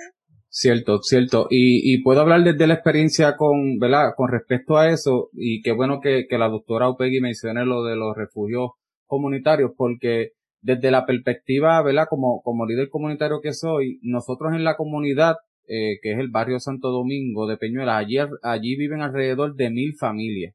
Cierto, 0.48 1.00
cierto. 1.02 1.46
Y, 1.48 2.02
puedo 2.02 2.20
hablar 2.20 2.42
desde 2.42 2.66
la 2.66 2.74
experiencia 2.74 3.36
con, 3.36 3.78
¿verdad? 3.78 4.12
Con 4.14 4.30
respecto 4.30 4.76
a 4.76 4.90
eso, 4.90 5.30
y 5.32 5.62
qué 5.62 5.72
bueno 5.72 6.00
que, 6.00 6.26
que 6.28 6.36
la 6.36 6.48
doctora 6.48 6.90
Upegui 6.90 7.22
mencione 7.22 7.64
lo 7.64 7.84
de 7.84 7.96
los 7.96 8.14
refugios 8.14 8.72
comunitarios, 9.06 9.72
porque 9.76 10.32
desde 10.60 10.90
la 10.90 11.06
perspectiva, 11.06 11.82
¿verdad? 11.82 12.04
Como, 12.08 12.42
como 12.42 12.66
líder 12.66 12.90
comunitario 12.90 13.40
que 13.42 13.54
soy, 13.54 13.98
nosotros 14.02 14.52
en 14.54 14.64
la 14.64 14.76
comunidad 14.76 15.36
eh, 15.66 15.98
que 16.02 16.12
es 16.12 16.18
el 16.18 16.30
barrio 16.30 16.60
Santo 16.60 16.90
Domingo 16.90 17.46
de 17.46 17.56
Peñuelas. 17.56 17.96
Allí, 17.96 18.16
allí 18.42 18.76
viven 18.76 19.00
alrededor 19.00 19.54
de 19.54 19.70
mil 19.70 19.94
familias 19.98 20.54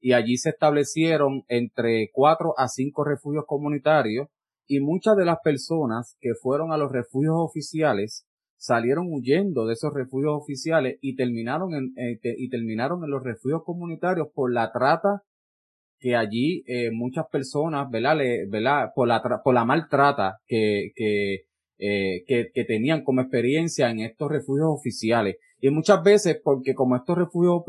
y 0.00 0.12
allí 0.12 0.36
se 0.36 0.50
establecieron 0.50 1.44
entre 1.48 2.10
cuatro 2.12 2.52
a 2.58 2.68
cinco 2.68 3.04
refugios 3.04 3.44
comunitarios 3.46 4.28
y 4.66 4.80
muchas 4.80 5.16
de 5.16 5.24
las 5.24 5.38
personas 5.42 6.16
que 6.20 6.34
fueron 6.34 6.72
a 6.72 6.76
los 6.76 6.92
refugios 6.92 7.34
oficiales 7.36 8.26
salieron 8.58 9.06
huyendo 9.10 9.66
de 9.66 9.72
esos 9.72 9.92
refugios 9.94 10.32
oficiales 10.34 10.98
y 11.00 11.16
terminaron 11.16 11.74
en, 11.74 11.94
eh, 11.96 12.18
y 12.22 12.48
terminaron 12.50 13.02
en 13.04 13.10
los 13.10 13.22
refugios 13.22 13.62
comunitarios 13.64 14.28
por 14.34 14.52
la 14.52 14.72
trata 14.72 15.22
que 15.98 16.16
allí 16.16 16.64
eh, 16.66 16.90
muchas 16.92 17.24
personas, 17.32 17.88
¿verdad? 17.90 18.92
Por 18.94 19.08
la, 19.08 19.22
por 19.42 19.54
la 19.54 19.64
maltrata 19.64 20.38
que, 20.46 20.90
que 20.94 21.44
eh, 21.78 22.24
que, 22.26 22.50
que, 22.54 22.64
tenían 22.64 23.02
como 23.02 23.20
experiencia 23.20 23.90
en 23.90 24.00
estos 24.00 24.30
refugios 24.30 24.68
oficiales. 24.68 25.36
Y 25.60 25.70
muchas 25.70 26.02
veces, 26.02 26.40
porque 26.42 26.74
como 26.74 26.96
estos 26.96 27.18
refugios 27.18 27.62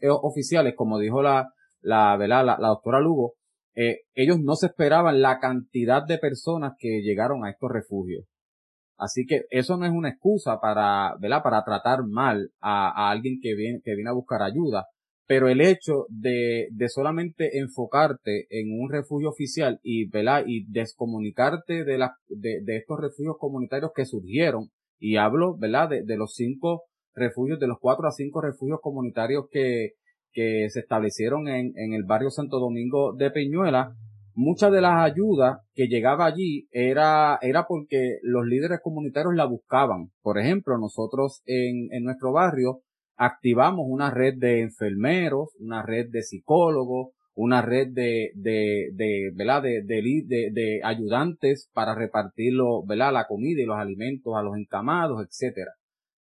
eh, 0.00 0.08
oficiales, 0.10 0.74
como 0.76 0.98
dijo 0.98 1.22
la, 1.22 1.48
la, 1.80 2.16
¿verdad? 2.16 2.44
la, 2.44 2.68
doctora 2.68 3.00
Lugo, 3.00 3.34
eh, 3.74 4.00
ellos 4.14 4.38
no 4.40 4.56
se 4.56 4.66
esperaban 4.66 5.22
la 5.22 5.38
cantidad 5.38 6.04
de 6.06 6.18
personas 6.18 6.74
que 6.78 7.00
llegaron 7.02 7.44
a 7.44 7.50
estos 7.50 7.70
refugios. 7.70 8.26
Así 8.98 9.24
que 9.24 9.44
eso 9.48 9.78
no 9.78 9.86
es 9.86 9.92
una 9.92 10.10
excusa 10.10 10.60
para, 10.60 11.14
¿verdad? 11.18 11.42
Para 11.42 11.64
tratar 11.64 12.00
mal 12.06 12.50
a, 12.60 12.90
a 12.90 13.10
alguien 13.10 13.38
que 13.40 13.54
viene, 13.54 13.80
que 13.82 13.94
viene 13.94 14.10
a 14.10 14.14
buscar 14.14 14.42
ayuda 14.42 14.86
pero 15.30 15.48
el 15.48 15.60
hecho 15.60 16.06
de, 16.08 16.66
de 16.72 16.88
solamente 16.88 17.60
enfocarte 17.60 18.48
en 18.50 18.76
un 18.76 18.90
refugio 18.90 19.28
oficial 19.28 19.78
y, 19.80 20.08
¿verdad? 20.10 20.42
y 20.44 20.64
descomunicarte 20.68 21.84
de, 21.84 21.98
la, 21.98 22.16
de, 22.26 22.58
de 22.64 22.78
estos 22.78 22.98
refugios 22.98 23.36
comunitarios 23.38 23.92
que 23.94 24.06
surgieron, 24.06 24.70
y 24.98 25.18
hablo 25.18 25.56
¿verdad? 25.56 25.88
De, 25.88 26.02
de 26.02 26.16
los 26.16 26.34
cinco 26.34 26.82
refugios, 27.14 27.60
de 27.60 27.68
los 27.68 27.78
cuatro 27.80 28.08
a 28.08 28.10
cinco 28.10 28.40
refugios 28.40 28.80
comunitarios 28.82 29.44
que, 29.52 29.90
que 30.32 30.66
se 30.68 30.80
establecieron 30.80 31.46
en, 31.46 31.74
en 31.76 31.92
el 31.92 32.02
barrio 32.02 32.30
Santo 32.30 32.58
Domingo 32.58 33.14
de 33.16 33.30
Peñuela, 33.30 33.94
muchas 34.34 34.72
de 34.72 34.80
las 34.80 34.96
ayudas 35.00 35.58
que 35.74 35.86
llegaba 35.86 36.26
allí 36.26 36.66
era, 36.72 37.38
era 37.40 37.66
porque 37.68 38.18
los 38.22 38.46
líderes 38.46 38.80
comunitarios 38.82 39.36
la 39.36 39.44
buscaban. 39.44 40.10
Por 40.22 40.40
ejemplo, 40.40 40.76
nosotros 40.76 41.40
en, 41.46 41.86
en 41.92 42.02
nuestro 42.02 42.32
barrio 42.32 42.80
activamos 43.20 43.84
una 43.86 44.10
red 44.10 44.38
de 44.38 44.60
enfermeros, 44.62 45.50
una 45.58 45.82
red 45.82 46.08
de 46.10 46.22
psicólogos, 46.22 47.08
una 47.34 47.60
red 47.60 47.88
de, 47.88 48.30
de, 48.34 48.88
de. 48.94 49.30
De, 49.34 49.82
de, 49.84 50.50
de, 50.52 50.80
ayudantes 50.82 51.68
para 51.74 51.94
repartir 51.94 52.54
¿verdad? 52.86 53.12
la 53.12 53.26
comida 53.26 53.60
y 53.60 53.66
los 53.66 53.76
alimentos 53.76 54.32
a 54.34 54.42
los 54.42 54.56
encamados, 54.56 55.22
etcétera. 55.22 55.72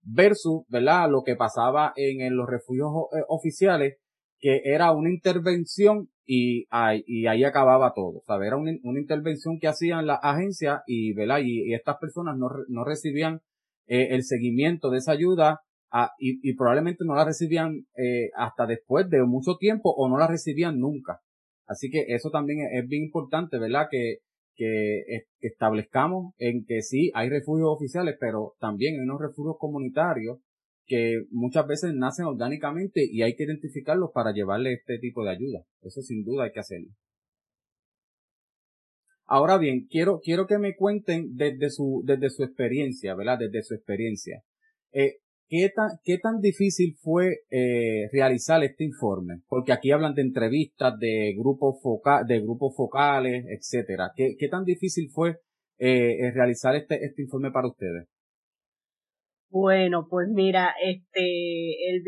Versus, 0.02 0.64
¿verdad? 0.68 1.08
Lo 1.10 1.22
que 1.22 1.36
pasaba 1.36 1.94
en, 1.96 2.36
los 2.36 2.46
refugios 2.46 2.90
eh, 3.16 3.22
oficiales, 3.28 3.96
que 4.38 4.60
era 4.64 4.92
una 4.92 5.08
intervención 5.08 6.10
y, 6.26 6.66
ahí, 6.68 7.44
acababa 7.44 7.94
todo. 7.94 8.22
O 8.26 8.42
era 8.42 8.56
una, 8.58 9.00
intervención 9.00 9.58
que 9.58 9.68
hacían 9.68 10.06
las 10.06 10.18
agencias 10.22 10.82
y, 10.86 11.14
¿verdad? 11.14 11.38
Y, 11.42 11.72
estas 11.72 11.96
personas 11.96 12.36
no, 12.36 12.48
no 12.68 12.84
recibían 12.84 13.40
eh, 13.86 14.08
el 14.10 14.22
seguimiento 14.22 14.90
de 14.90 14.98
esa 14.98 15.12
ayuda 15.12 15.60
Ah, 15.96 16.10
y, 16.18 16.56
probablemente 16.56 17.04
no 17.04 17.14
la 17.14 17.24
recibían 17.24 17.86
eh, 17.96 18.30
hasta 18.34 18.66
después 18.66 19.08
de 19.10 19.22
mucho 19.22 19.58
tiempo 19.60 19.94
o 19.96 20.08
no 20.08 20.18
la 20.18 20.26
recibían 20.26 20.80
nunca. 20.80 21.20
Así 21.68 21.88
que 21.88 22.06
eso 22.08 22.30
también 22.30 22.66
es, 22.72 22.88
bien 22.88 23.04
importante, 23.04 23.60
¿verdad? 23.60 23.86
Que, 23.88 24.16
que 24.56 25.04
establezcamos 25.38 26.34
en 26.38 26.64
que 26.64 26.82
sí 26.82 27.12
hay 27.14 27.28
refugios 27.28 27.68
oficiales, 27.70 28.16
pero 28.18 28.54
también 28.58 28.94
hay 28.94 29.02
unos 29.02 29.20
refugios 29.20 29.54
comunitarios 29.56 30.40
que 30.84 31.26
muchas 31.30 31.64
veces 31.68 31.94
nacen 31.94 32.26
orgánicamente 32.26 33.06
y 33.08 33.22
hay 33.22 33.36
que 33.36 33.44
identificarlos 33.44 34.10
para 34.12 34.32
llevarle 34.32 34.72
este 34.72 34.98
tipo 34.98 35.22
de 35.22 35.30
ayuda. 35.30 35.60
Eso 35.80 36.02
sin 36.02 36.24
duda 36.24 36.46
hay 36.46 36.50
que 36.50 36.60
hacerlo. 36.60 36.88
Ahora 39.26 39.58
bien, 39.58 39.86
quiero, 39.88 40.18
quiero 40.18 40.48
que 40.48 40.58
me 40.58 40.74
cuenten 40.74 41.36
desde 41.36 41.70
su, 41.70 42.02
desde 42.04 42.30
su 42.30 42.42
experiencia, 42.42 43.14
¿verdad? 43.14 43.38
Desde 43.38 43.62
su 43.62 43.74
experiencia. 43.74 44.42
Eh, 44.92 45.18
¿qué, 45.54 45.70
tan, 45.70 45.88
¿Qué 46.02 46.18
tan 46.18 46.40
difícil 46.40 46.96
fue 47.00 47.44
eh, 47.50 48.08
realizar 48.12 48.64
este 48.64 48.82
informe? 48.84 49.42
Porque 49.46 49.72
aquí 49.72 49.92
hablan 49.92 50.14
de 50.14 50.22
entrevistas, 50.22 50.98
de 50.98 51.34
grupos, 51.38 51.80
foca 51.80 52.24
de 52.26 52.40
grupos 52.40 52.74
focales, 52.76 53.44
etcétera. 53.48 54.10
¿Qué, 54.16 54.34
¿Qué 54.36 54.48
tan 54.48 54.64
difícil 54.64 55.10
fue 55.10 55.36
eh, 55.78 56.32
realizar 56.34 56.74
este, 56.74 57.04
este 57.04 57.22
informe 57.22 57.52
para 57.52 57.68
ustedes? 57.68 58.08
Bueno, 59.48 60.08
pues 60.10 60.26
mira, 60.28 60.74
este, 60.82 61.90
el, 61.90 62.02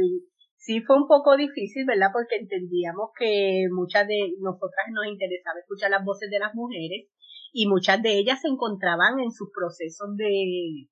sí 0.56 0.80
fue 0.80 0.96
un 0.96 1.06
poco 1.06 1.36
difícil, 1.36 1.86
¿verdad? 1.86 2.08
Porque 2.12 2.36
entendíamos 2.36 3.10
que 3.16 3.66
muchas 3.70 4.08
de 4.08 4.18
nosotras 4.40 4.86
nos 4.92 5.06
interesaba 5.06 5.60
escuchar 5.60 5.92
las 5.92 6.04
voces 6.04 6.30
de 6.30 6.40
las 6.40 6.52
mujeres 6.54 7.06
y 7.52 7.68
muchas 7.68 8.02
de 8.02 8.18
ellas 8.18 8.40
se 8.42 8.48
encontraban 8.48 9.20
en 9.20 9.30
sus 9.30 9.50
procesos 9.54 10.16
de, 10.16 10.88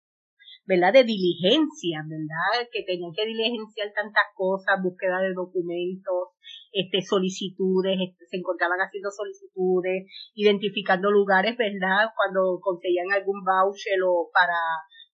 ¿verdad? 0.67 0.93
De 0.93 1.05
diligencia, 1.05 2.01
¿verdad? 2.09 2.69
Que 2.73 2.83
tenían 2.83 3.13
que 3.13 3.27
diligenciar 3.27 3.93
tantas 3.95 4.33
cosas, 4.35 4.83
búsqueda 4.83 5.21
de 5.21 5.35
documentos, 5.35 6.35
este, 6.73 7.03
solicitudes, 7.03 7.99
este, 8.01 8.25
se 8.27 8.37
encontraban 8.39 8.81
haciendo 8.81 9.11
solicitudes, 9.11 10.09
identificando 10.35 11.11
lugares, 11.11 11.57
¿verdad? 11.57 12.11
Cuando 12.17 12.59
conseguían 12.61 13.13
algún 13.13 13.45
voucher 13.45 14.01
o 14.03 14.31
para 14.33 14.59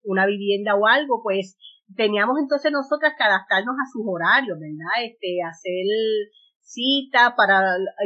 una 0.03 0.25
vivienda 0.25 0.75
o 0.75 0.85
algo, 0.87 1.21
pues 1.23 1.57
teníamos 1.95 2.37
entonces 2.39 2.71
nosotras 2.71 3.13
que 3.17 3.23
adaptarnos 3.23 3.75
a 3.75 3.89
sus 3.91 4.05
horarios, 4.05 4.57
¿verdad? 4.59 5.03
Este, 5.03 5.41
hacer 5.41 5.85
cita 6.61 7.33
para, 7.35 7.65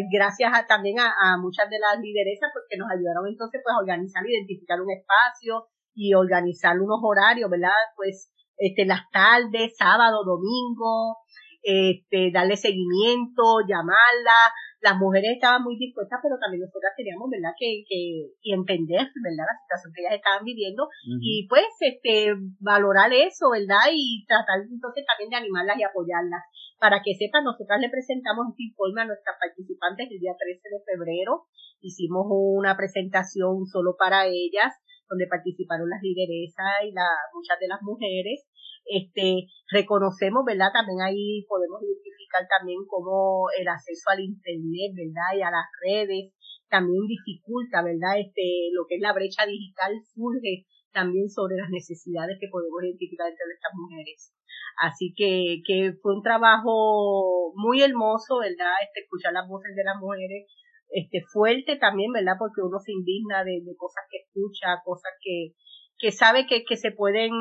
gracias 0.09 0.51
a, 0.55 0.65
también 0.65 0.95
a, 0.99 1.37
muchas 1.37 1.69
de 1.69 1.79
las 1.79 1.99
lideresas, 1.99 2.49
pues 2.53 2.63
que 2.69 2.77
nos 2.77 2.87
ayudaron 2.89 3.27
entonces 3.27 3.59
pues 3.61 3.75
a 3.75 3.83
organizar, 3.83 4.23
identificar 4.23 4.79
un 4.79 4.89
espacio 4.89 5.67
y 5.95 6.13
organizar 6.13 6.79
unos 6.79 6.99
horarios, 7.03 7.49
¿verdad? 7.49 7.71
Pues, 7.95 8.31
este, 8.57 8.85
las 8.85 9.09
tardes, 9.11 9.75
sábado, 9.77 10.23
domingo, 10.25 11.17
este, 11.63 12.31
darle 12.31 12.57
seguimiento, 12.57 13.63
llamarla, 13.67 14.51
las 14.83 14.99
mujeres 14.99 15.39
estaban 15.39 15.63
muy 15.63 15.79
dispuestas, 15.79 16.19
pero 16.21 16.35
también 16.35 16.59
nosotras 16.59 16.91
teníamos, 16.91 17.31
¿verdad?, 17.31 17.55
que, 17.55 17.87
que 17.87 18.35
y 18.43 18.51
entender, 18.51 18.99
¿verdad?, 18.99 19.47
la 19.47 19.59
situación 19.63 19.95
que 19.95 20.01
ellas 20.03 20.19
estaban 20.19 20.43
viviendo 20.43 20.91
y 21.23 21.47
pues, 21.47 21.71
este, 21.79 22.35
valorar 22.59 23.07
eso, 23.15 23.47
¿verdad?, 23.49 23.87
y 23.95 24.27
tratar 24.27 24.59
entonces 24.67 25.07
también 25.07 25.31
de 25.31 25.39
animarlas 25.39 25.79
y 25.79 25.87
apoyarlas. 25.87 26.43
Para 26.83 26.99
que 26.99 27.15
sepan, 27.15 27.47
nosotras 27.47 27.79
le 27.79 27.87
presentamos 27.87 28.51
este 28.51 28.67
informe 28.67 29.07
a 29.07 29.07
nuestras 29.07 29.39
participantes 29.39 30.11
el 30.11 30.19
día 30.19 30.35
13 30.35 30.59
de 30.67 30.83
febrero. 30.83 31.47
Hicimos 31.79 32.27
una 32.27 32.75
presentación 32.75 33.63
solo 33.71 33.95
para 33.95 34.27
ellas, 34.27 34.75
donde 35.09 35.27
participaron 35.27 35.89
las 35.89 36.01
lideresas 36.01 36.87
y 36.87 36.91
la, 36.91 37.07
muchas 37.33 37.59
de 37.59 37.67
las 37.67 37.81
mujeres 37.81 38.47
este, 38.85 39.47
reconocemos, 39.71 40.43
¿verdad? 40.45 40.71
También 40.73 41.01
ahí 41.01 41.45
podemos 41.47 41.81
identificar 41.81 42.43
también 42.47 42.83
cómo 42.87 43.47
el 43.57 43.67
acceso 43.67 44.09
al 44.11 44.19
Internet, 44.19 44.91
¿verdad? 44.95 45.29
Y 45.37 45.41
a 45.41 45.51
las 45.51 45.67
redes 45.81 46.33
también 46.69 47.05
dificulta, 47.07 47.83
¿verdad? 47.83 48.19
Este, 48.19 48.73
lo 48.73 48.85
que 48.87 48.95
es 48.95 49.01
la 49.01 49.13
brecha 49.13 49.45
digital 49.45 49.93
surge 50.13 50.65
también 50.91 51.29
sobre 51.29 51.57
las 51.57 51.69
necesidades 51.69 52.37
que 52.39 52.49
podemos 52.49 52.83
identificar 52.83 53.29
entre 53.29 53.45
estas 53.53 53.73
mujeres. 53.73 54.33
Así 54.77 55.13
que, 55.15 55.61
que 55.65 55.93
fue 56.01 56.15
un 56.15 56.23
trabajo 56.23 57.53
muy 57.55 57.81
hermoso, 57.81 58.39
¿verdad? 58.39 58.73
Este, 58.83 59.01
escuchar 59.01 59.33
las 59.33 59.47
voces 59.47 59.75
de 59.75 59.83
las 59.83 59.97
mujeres, 59.97 60.49
este, 60.93 61.25
fuerte 61.33 61.75
también, 61.77 62.13
¿verdad? 62.13 62.37
Porque 62.37 62.61
uno 62.61 62.77
se 62.79 62.93
indigna 62.93 63.43
de, 63.43 63.65
de 63.65 63.75
cosas 63.75 64.05
que 64.09 64.21
escucha, 64.21 64.77
cosas 64.85 65.11
que, 65.19 65.57
que 65.97 66.11
sabe 66.11 66.45
que, 66.45 66.63
que 66.65 66.77
se 66.77 66.91
pueden 66.91 67.31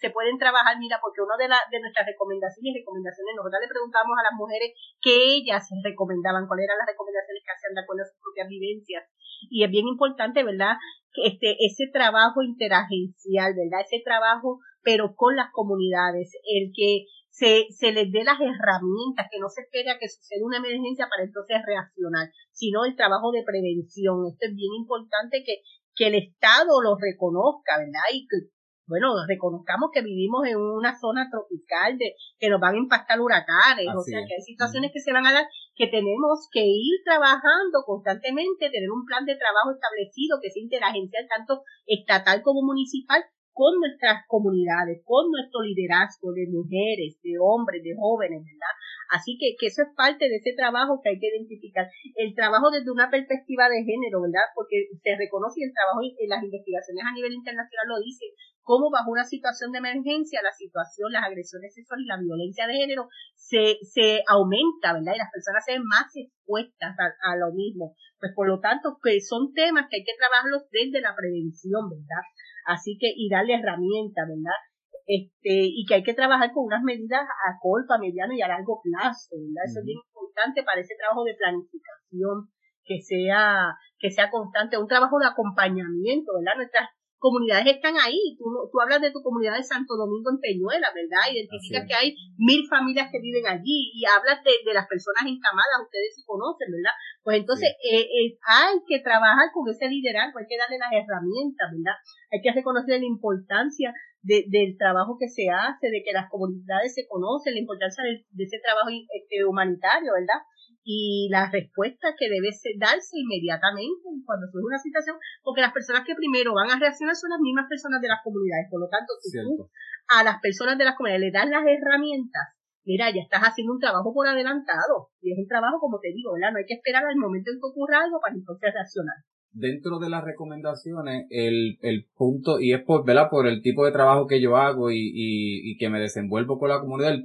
se 0.00 0.10
pueden 0.10 0.38
trabajar, 0.38 0.74
mira, 0.78 0.98
porque 1.00 1.22
una 1.22 1.36
de, 1.36 1.48
la, 1.48 1.60
de 1.70 1.80
nuestras 1.80 2.06
recomendaciones 2.06 2.74
recomendaciones, 2.74 3.36
nosotros 3.36 3.60
le 3.62 3.68
preguntamos 3.68 4.14
a 4.18 4.26
las 4.26 4.34
mujeres 4.34 4.74
qué 5.00 5.36
ellas 5.38 5.68
recomendaban, 5.84 6.48
cuáles 6.48 6.66
eran 6.66 6.82
las 6.82 6.90
recomendaciones 6.90 7.42
que 7.44 7.52
hacían 7.54 7.74
de 7.76 7.82
acuerdo 7.84 8.02
a 8.02 8.10
sus 8.10 8.18
propias 8.18 8.48
vivencias. 8.48 9.04
Y 9.52 9.62
es 9.62 9.70
bien 9.70 9.86
importante, 9.86 10.42
¿verdad? 10.42 10.80
Este, 11.12 11.60
ese 11.60 11.92
trabajo 11.92 12.42
interagencial, 12.42 13.52
¿verdad? 13.52 13.84
Ese 13.84 14.02
trabajo, 14.02 14.64
pero 14.82 15.14
con 15.14 15.36
las 15.36 15.52
comunidades, 15.52 16.32
el 16.42 16.72
que 16.74 17.06
se, 17.36 17.68
se 17.68 17.92
les 17.92 18.08
dé 18.10 18.24
las 18.24 18.40
herramientas, 18.40 19.28
que 19.30 19.36
no 19.38 19.52
se 19.52 19.60
espere 19.60 19.92
a 19.92 19.98
que 20.00 20.08
suceda 20.08 20.40
una 20.40 20.56
emergencia 20.56 21.04
para 21.04 21.28
entonces 21.28 21.60
reaccionar, 21.68 22.32
sino 22.50 22.88
el 22.88 22.96
trabajo 22.96 23.28
de 23.30 23.44
prevención. 23.44 24.24
Esto 24.24 24.48
es 24.48 24.56
bien 24.56 24.72
importante 24.72 25.44
que, 25.44 25.60
que 25.92 26.08
el 26.08 26.16
Estado 26.16 26.80
lo 26.80 26.96
reconozca, 26.96 27.76
¿verdad? 27.76 28.08
Y 28.16 28.24
que, 28.24 28.48
bueno, 28.88 29.12
reconozcamos 29.28 29.92
que 29.92 30.00
vivimos 30.00 30.48
en 30.48 30.56
una 30.56 30.96
zona 30.96 31.28
tropical 31.28 32.00
de 32.00 32.16
que 32.40 32.48
nos 32.48 32.56
van 32.56 32.72
a 32.72 32.80
impactar 32.80 33.20
huracanes, 33.20 33.92
o 33.92 34.00
sea, 34.00 34.24
que 34.24 34.32
hay 34.32 34.40
situaciones 34.40 34.88
que 34.88 35.04
se 35.04 35.12
van 35.12 35.26
a 35.28 35.36
dar 35.36 35.44
que 35.76 35.92
tenemos 35.92 36.48
que 36.48 36.64
ir 36.64 37.04
trabajando 37.04 37.84
constantemente, 37.84 38.72
tener 38.72 38.88
un 38.88 39.04
plan 39.04 39.28
de 39.28 39.36
trabajo 39.36 39.76
establecido 39.76 40.40
que 40.40 40.48
sea 40.48 40.64
interagencial 40.64 41.28
tanto 41.28 41.60
estatal 41.84 42.40
como 42.40 42.64
municipal 42.64 43.20
con 43.56 43.80
nuestras 43.80 44.20
comunidades, 44.28 45.00
con 45.08 45.32
nuestro 45.32 45.64
liderazgo 45.64 46.28
de 46.36 46.44
mujeres, 46.52 47.16
de 47.24 47.40
hombres, 47.40 47.80
de 47.80 47.96
jóvenes, 47.96 48.44
¿verdad? 48.44 48.74
Así 49.08 49.40
que, 49.40 49.56
que 49.56 49.72
eso 49.72 49.80
es 49.80 49.96
parte 49.96 50.28
de 50.28 50.36
ese 50.36 50.52
trabajo 50.52 51.00
que 51.00 51.08
hay 51.08 51.18
que 51.18 51.32
identificar. 51.32 51.88
El 52.20 52.36
trabajo 52.36 52.68
desde 52.68 52.92
una 52.92 53.08
perspectiva 53.08 53.72
de 53.72 53.80
género, 53.80 54.20
¿verdad? 54.20 54.44
Porque 54.52 54.92
se 55.00 55.16
reconoce 55.16 55.64
el 55.64 55.72
trabajo 55.72 56.04
en 56.04 56.28
las 56.28 56.44
investigaciones 56.44 57.00
a 57.00 57.16
nivel 57.16 57.32
internacional 57.32 57.88
lo 57.88 57.96
dicen, 58.04 58.28
cómo 58.60 58.92
bajo 58.92 59.08
una 59.08 59.24
situación 59.24 59.72
de 59.72 59.80
emergencia 59.80 60.44
la 60.44 60.52
situación, 60.52 61.16
las 61.16 61.24
agresiones 61.24 61.72
sexuales 61.72 62.04
y 62.04 62.12
la 62.12 62.20
violencia 62.20 62.68
de 62.68 62.76
género 62.76 63.08
se, 63.32 63.80
se 63.88 64.20
aumenta, 64.28 64.92
¿verdad? 64.92 65.16
Y 65.16 65.22
las 65.24 65.32
personas 65.32 65.64
se 65.64 65.80
ven 65.80 65.86
más 65.88 66.12
expuestas 66.12 66.92
a, 66.92 67.32
a 67.32 67.40
lo 67.40 67.56
mismo. 67.56 67.96
Pues 68.20 68.36
por 68.36 68.48
lo 68.48 68.60
tanto, 68.60 69.00
que 69.00 69.16
son 69.24 69.54
temas 69.56 69.88
que 69.88 70.02
hay 70.02 70.04
que 70.04 70.18
trabajarlos 70.20 70.68
desde 70.68 71.00
la 71.00 71.16
prevención, 71.16 71.88
¿verdad? 71.88 72.20
Así 72.66 72.98
que, 72.98 73.06
y 73.14 73.30
darle 73.30 73.54
herramientas, 73.54 74.26
¿verdad? 74.28 74.58
este, 75.06 75.70
y 75.70 75.86
que 75.86 75.94
hay 75.94 76.02
que 76.02 76.14
trabajar 76.14 76.52
con 76.52 76.66
unas 76.66 76.82
medidas 76.82 77.22
a 77.22 77.58
corto, 77.62 77.94
a 77.94 77.98
mediano 77.98 78.34
y 78.34 78.42
a 78.42 78.48
largo 78.48 78.80
plazo, 78.82 79.38
¿verdad? 79.38 79.64
Eso 79.64 79.78
es 79.78 79.86
bien 79.86 79.98
importante 80.02 80.64
para 80.64 80.80
ese 80.80 80.98
trabajo 80.98 81.22
de 81.22 81.38
planificación 81.38 82.50
que 82.84 83.00
sea, 83.00 83.78
que 83.98 84.10
sea 84.10 84.30
constante, 84.30 84.78
un 84.78 84.88
trabajo 84.88 85.18
de 85.18 85.26
acompañamiento, 85.26 86.34
¿verdad? 86.34 86.58
Nuestras 86.58 86.90
comunidades 87.18 87.66
están 87.66 87.96
ahí. 87.96 88.36
Tú, 88.38 88.44
tú 88.70 88.80
hablas 88.80 89.00
de 89.00 89.10
tu 89.10 89.22
comunidad 89.22 89.56
de 89.56 89.64
Santo 89.64 89.96
Domingo 89.96 90.30
en 90.30 90.40
Peñuela, 90.40 90.88
¿verdad? 90.92 91.32
Identificas 91.32 91.84
que 91.88 91.94
hay 91.94 92.08
mil 92.36 92.66
familias 92.68 93.08
que 93.10 93.20
viven 93.20 93.46
allí 93.46 93.92
y 93.94 94.04
hablas 94.04 94.42
de, 94.44 94.52
de 94.64 94.74
las 94.74 94.86
personas 94.86 95.24
encamadas, 95.24 95.84
ustedes 95.84 96.16
se 96.16 96.26
conocen, 96.26 96.68
¿verdad? 96.70 96.94
Pues 97.24 97.40
entonces 97.40 97.70
eh, 97.82 98.04
eh, 98.04 98.38
hay 98.46 98.76
que 98.86 99.00
trabajar 99.00 99.50
con 99.52 99.68
ese 99.68 99.88
liderazgo, 99.88 100.38
hay 100.38 100.48
que 100.48 100.60
darle 100.60 100.78
las 100.78 100.92
herramientas, 100.92 101.66
¿verdad? 101.72 101.96
Hay 102.32 102.40
que 102.42 102.52
reconocer 102.52 103.00
la 103.00 103.08
importancia 103.08 103.92
de, 104.26 104.44
del 104.50 104.76
trabajo 104.76 105.16
que 105.18 105.30
se 105.30 105.46
hace, 105.50 105.86
de 105.86 106.02
que 106.02 106.12
las 106.12 106.28
comunidades 106.28 106.94
se 106.94 107.06
conocen, 107.06 107.54
la 107.54 107.62
importancia 107.62 108.02
de, 108.02 108.26
de 108.26 108.44
ese 108.44 108.58
trabajo 108.58 108.90
este, 108.90 109.44
humanitario, 109.46 110.12
¿verdad? 110.12 110.42
Y 110.86 111.26
la 111.34 111.50
respuesta 111.50 112.14
que 112.14 112.30
debe 112.30 112.54
darse 112.78 113.18
inmediatamente 113.18 114.06
cuando 114.22 114.46
surge 114.46 114.70
una 114.70 114.78
situación, 114.78 115.18
porque 115.42 115.60
las 115.60 115.74
personas 115.74 116.06
que 116.06 116.14
primero 116.14 116.54
van 116.54 116.70
a 116.70 116.78
reaccionar 116.78 117.18
son 117.18 117.34
las 117.34 117.42
mismas 117.42 117.66
personas 117.66 117.98
de 118.00 118.06
las 118.06 118.22
comunidades. 118.22 118.70
Por 118.70 118.80
lo 118.80 118.88
tanto, 118.88 119.10
si 119.18 119.34
tú 119.34 119.66
a 120.06 120.22
las 120.22 120.38
personas 120.38 120.78
de 120.78 120.86
las 120.86 120.94
comunidades 120.94 121.26
le 121.26 121.34
das 121.34 121.50
las 121.50 121.66
herramientas, 121.66 122.54
mira, 122.86 123.10
ya 123.10 123.18
estás 123.18 123.42
haciendo 123.42 123.74
un 123.74 123.82
trabajo 123.82 124.14
por 124.14 124.30
adelantado. 124.30 125.10
Y 125.18 125.34
es 125.34 125.38
un 125.42 125.50
trabajo, 125.50 125.82
como 125.82 125.98
te 125.98 126.14
digo, 126.14 126.30
¿verdad? 126.38 126.54
No 126.54 126.62
hay 126.62 126.70
que 126.70 126.78
esperar 126.78 127.02
al 127.02 127.18
momento 127.18 127.50
en 127.50 127.58
que 127.58 127.66
ocurra 127.66 128.06
algo 128.06 128.22
para 128.22 128.38
entonces 128.38 128.70
reaccionar 128.70 129.26
dentro 129.56 129.98
de 129.98 130.10
las 130.10 130.22
recomendaciones, 130.22 131.26
el, 131.30 131.78
el 131.80 132.06
punto, 132.16 132.60
y 132.60 132.72
es 132.72 132.82
por, 132.82 133.04
¿verdad? 133.04 133.28
por 133.30 133.46
el 133.46 133.62
tipo 133.62 133.84
de 133.84 133.92
trabajo 133.92 134.26
que 134.26 134.40
yo 134.40 134.56
hago 134.56 134.90
y, 134.90 134.98
y, 134.98 135.70
y 135.72 135.76
que 135.78 135.88
me 135.88 135.98
desenvuelvo 136.00 136.58
con 136.58 136.68
la 136.68 136.80
comunidad, 136.80 137.12
el 137.12 137.24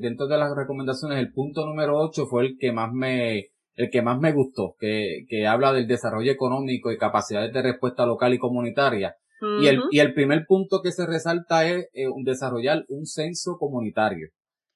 dentro 0.00 0.26
de 0.26 0.38
las 0.38 0.56
recomendaciones, 0.56 1.18
el 1.18 1.32
punto 1.32 1.66
número 1.66 1.98
8 1.98 2.26
fue 2.26 2.46
el 2.46 2.58
que 2.58 2.72
más 2.72 2.92
me, 2.92 3.50
el 3.74 3.90
que 3.90 4.02
más 4.02 4.18
me 4.18 4.32
gustó, 4.32 4.76
que, 4.78 5.26
que 5.28 5.46
habla 5.46 5.72
del 5.72 5.86
desarrollo 5.86 6.32
económico 6.32 6.90
y 6.90 6.98
capacidades 6.98 7.52
de 7.52 7.62
respuesta 7.62 8.06
local 8.06 8.32
y 8.32 8.38
comunitaria. 8.38 9.14
y, 9.60 9.66
el, 9.66 9.80
y 9.90 10.00
el 10.00 10.14
primer 10.14 10.46
punto 10.46 10.80
que 10.82 10.90
se 10.90 11.06
resalta 11.06 11.68
es 11.68 11.88
eh, 11.92 12.06
desarrollar 12.24 12.84
un 12.88 13.06
censo 13.06 13.56
comunitario. 13.58 14.28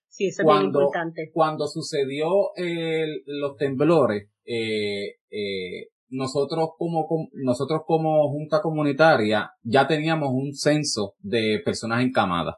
Sí, 0.08 0.26
eso 0.26 0.42
es 0.42 0.46
muy 0.46 0.66
importante. 0.66 1.30
Cuando 1.32 1.66
sucedió 1.66 2.54
el, 2.54 3.22
los 3.26 3.56
temblores, 3.56 4.28
eh, 4.44 5.16
eh, 5.30 5.88
nosotros 6.12 6.70
como, 6.78 7.06
nosotros 7.32 7.82
como 7.86 8.30
junta 8.30 8.60
comunitaria 8.60 9.50
ya 9.62 9.86
teníamos 9.86 10.30
un 10.32 10.54
censo 10.54 11.14
de 11.20 11.60
personas 11.64 12.02
encamadas. 12.02 12.56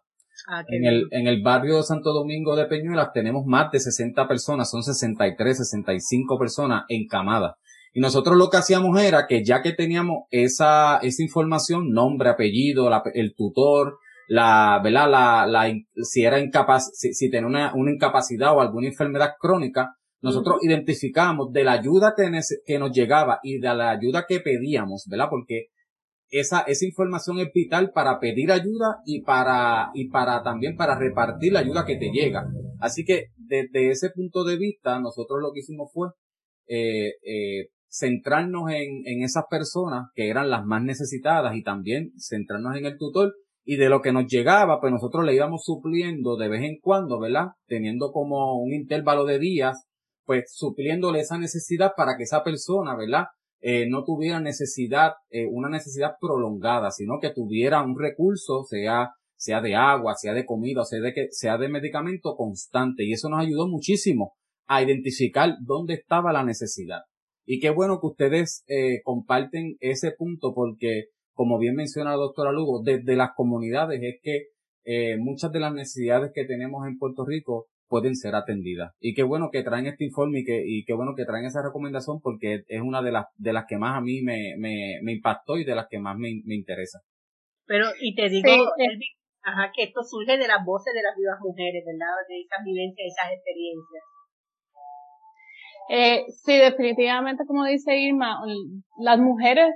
Ah, 0.49 0.63
en, 0.69 0.85
el, 0.85 1.07
en 1.13 1.29
el 1.29 1.43
barrio 1.43 1.77
de 1.77 1.85
Santo 1.85 2.13
Domingo 2.13 2.57
de 2.57 2.67
Peñuelas 2.67 3.13
tenemos 3.15 3.47
más 3.47 3.71
de 3.71 3.79
60 3.79 4.27
personas, 4.27 4.71
son 4.71 4.83
63, 4.83 5.57
65 5.57 6.39
personas 6.39 6.85
encamadas. 6.89 7.55
Y 7.93 8.01
nosotros 8.01 8.37
lo 8.37 8.51
que 8.51 8.57
hacíamos 8.57 9.01
era 9.01 9.27
que 9.29 9.45
ya 9.45 9.63
que 9.63 9.73
teníamos 9.73 10.25
esa, 10.31 10.99
esa 10.99 11.23
información, 11.23 11.91
nombre, 11.91 12.29
apellido, 12.29 12.91
el 13.15 13.35
tutor, 13.37 13.99
la, 14.27 14.81
¿verdad? 14.83 15.09
La, 15.09 15.47
la, 15.47 15.73
si 16.03 16.25
era 16.25 16.41
incapaz, 16.41 16.91
si, 16.95 17.15
si 17.15 17.31
tenía 17.31 17.47
una, 17.47 17.73
una 17.75 17.93
incapacidad 17.93 18.57
o 18.57 18.61
alguna 18.61 18.89
enfermedad 18.89 19.35
crónica, 19.39 19.95
nosotros 20.25 20.57
identificamos 20.63 21.53
de 21.53 21.65
la 21.65 21.73
ayuda 21.73 22.15
que, 22.17 22.79
nos 22.79 22.93
llegaba 22.93 23.41
y 23.43 23.59
de 23.59 23.75
la 23.75 23.91
ayuda 23.91 24.25
que 24.27 24.41
pedíamos, 24.41 25.05
¿verdad? 25.07 25.27
Porque 25.29 25.67
esa, 26.31 26.61
esa 26.63 26.87
información 26.87 27.39
es 27.41 27.53
vital 27.53 27.93
para 27.95 28.19
pedir 28.19 28.51
ayuda 28.51 29.03
y 29.05 29.21
para, 29.21 29.91
y 29.93 30.09
para 30.09 30.43
también 30.43 30.77
para 30.77 30.99
repartir 30.99 31.53
la 31.53 31.61
ayuda 31.61 31.85
que 31.85 31.97
te 31.97 32.11
llega. 32.11 32.47
Así 32.81 33.05
que 33.05 33.27
desde 33.37 33.91
ese 33.91 34.11
punto 34.11 34.45
de 34.45 34.57
vista, 34.57 34.99
nosotros 34.99 35.41
lo 35.43 35.53
que 35.53 35.61
hicimos 35.61 35.91
fue, 35.93 36.09
eh, 36.69 37.13
eh, 37.23 37.69
centrarnos 37.87 38.71
en, 38.71 39.03
en 39.05 39.23
esas 39.23 39.45
personas 39.51 40.09
que 40.15 40.31
eran 40.31 40.49
las 40.49 40.65
más 40.65 40.83
necesitadas 40.83 41.55
y 41.55 41.63
también 41.63 42.13
centrarnos 42.19 42.77
en 42.77 42.87
el 42.87 42.97
tutor 42.97 43.35
y 43.63 43.77
de 43.77 43.91
lo 43.91 44.01
que 44.01 44.13
nos 44.13 44.25
llegaba, 44.27 44.81
pues 44.81 44.91
nosotros 44.91 45.25
le 45.27 45.35
íbamos 45.35 45.65
supliendo 45.65 46.37
de 46.37 46.49
vez 46.49 46.63
en 46.63 46.79
cuando, 46.81 47.21
¿verdad? 47.21 47.49
Teniendo 47.67 48.11
como 48.11 48.59
un 48.59 48.73
intervalo 48.73 49.27
de 49.27 49.39
días, 49.39 49.87
pues 50.25 50.53
supliéndole 50.55 51.21
esa 51.21 51.39
necesidad 51.39 51.93
para 51.97 52.17
que 52.17 52.25
esa 52.25 52.43
persona, 52.43 52.97
¿verdad? 52.97 53.25
Eh, 53.61 53.87
no 53.89 54.05
tuviera 54.05 54.41
necesidad, 54.41 55.13
eh, 55.31 55.47
una 55.51 55.69
necesidad 55.69 56.17
prolongada, 56.21 56.91
sino 56.91 57.19
que 57.21 57.31
tuviera 57.31 57.83
un 57.83 57.99
recurso, 57.99 58.65
sea, 58.65 59.11
sea 59.37 59.61
de 59.61 59.75
agua, 59.75 60.15
sea 60.15 60.35
de 60.35 60.45
comida, 60.45 60.85
sea 60.85 61.01
de, 61.01 61.13
que, 61.15 61.29
sea 61.31 61.57
de 61.57 61.69
medicamento 61.69 62.35
constante. 62.37 63.05
Y 63.05 63.13
eso 63.13 63.29
nos 63.29 63.41
ayudó 63.41 63.69
muchísimo 63.69 64.35
a 64.67 64.83
identificar 64.83 65.55
dónde 65.63 65.95
estaba 65.95 66.33
la 66.33 66.45
necesidad. 66.45 67.03
Y 67.47 67.61
qué 67.61 67.71
bueno 67.71 68.01
que 68.01 68.07
ustedes 68.07 68.65
eh, 68.67 69.01
comparten 69.03 69.77
ese 69.81 70.13
punto 70.13 70.55
porque, 70.55 71.07
como 71.33 71.59
bien 71.59 71.75
menciona 71.75 72.11
la 72.11 72.17
doctora 72.17 72.53
Lugo, 72.53 72.83
desde 72.83 73.17
las 73.17 73.31
comunidades 73.37 74.01
es 74.03 74.21
que 74.23 74.49
eh, 74.85 75.17
muchas 75.19 75.53
de 75.53 75.61
las 75.61 75.73
necesidades 75.73 76.33
que 76.35 76.45
tenemos 76.45 76.87
en 76.87 76.99
Puerto 76.99 77.25
Rico 77.25 77.69
pueden 77.95 78.17
ser 78.17 78.35
atendidas. 78.35 78.91
Y 78.99 79.15
qué 79.15 79.23
bueno 79.23 79.51
que 79.53 79.63
traen 79.63 79.87
este 79.87 80.05
informe 80.05 80.41
y, 80.41 80.45
que, 80.45 80.65
y 80.67 80.85
qué 80.85 80.95
bueno 80.95 81.13
que 81.17 81.25
traen 81.25 81.45
esa 81.45 81.63
recomendación 81.63 82.21
porque 82.21 82.65
es 82.67 82.83
una 82.83 83.03
de 83.03 83.13
las, 83.13 83.27
de 83.37 83.53
las 83.53 83.67
que 83.69 83.79
más 83.79 83.97
a 83.97 84.01
mí 84.01 84.21
me, 84.21 84.57
me, 84.59 84.99
me 85.01 85.13
impactó 85.13 85.59
y 85.59 85.65
de 85.65 85.77
las 85.77 85.87
que 85.89 86.01
más 86.01 86.17
me, 86.19 86.43
me 86.45 86.57
interesa. 86.57 86.99
Pero, 87.67 87.87
y 88.01 88.17
te 88.17 88.29
digo, 88.29 88.49
ajá, 89.45 89.71
que 89.73 89.85
esto 89.85 90.03
surge 90.03 90.37
de 90.37 90.49
las 90.49 90.65
voces 90.67 90.93
de 90.93 91.05
las 91.05 91.15
vivas 91.17 91.39
mujeres, 91.41 91.85
¿verdad? 91.87 92.19
De 92.29 92.41
esas 92.41 92.65
vivencias, 92.65 93.07
esas 93.07 93.33
experiencias. 93.33 94.05
Eh, 95.89 96.25
sí, 96.43 96.59
definitivamente, 96.59 97.45
como 97.47 97.65
dice 97.65 97.97
Irma, 97.97 98.41
las 98.99 99.21
mujeres 99.21 99.71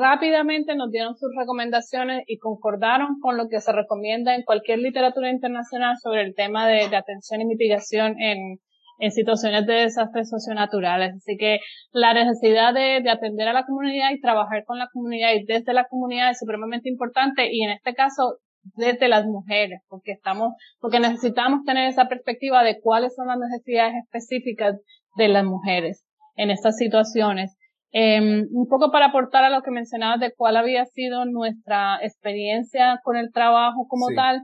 rápidamente 0.00 0.74
nos 0.74 0.90
dieron 0.90 1.16
sus 1.16 1.30
recomendaciones 1.38 2.24
y 2.26 2.38
concordaron 2.38 3.20
con 3.20 3.36
lo 3.36 3.48
que 3.48 3.60
se 3.60 3.72
recomienda 3.72 4.34
en 4.34 4.42
cualquier 4.42 4.78
literatura 4.78 5.30
internacional 5.30 5.96
sobre 6.02 6.22
el 6.22 6.34
tema 6.34 6.66
de, 6.66 6.84
atención 6.96 7.40
y 7.40 7.46
mitigación 7.46 8.20
en, 8.20 8.58
en 8.98 9.10
situaciones 9.12 9.66
de 9.66 9.74
desastres 9.74 10.30
socionaturales. 10.30 11.14
Así 11.16 11.36
que 11.36 11.60
la 11.92 12.14
necesidad 12.14 12.74
de, 12.74 13.00
de, 13.02 13.10
atender 13.10 13.48
a 13.48 13.52
la 13.52 13.64
comunidad 13.64 14.10
y 14.12 14.20
trabajar 14.20 14.64
con 14.64 14.78
la 14.78 14.88
comunidad 14.92 15.32
y 15.34 15.44
desde 15.44 15.72
la 15.72 15.84
comunidad 15.84 16.30
es 16.30 16.38
supremamente 16.38 16.88
importante 16.88 17.48
y 17.50 17.62
en 17.62 17.70
este 17.70 17.94
caso 17.94 18.38
desde 18.76 19.08
las 19.08 19.26
mujeres, 19.26 19.82
porque 19.88 20.12
estamos, 20.12 20.52
porque 20.80 21.00
necesitamos 21.00 21.64
tener 21.64 21.88
esa 21.88 22.08
perspectiva 22.08 22.62
de 22.62 22.80
cuáles 22.80 23.14
son 23.14 23.28
las 23.28 23.38
necesidades 23.38 23.94
específicas 24.04 24.76
de 25.16 25.28
las 25.28 25.44
mujeres 25.44 26.04
en 26.36 26.50
estas 26.50 26.76
situaciones. 26.76 27.56
Eh, 27.92 28.44
un 28.50 28.68
poco 28.68 28.92
para 28.92 29.06
aportar 29.06 29.44
a 29.44 29.50
lo 29.50 29.62
que 29.62 29.70
mencionabas 29.70 30.20
de 30.20 30.32
cuál 30.36 30.56
había 30.56 30.84
sido 30.86 31.24
nuestra 31.24 31.98
experiencia 32.02 33.00
con 33.02 33.16
el 33.16 33.32
trabajo 33.32 33.86
como 33.88 34.06
tal, 34.14 34.42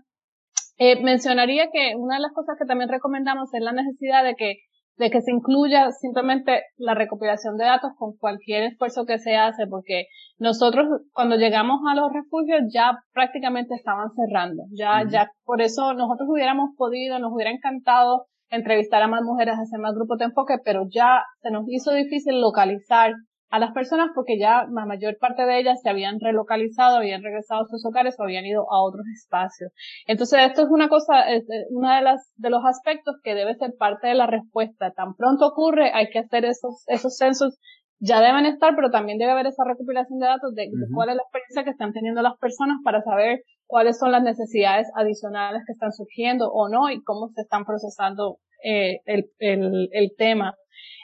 eh, 0.79 1.01
mencionaría 1.03 1.71
que 1.73 1.95
una 1.97 2.17
de 2.17 2.23
las 2.23 2.33
cosas 2.33 2.57
que 2.59 2.67
también 2.67 2.91
recomendamos 2.91 3.55
es 3.55 3.63
la 3.63 3.73
necesidad 3.73 4.25
de 4.25 4.35
que 4.35 4.57
de 4.99 5.11
que 5.11 5.21
se 5.21 5.31
incluya 5.31 5.91
simplemente 5.91 6.63
la 6.77 6.95
recopilación 6.95 7.57
de 7.57 7.65
datos 7.65 7.93
con 7.99 8.17
cualquier 8.17 8.63
esfuerzo 8.63 9.05
que 9.05 9.19
se 9.19 9.37
hace, 9.37 9.67
porque 9.67 10.07
nosotros 10.39 10.87
cuando 11.13 11.37
llegamos 11.37 11.81
a 11.89 11.95
los 11.95 12.11
refugios 12.13 12.63
ya 12.73 12.99
prácticamente 13.13 13.75
estaban 13.75 14.09
cerrando, 14.15 14.63
ya, 14.73 15.05
ya 15.09 15.31
por 15.45 15.61
eso 15.61 15.93
nosotros 15.93 16.29
hubiéramos 16.31 16.71
podido, 16.77 17.19
nos 17.19 17.33
hubiera 17.33 17.51
encantado 17.51 18.27
entrevistar 18.49 19.03
a 19.03 19.09
más 19.09 19.23
mujeres, 19.23 19.57
hacer 19.59 19.81
más 19.81 19.95
grupos 19.95 20.19
de 20.19 20.27
enfoque, 20.27 20.55
pero 20.65 20.85
ya 20.91 21.23
se 21.43 21.51
nos 21.51 21.65
hizo 21.69 21.93
difícil 21.93 22.41
localizar 22.41 23.13
a 23.51 23.59
las 23.59 23.73
personas 23.73 24.11
porque 24.15 24.39
ya 24.39 24.67
la 24.71 24.87
mayor 24.87 25.17
parte 25.19 25.45
de 25.45 25.61
ellas 25.61 25.81
se 25.83 25.89
habían 25.89 26.19
relocalizado, 26.21 26.97
habían 26.97 27.23
regresado 27.23 27.63
a 27.63 27.69
sus 27.69 27.85
hogares 27.87 28.17
o 28.19 28.25
habían 28.25 28.45
ido 28.45 28.63
a 28.63 28.83
otros 28.83 29.07
espacios. 29.15 29.73
Entonces 30.07 30.41
esto 30.43 30.63
es 30.63 30.69
una 30.71 30.89
cosa, 30.89 31.29
es 31.33 31.45
uno 31.71 31.95
de 31.95 32.03
las, 32.03 32.33
de 32.37 32.51
los 32.51 32.65
aspectos 32.65 33.17
que 33.23 33.35
debe 33.35 33.55
ser 33.55 33.75
parte 33.79 34.09
de 34.09 34.15
la 34.15 34.27
respuesta. 34.27 34.91
Tan 34.93 35.15
pronto 35.15 35.47
ocurre, 35.47 35.93
hay 35.93 36.09
que 36.11 36.19
hacer 36.19 36.45
esos, 36.45 36.85
esos 36.89 37.17
censos 37.17 37.59
ya 37.99 38.21
deben 38.21 38.45
estar, 38.47 38.75
pero 38.77 38.91
también 38.91 39.19
debe 39.19 39.33
haber 39.33 39.47
esa 39.47 39.65
recopilación 39.65 40.19
de 40.19 40.27
datos 40.27 40.55
de, 40.55 40.69
cuál 40.95 41.11
es 41.11 41.17
la 41.17 41.23
experiencia 41.23 41.65
que 41.65 41.71
están 41.71 41.93
teniendo 41.93 42.21
las 42.23 42.37
personas 42.39 42.79
para 42.85 43.01
saber 43.03 43.41
cuáles 43.67 43.99
son 43.99 44.13
las 44.13 44.23
necesidades 44.23 44.89
adicionales 44.95 45.63
que 45.67 45.73
están 45.73 45.93
surgiendo 45.93 46.51
o 46.51 46.69
no 46.69 46.91
y 46.91 47.03
cómo 47.03 47.29
se 47.29 47.43
están 47.43 47.65
procesando 47.65 48.39
eh, 48.63 49.01
el, 49.07 49.31
el, 49.39 49.89
el, 49.93 50.11
tema. 50.17 50.55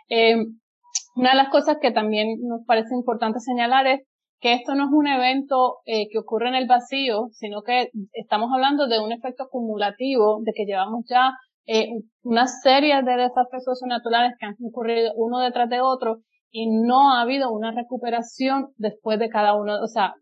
Eh, 0.09 0.37
una 1.15 1.31
de 1.31 1.37
las 1.37 1.49
cosas 1.51 1.79
que 1.81 1.91
también 1.91 2.39
nos 2.43 2.65
parece 2.67 2.95
importante 2.95 3.41
señalar 3.41 3.87
es 3.87 4.01
que 4.41 4.55
esto 4.55 4.75
no 4.75 4.87
es 4.87 4.91
un 4.93 5.07
evento 5.07 5.79
eh, 5.87 6.09
que 6.11 6.19
ocurre 6.19 6.49
en 6.49 6.57
el 6.57 6.67
vacío, 6.67 7.29
sino 7.31 7.63
que 7.63 7.91
estamos 8.13 8.51
hablando 8.53 8.89
de 8.89 8.99
un 8.99 9.13
efecto 9.13 9.45
acumulativo, 9.45 10.41
de 10.43 10.53
que 10.53 10.65
llevamos 10.65 11.05
ya 11.09 11.33
eh, 11.67 11.87
una 12.23 12.49
serie 12.49 13.03
de 13.03 13.17
desastres 13.17 13.65
naturales 13.87 14.33
que 14.39 14.47
han 14.47 14.57
ocurrido 14.67 15.13
uno 15.15 15.39
detrás 15.39 15.69
de 15.69 15.81
otro 15.81 16.23
y 16.53 16.69
no 16.71 17.11
ha 17.11 17.23
habido 17.23 17.51
una 17.51 17.73
recuperación 17.73 18.69
después 18.77 19.19
de 19.19 19.31
cada 19.31 19.55
uno. 19.55 19.81
O 19.83 19.87
sea, 19.87 20.15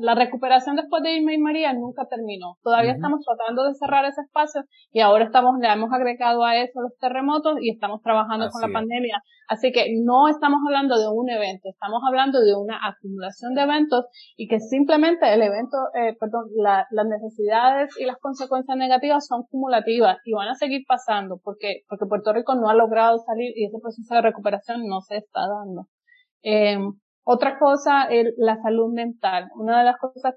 la 0.00 0.16
recuperación 0.16 0.74
después 0.74 1.02
de 1.04 1.14
Irma 1.14 1.32
y 1.32 1.38
María 1.38 1.72
nunca 1.72 2.06
terminó. 2.10 2.56
Todavía 2.62 2.92
estamos 2.92 3.20
tratando 3.24 3.64
de 3.64 3.74
cerrar 3.74 4.04
ese 4.04 4.20
espacio 4.20 4.62
y 4.92 5.00
ahora 5.00 5.24
estamos, 5.24 5.54
le 5.60 5.72
hemos 5.72 5.92
agregado 5.92 6.44
a 6.44 6.56
eso 6.56 6.80
los 6.80 6.96
terremotos 6.98 7.54
y 7.60 7.70
estamos 7.70 8.02
trabajando 8.02 8.48
con 8.50 8.60
la 8.60 8.76
pandemia. 8.76 9.22
Así 9.48 9.70
que 9.70 9.86
no 10.04 10.28
estamos 10.28 10.58
hablando 10.66 10.98
de 10.98 11.06
un 11.08 11.30
evento, 11.30 11.68
estamos 11.68 12.02
hablando 12.06 12.40
de 12.40 12.56
una 12.56 12.80
acumulación 12.82 13.54
de 13.54 13.62
eventos 13.62 14.06
y 14.36 14.48
que 14.48 14.58
simplemente 14.58 15.32
el 15.32 15.40
evento, 15.40 15.76
eh, 15.94 16.16
perdón, 16.18 16.46
las 16.56 17.06
necesidades 17.06 17.94
y 17.98 18.06
las 18.06 18.16
consecuencias 18.18 18.76
negativas 18.76 19.24
son 19.24 19.44
cumulativas 19.44 20.18
y 20.24 20.32
van 20.32 20.48
a 20.48 20.56
seguir 20.56 20.82
pasando 20.88 21.38
porque, 21.44 21.82
porque 21.88 22.06
Puerto 22.06 22.32
Rico 22.32 22.56
no 22.56 22.68
ha 22.68 22.74
logrado 22.74 23.18
salir 23.18 23.52
y 23.54 23.66
ese 23.66 23.78
proceso 23.80 24.14
de 24.14 24.22
recuperación 24.22 24.86
no 24.88 25.00
se 25.00 25.18
está 25.18 25.42
dando. 25.46 25.75
Eh, 26.42 26.78
otra 27.24 27.58
cosa 27.58 28.04
es 28.04 28.34
la 28.36 28.56
salud 28.62 28.92
mental. 28.92 29.48
Una 29.56 29.80
de 29.80 29.84
las 29.84 29.96
cosas 29.98 30.34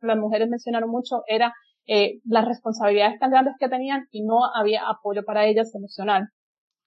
que 0.00 0.06
las 0.06 0.18
mujeres 0.18 0.48
mencionaron 0.48 0.90
mucho 0.90 1.22
era 1.26 1.52
eh, 1.86 2.20
las 2.24 2.44
responsabilidades 2.44 3.18
tan 3.18 3.30
grandes 3.30 3.54
que 3.58 3.68
tenían 3.68 4.06
y 4.10 4.24
no 4.24 4.40
había 4.54 4.88
apoyo 4.88 5.24
para 5.24 5.46
ellas 5.46 5.74
emocional. 5.74 6.28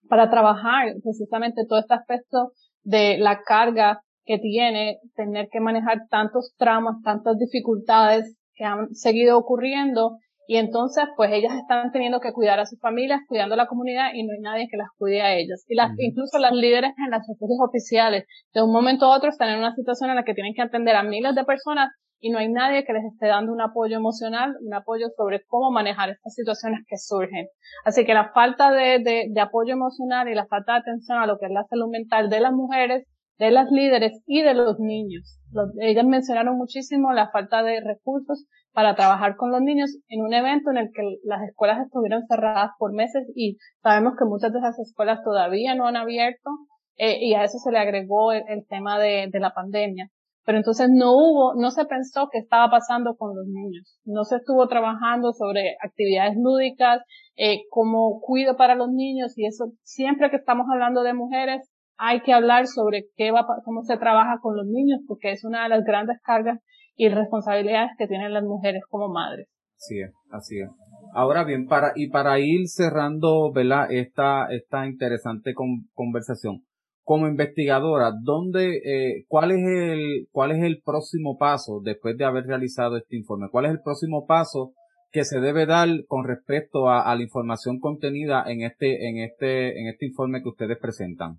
Para 0.10 0.30
trabajar 0.30 0.94
precisamente 1.04 1.66
todo 1.68 1.80
este 1.80 1.94
aspecto 1.94 2.52
de 2.84 3.18
la 3.18 3.42
carga 3.44 4.02
que 4.26 4.38
tiene 4.38 5.00
tener 5.16 5.48
que 5.52 5.60
manejar 5.60 6.08
tantos 6.10 6.54
traumas, 6.58 7.02
tantas 7.04 7.38
dificultades 7.38 8.38
que 8.54 8.66
han 8.66 8.94
seguido 8.94 9.38
ocurriendo 9.38 10.18
y 10.52 10.58
entonces, 10.58 11.06
pues 11.16 11.32
ellas 11.32 11.54
están 11.56 11.94
teniendo 11.94 12.20
que 12.20 12.34
cuidar 12.34 12.60
a 12.60 12.66
sus 12.66 12.78
familias, 12.82 13.22
cuidando 13.30 13.54
a 13.54 13.58
la 13.58 13.68
comunidad 13.68 14.10
y 14.14 14.26
no 14.26 14.34
hay 14.34 14.42
nadie 14.42 14.68
que 14.70 14.76
las 14.76 14.90
cuide 14.98 15.22
a 15.22 15.34
ellas. 15.34 15.64
Y 15.70 15.76
las, 15.76 15.92
incluso 15.98 16.40
las 16.40 16.52
líderes 16.52 16.92
en 16.98 17.10
las 17.10 17.26
refugios 17.26 17.58
oficiales, 17.66 18.26
de 18.54 18.62
un 18.62 18.74
momento 18.74 19.06
a 19.06 19.16
otro 19.16 19.30
están 19.30 19.48
en 19.48 19.60
una 19.60 19.74
situación 19.74 20.10
en 20.10 20.18
la 20.18 20.26
que 20.26 20.34
tienen 20.34 20.54
que 20.54 20.62
atender 20.62 20.98
a 20.98 21.04
miles 21.04 21.36
de 21.36 21.46
personas 21.46 21.90
y 22.20 22.32
no 22.32 22.40
hay 22.40 22.52
nadie 22.52 22.84
que 22.84 22.92
les 22.92 23.06
esté 23.06 23.28
dando 23.28 23.54
un 23.54 23.62
apoyo 23.62 23.96
emocional, 23.96 24.58
un 24.60 24.74
apoyo 24.74 25.08
sobre 25.16 25.42
cómo 25.48 25.72
manejar 25.72 26.10
estas 26.10 26.34
situaciones 26.34 26.82
que 26.86 26.98
surgen. 26.98 27.48
Así 27.86 28.04
que 28.04 28.14
la 28.14 28.34
falta 28.34 28.72
de, 28.72 29.00
de, 29.00 29.28
de 29.30 29.40
apoyo 29.40 29.72
emocional 29.72 30.28
y 30.28 30.36
la 30.36 30.48
falta 30.48 30.74
de 30.74 30.80
atención 30.80 31.18
a 31.20 31.28
lo 31.28 31.38
que 31.40 31.46
es 31.46 31.54
la 31.54 31.64
salud 31.70 31.88
mental 31.90 32.30
de 32.30 32.42
las 32.42 32.52
mujeres 32.52 33.08
de 33.38 33.52
las 33.52 33.72
líderes 33.72 34.22
y 34.28 34.42
de 34.42 34.54
los 34.54 34.80
niños. 34.80 35.41
Ellas 35.80 36.06
mencionaron 36.06 36.58
muchísimo 36.58 37.12
la 37.14 37.30
falta 37.30 37.64
de 37.64 37.82
recursos 37.82 38.46
para 38.74 38.96
trabajar 38.96 39.36
con 39.36 39.52
los 39.52 39.62
niños 39.62 39.98
en 40.08 40.22
un 40.22 40.34
evento 40.34 40.72
en 40.72 40.78
el 40.78 40.92
que 40.94 41.02
las 41.24 41.42
escuelas 41.44 41.86
estuvieron 41.86 42.26
cerradas 42.28 42.72
por 42.78 42.94
meses 42.94 43.28
y 43.36 43.58
sabemos 43.84 44.14
que 44.18 44.26
muchas 44.26 44.54
de 44.54 44.60
esas 44.60 44.80
escuelas 44.80 45.20
todavía 45.24 45.76
no 45.76 45.88
han 45.88 45.98
abierto 45.98 46.50
eh, 46.98 47.18
y 47.20 47.34
a 47.34 47.44
eso 47.44 47.58
se 47.58 47.72
le 47.72 47.80
agregó 47.80 48.32
el, 48.32 48.66
tema 48.68 49.00
de, 49.00 49.28
de, 49.32 49.40
la 49.40 49.54
pandemia. 49.54 50.10
Pero 50.46 50.58
entonces 50.58 50.90
no 50.92 51.14
hubo, 51.14 51.54
no 51.56 51.72
se 51.72 51.86
pensó 51.86 52.30
qué 52.32 52.40
estaba 52.40 52.70
pasando 52.70 53.16
con 53.16 53.36
los 53.36 53.46
niños. 53.48 54.00
No 54.06 54.24
se 54.24 54.38
estuvo 54.38 54.68
trabajando 54.68 55.34
sobre 55.34 55.78
actividades 55.84 56.36
lúdicas, 56.38 57.02
eh, 57.36 57.62
como 57.70 58.20
cuido 58.22 58.58
para 58.58 58.76
los 58.76 58.90
niños 58.92 59.38
y 59.38 59.46
eso, 59.46 59.72
siempre 59.84 60.30
que 60.30 60.38
estamos 60.38 60.68
hablando 60.72 61.04
de 61.04 61.14
mujeres, 61.14 61.71
hay 62.04 62.22
que 62.22 62.34
hablar 62.34 62.66
sobre 62.66 63.06
qué 63.16 63.30
va, 63.30 63.46
cómo 63.64 63.84
se 63.84 63.96
trabaja 63.96 64.40
con 64.42 64.58
los 64.58 64.66
niños, 64.66 65.02
porque 65.08 65.32
es 65.32 65.46
una 65.46 65.64
de 65.64 65.70
las 65.70 65.84
grandes 65.84 66.18
cargas 66.24 66.60
y 66.96 67.10
responsabilidades 67.10 67.92
que 68.00 68.08
tienen 68.08 68.34
las 68.34 68.44
mujeres 68.44 68.82
como 68.90 69.08
madres. 69.08 69.48
Así 69.78 70.00
es, 70.02 70.12
así 70.32 70.60
es. 70.60 70.70
Ahora 71.14 71.44
bien, 71.44 71.68
para, 71.68 71.92
y 71.96 72.10
para 72.10 72.40
ir 72.40 72.68
cerrando, 72.68 73.52
¿verdad? 73.52 73.92
Esta, 73.92 74.48
esta 74.50 74.88
interesante 74.88 75.54
conversación. 75.94 76.64
Como 77.04 77.28
investigadora, 77.28 78.12
¿dónde, 78.20 78.78
eh, 78.78 79.26
cuál 79.28 79.52
es 79.52 79.60
el, 79.60 80.28
cuál 80.32 80.54
es 80.54 80.64
el 80.64 80.82
próximo 80.84 81.38
paso 81.38 81.82
después 81.84 82.18
de 82.18 82.26
haber 82.26 82.46
realizado 82.46 82.98
este 82.98 83.16
informe? 83.16 83.50
¿Cuál 83.52 83.66
es 83.66 83.72
el 83.74 83.82
próximo 83.82 84.26
paso 84.26 84.74
que 85.12 85.24
se 85.24 85.40
debe 85.40 85.68
dar 85.68 85.88
con 86.08 86.24
respecto 86.26 86.90
a, 86.90 87.02
a 87.02 87.16
la 87.16 87.22
información 87.22 87.80
contenida 87.80 88.44
en 88.48 88.62
este, 88.62 89.08
en 89.08 89.18
este, 89.20 89.80
en 89.80 89.88
este 89.88 90.08
informe 90.08 90.42
que 90.42 90.50
ustedes 90.50 90.80
presentan? 90.80 91.38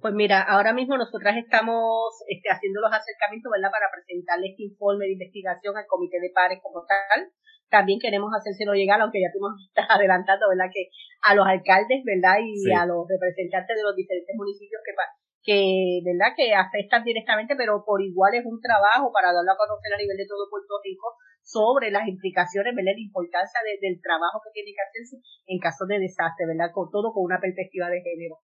Pues 0.00 0.14
mira, 0.14 0.46
ahora 0.46 0.72
mismo 0.72 0.94
nosotras 0.96 1.34
estamos 1.36 2.22
este, 2.30 2.46
haciendo 2.54 2.80
los 2.80 2.94
acercamientos, 2.94 3.50
¿verdad?, 3.50 3.74
para 3.74 3.90
presentarle 3.90 4.54
este 4.54 4.70
informe 4.70 5.10
de 5.10 5.18
investigación 5.18 5.74
al 5.74 5.90
comité 5.90 6.22
de 6.22 6.30
pares 6.30 6.62
como 6.62 6.86
tal. 6.86 7.26
También 7.66 7.98
queremos 7.98 8.30
hacérselo 8.30 8.78
llegar, 8.78 9.02
aunque 9.02 9.18
ya 9.18 9.34
tú 9.34 9.42
nos 9.42 9.58
estás 9.66 9.90
adelantando, 9.90 10.46
¿verdad?, 10.54 10.70
que 10.70 10.94
a 11.26 11.34
los 11.34 11.42
alcaldes, 11.50 12.06
¿verdad?, 12.06 12.38
y 12.38 12.70
a 12.70 12.86
los 12.86 13.10
representantes 13.10 13.74
de 13.74 13.82
los 13.82 13.98
diferentes 13.98 14.38
municipios 14.38 14.78
que, 14.86 14.94
que, 15.42 15.58
¿verdad?, 16.06 16.30
que 16.38 16.54
afectan 16.54 17.02
directamente, 17.02 17.58
pero 17.58 17.82
por 17.82 17.98
igual 17.98 18.38
es 18.38 18.46
un 18.46 18.62
trabajo 18.62 19.10
para 19.10 19.34
darlo 19.34 19.50
a 19.50 19.58
conocer 19.58 19.90
a 19.90 19.98
nivel 19.98 20.14
de 20.14 20.30
todo 20.30 20.46
Puerto 20.46 20.78
Rico 20.78 21.18
sobre 21.42 21.90
las 21.90 22.06
implicaciones, 22.06 22.70
¿verdad?, 22.70 22.94
la 22.94 23.02
importancia 23.02 23.58
del 23.66 23.98
trabajo 23.98 24.38
que 24.46 24.54
tiene 24.54 24.70
que 24.70 24.84
hacerse 24.86 25.16
en 25.50 25.58
caso 25.58 25.90
de 25.90 25.98
desastre, 25.98 26.46
¿verdad?, 26.46 26.70
con 26.70 26.86
todo 26.86 27.10
con 27.10 27.26
una 27.26 27.42
perspectiva 27.42 27.90
de 27.90 27.98
género. 27.98 28.38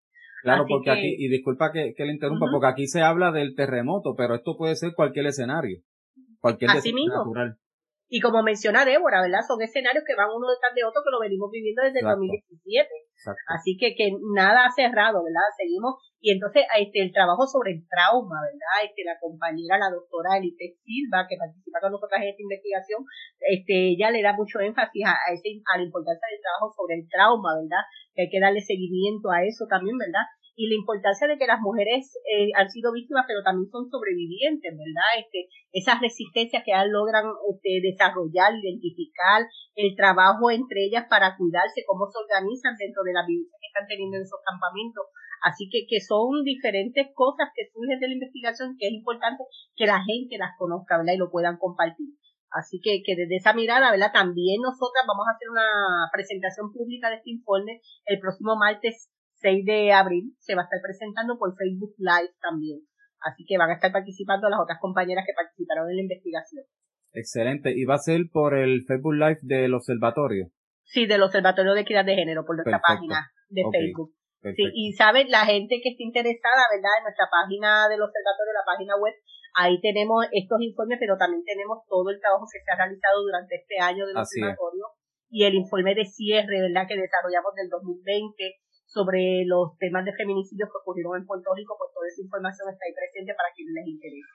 Claro, 0.44 0.66
porque 0.68 0.90
aquí, 0.90 1.16
y 1.18 1.28
disculpa 1.28 1.72
que, 1.72 1.94
que 1.96 2.04
le 2.04 2.12
interrumpa, 2.12 2.44
porque 2.52 2.66
aquí 2.66 2.86
se 2.86 3.00
habla 3.00 3.32
del 3.32 3.54
terremoto, 3.54 4.14
pero 4.14 4.34
esto 4.34 4.58
puede 4.58 4.76
ser 4.76 4.92
cualquier 4.94 5.24
escenario, 5.26 5.78
cualquier 6.38 6.70
Así 6.70 6.92
mismo. 6.92 7.14
natural. 7.16 7.56
Y 8.14 8.22
como 8.22 8.46
menciona 8.46 8.86
Débora, 8.86 9.26
¿verdad? 9.26 9.42
Son 9.42 9.58
escenarios 9.58 10.06
que 10.06 10.14
van 10.14 10.30
uno 10.30 10.46
detrás 10.46 10.70
de 10.70 10.86
otro 10.86 11.02
que 11.02 11.10
lo 11.10 11.18
venimos 11.18 11.50
viviendo 11.50 11.82
desde 11.82 11.98
el 11.98 12.06
2017. 12.06 12.86
Así 13.50 13.74
que, 13.74 13.98
que 13.98 14.14
nada 14.38 14.70
ha 14.70 14.70
cerrado, 14.70 15.18
¿verdad? 15.26 15.50
Seguimos. 15.58 15.98
Y 16.22 16.30
entonces, 16.30 16.62
este, 16.78 17.02
el 17.02 17.10
trabajo 17.10 17.42
sobre 17.42 17.74
el 17.74 17.82
trauma, 17.90 18.38
¿verdad? 18.38 18.86
Este, 18.86 19.02
la 19.02 19.18
compañera, 19.18 19.82
la 19.82 19.90
doctora 19.90 20.38
Elite 20.38 20.78
Silva, 20.86 21.26
que 21.26 21.34
participa 21.34 21.82
con 21.82 21.90
nosotros 21.90 22.14
en 22.22 22.30
esta 22.30 22.46
investigación, 22.46 23.02
este, 23.50 23.98
ella 23.98 24.14
le 24.14 24.22
da 24.22 24.30
mucho 24.30 24.62
énfasis 24.62 25.10
a, 25.10 25.18
ese, 25.34 25.58
a 25.74 25.82
la 25.82 25.82
importancia 25.82 26.30
del 26.30 26.38
trabajo 26.38 26.70
sobre 26.70 27.02
el 27.02 27.10
trauma, 27.10 27.58
¿verdad? 27.58 27.82
Que 28.14 28.22
hay 28.22 28.30
que 28.30 28.38
darle 28.38 28.62
seguimiento 28.62 29.26
a 29.34 29.42
eso 29.42 29.66
también, 29.66 29.98
¿verdad? 29.98 30.22
Y 30.56 30.70
la 30.70 30.78
importancia 30.78 31.26
de 31.26 31.36
que 31.36 31.50
las 31.50 31.60
mujeres 31.60 32.14
eh, 32.30 32.54
han 32.54 32.70
sido 32.70 32.92
víctimas, 32.92 33.26
pero 33.26 33.42
también 33.42 33.70
son 33.70 33.90
sobrevivientes, 33.90 34.70
¿verdad? 34.70 35.10
Este, 35.18 35.50
esas 35.74 36.00
resistencias 36.00 36.62
que 36.62 36.70
ellas 36.70 36.86
logran 36.86 37.26
este, 37.50 37.82
desarrollar, 37.82 38.54
identificar, 38.54 39.42
el 39.74 39.96
trabajo 39.98 40.50
entre 40.50 40.86
ellas 40.86 41.06
para 41.10 41.36
cuidarse, 41.36 41.82
cómo 41.86 42.06
se 42.06 42.22
organizan 42.22 42.78
dentro 42.78 43.02
de 43.02 43.12
la 43.12 43.26
vivencia 43.26 43.58
que 43.58 43.66
están 43.66 43.86
teniendo 43.90 44.16
en 44.16 44.22
esos 44.22 44.40
campamentos. 44.46 45.10
Así 45.42 45.68
que, 45.68 45.84
que 45.90 46.00
son 46.00 46.46
diferentes 46.46 47.10
cosas 47.12 47.50
que 47.52 47.68
surgen 47.68 47.98
de 47.98 48.08
la 48.08 48.16
investigación 48.16 48.78
que 48.78 48.86
es 48.86 48.94
importante 48.94 49.42
que 49.76 49.90
la 49.90 50.00
gente 50.06 50.38
las 50.38 50.56
conozca, 50.56 50.96
¿verdad? 50.96 51.18
Y 51.18 51.22
lo 51.22 51.30
puedan 51.34 51.58
compartir. 51.58 52.14
Así 52.54 52.78
que, 52.78 53.02
que 53.04 53.18
desde 53.18 53.42
esa 53.42 53.52
mirada, 53.52 53.90
¿verdad? 53.90 54.14
También 54.14 54.62
nosotras 54.62 55.02
vamos 55.02 55.26
a 55.26 55.34
hacer 55.34 55.50
una 55.50 56.08
presentación 56.14 56.72
pública 56.72 57.10
de 57.10 57.18
este 57.18 57.34
informe 57.34 57.82
el 58.06 58.20
próximo 58.20 58.54
martes 58.54 59.10
6 59.44 59.64
de 59.66 59.92
abril 59.92 60.32
se 60.40 60.54
va 60.54 60.62
a 60.62 60.64
estar 60.64 60.80
presentando 60.80 61.36
por 61.36 61.52
Facebook 61.54 61.92
Live 61.98 62.32
también. 62.40 62.80
Así 63.20 63.44
que 63.44 63.58
van 63.60 63.68
a 63.68 63.74
estar 63.74 63.92
participando 63.92 64.48
las 64.48 64.60
otras 64.60 64.80
compañeras 64.80 65.24
que 65.28 65.36
participaron 65.36 65.90
en 65.90 65.96
la 65.96 66.02
investigación. 66.02 66.64
Excelente. 67.12 67.76
¿Y 67.76 67.84
va 67.84 67.96
a 67.96 68.08
ser 68.08 68.32
por 68.32 68.56
el 68.56 68.84
Facebook 68.88 69.14
Live 69.14 69.40
del 69.42 69.74
observatorio? 69.74 70.48
Sí, 70.84 71.06
del 71.06 71.22
Observatorio 71.22 71.72
de 71.72 71.80
Equidad 71.80 72.04
de 72.04 72.14
Género, 72.14 72.44
por 72.44 72.56
nuestra 72.56 72.80
página 72.80 73.32
de 73.48 73.64
Facebook. 73.72 74.12
Sí, 74.42 74.64
y 74.74 74.92
saben, 74.92 75.30
la 75.30 75.44
gente 75.48 75.80
que 75.82 75.96
esté 75.96 76.04
interesada, 76.04 76.68
¿verdad? 76.68 77.00
En 77.00 77.04
nuestra 77.04 77.24
página 77.32 77.88
del 77.88 78.04
observatorio, 78.04 78.52
la 78.52 78.68
página 78.68 78.92
web, 79.00 79.14
ahí 79.56 79.80
tenemos 79.80 80.28
estos 80.32 80.60
informes, 80.60 80.98
pero 81.00 81.16
también 81.16 81.42
tenemos 81.44 81.80
todo 81.88 82.10
el 82.12 82.20
trabajo 82.20 82.44
que 82.44 82.60
se 82.60 82.68
ha 82.68 82.76
realizado 82.76 83.24
durante 83.24 83.56
este 83.56 83.80
año 83.80 84.04
del 84.04 84.20
observatorio 84.20 84.84
y 85.30 85.44
el 85.48 85.54
informe 85.54 85.94
de 85.94 86.04
cierre, 86.04 86.60
¿verdad? 86.60 86.84
Que 86.86 87.00
desarrollamos 87.00 87.56
del 87.56 87.72
2020 87.72 88.60
sobre 88.94 89.44
los 89.44 89.76
temas 89.78 90.04
de 90.04 90.14
feminicidios 90.14 90.70
que 90.70 90.78
ocurrieron 90.78 91.18
en 91.18 91.26
Puerto 91.26 91.50
Rico, 91.54 91.74
pues 91.76 91.90
toda 91.92 92.06
esa 92.06 92.22
información 92.22 92.70
está 92.70 92.86
ahí 92.86 92.94
presente 92.94 93.34
para 93.34 93.50
quienes 93.54 93.74
les 93.74 93.86
interese. 93.90 94.34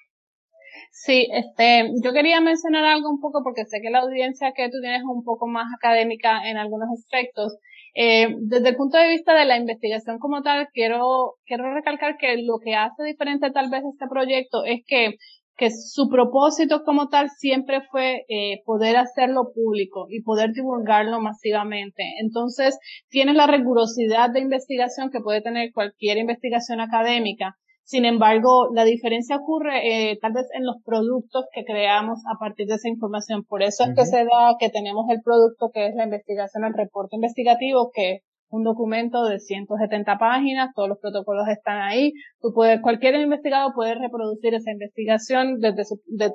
Sí, 0.91 1.28
este, 1.32 1.91
yo 2.03 2.14
quería 2.14 2.41
mencionar 2.41 2.86
algo 2.86 3.10
un 3.10 3.20
poco 3.20 3.41
porque 3.43 3.66
sé 3.66 3.82
que 3.82 3.89
la 3.89 3.99
audiencia 3.99 4.51
que 4.53 4.70
tú 4.70 4.82
tienes 4.82 4.99
es 4.99 5.05
un 5.07 5.24
poco 5.24 5.47
más 5.47 5.68
académica 5.76 6.47
en 6.47 6.57
algunos 6.57 6.89
aspectos. 6.91 7.57
Eh, 7.95 8.36
desde 8.41 8.70
el 8.70 8.76
punto 8.76 8.97
de 8.97 9.10
vista 9.10 9.34
de 9.34 9.45
la 9.45 9.57
investigación 9.57 10.20
como 10.20 10.41
tal, 10.41 10.68
quiero, 10.74 11.36
quiero 11.45 11.74
recalcar 11.74 12.18
que 12.18 12.38
lo 12.43 12.60
que 12.60 12.76
hace 12.76 13.03
diferente 13.03 13.51
tal 13.51 13.70
vez 13.70 13.84
este 13.91 14.07
proyecto 14.07 14.64
es 14.64 14.84
que 14.86 15.16
que 15.60 15.72
su 15.72 16.07
propósito 16.07 16.84
como 16.86 17.10
tal 17.10 17.30
siempre 17.38 17.82
fue 17.91 18.26
eh, 18.30 18.62
poder 18.66 18.95
hacerlo 18.95 19.51
público 19.53 20.07
y 20.10 20.24
poder 20.24 20.51
divulgarlo 20.53 21.20
masivamente. 21.20 22.01
Entonces, 22.22 22.80
tiene 23.10 23.34
la 23.34 23.45
rigurosidad 23.45 24.30
de 24.32 24.39
investigación 24.39 25.12
que 25.12 25.20
puede 25.20 25.41
tener 25.41 25.74
cualquier 25.74 26.18
investigación 26.18 26.80
académica. 26.80 27.57
Sin 27.84 28.05
embargo, 28.05 28.70
la 28.74 28.86
diferencia 28.86 29.36
ocurre 29.36 30.12
eh, 30.12 30.18
tal 30.22 30.32
vez 30.32 30.45
en 30.53 30.66
los 30.66 30.78
productos 30.86 31.45
que 31.53 31.66
creamos 31.66 32.20
a 32.34 32.39
partir 32.39 32.68
de 32.68 32.76
esa 32.76 32.88
información. 32.88 33.43
Por 33.43 33.62
eso 33.62 33.84
es 33.84 33.95
que 33.95 34.05
se 34.05 34.24
da 34.24 34.55
que 34.60 34.70
tenemos 34.70 35.10
el 35.10 35.22
producto 35.22 35.72
que 35.74 35.88
es 35.88 35.95
la 35.95 36.05
investigación, 36.05 36.64
el 36.64 36.74
reporte 36.74 37.18
investigativo, 37.18 37.91
que 37.93 38.20
un 38.50 38.64
documento 38.64 39.26
de 39.26 39.39
170 39.39 40.18
páginas, 40.18 40.72
todos 40.76 40.89
los 40.89 41.00
protocolos 41.00 41.47
están 41.47 41.82
ahí. 41.82 42.14
Tú 42.41 42.52
puedes, 42.54 42.82
cualquier 42.82 43.16
investigado 43.16 43.74
puede 43.74 43.95
reproducir 43.95 44.54
esa 44.54 44.72
investigación 44.72 45.60
desde 45.60 45.84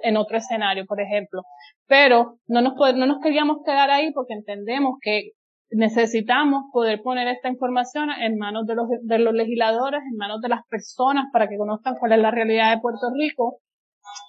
en 0.02 0.16
otro 0.16 0.36
escenario, 0.36 0.86
por 0.86 1.00
ejemplo. 1.00 1.42
Pero 1.86 2.38
no 2.46 2.62
nos, 2.62 2.74
no 2.96 3.06
nos 3.06 3.20
queríamos 3.20 3.58
quedar 3.64 3.90
ahí 3.90 4.12
porque 4.12 4.34
entendemos 4.34 4.98
que 5.00 5.32
necesitamos 5.70 6.64
poder 6.72 7.02
poner 7.02 7.26
esta 7.28 7.48
información 7.48 8.10
en 8.10 8.38
manos 8.38 8.66
de 8.66 8.74
los, 8.76 8.86
de 9.02 9.18
los 9.18 9.34
legisladores, 9.34 10.00
en 10.00 10.16
manos 10.16 10.40
de 10.40 10.48
las 10.48 10.60
personas 10.68 11.26
para 11.32 11.48
que 11.48 11.56
conozcan 11.56 11.96
cuál 11.98 12.12
es 12.12 12.18
la 12.20 12.30
realidad 12.30 12.74
de 12.74 12.80
Puerto 12.80 13.08
Rico. 13.12 13.58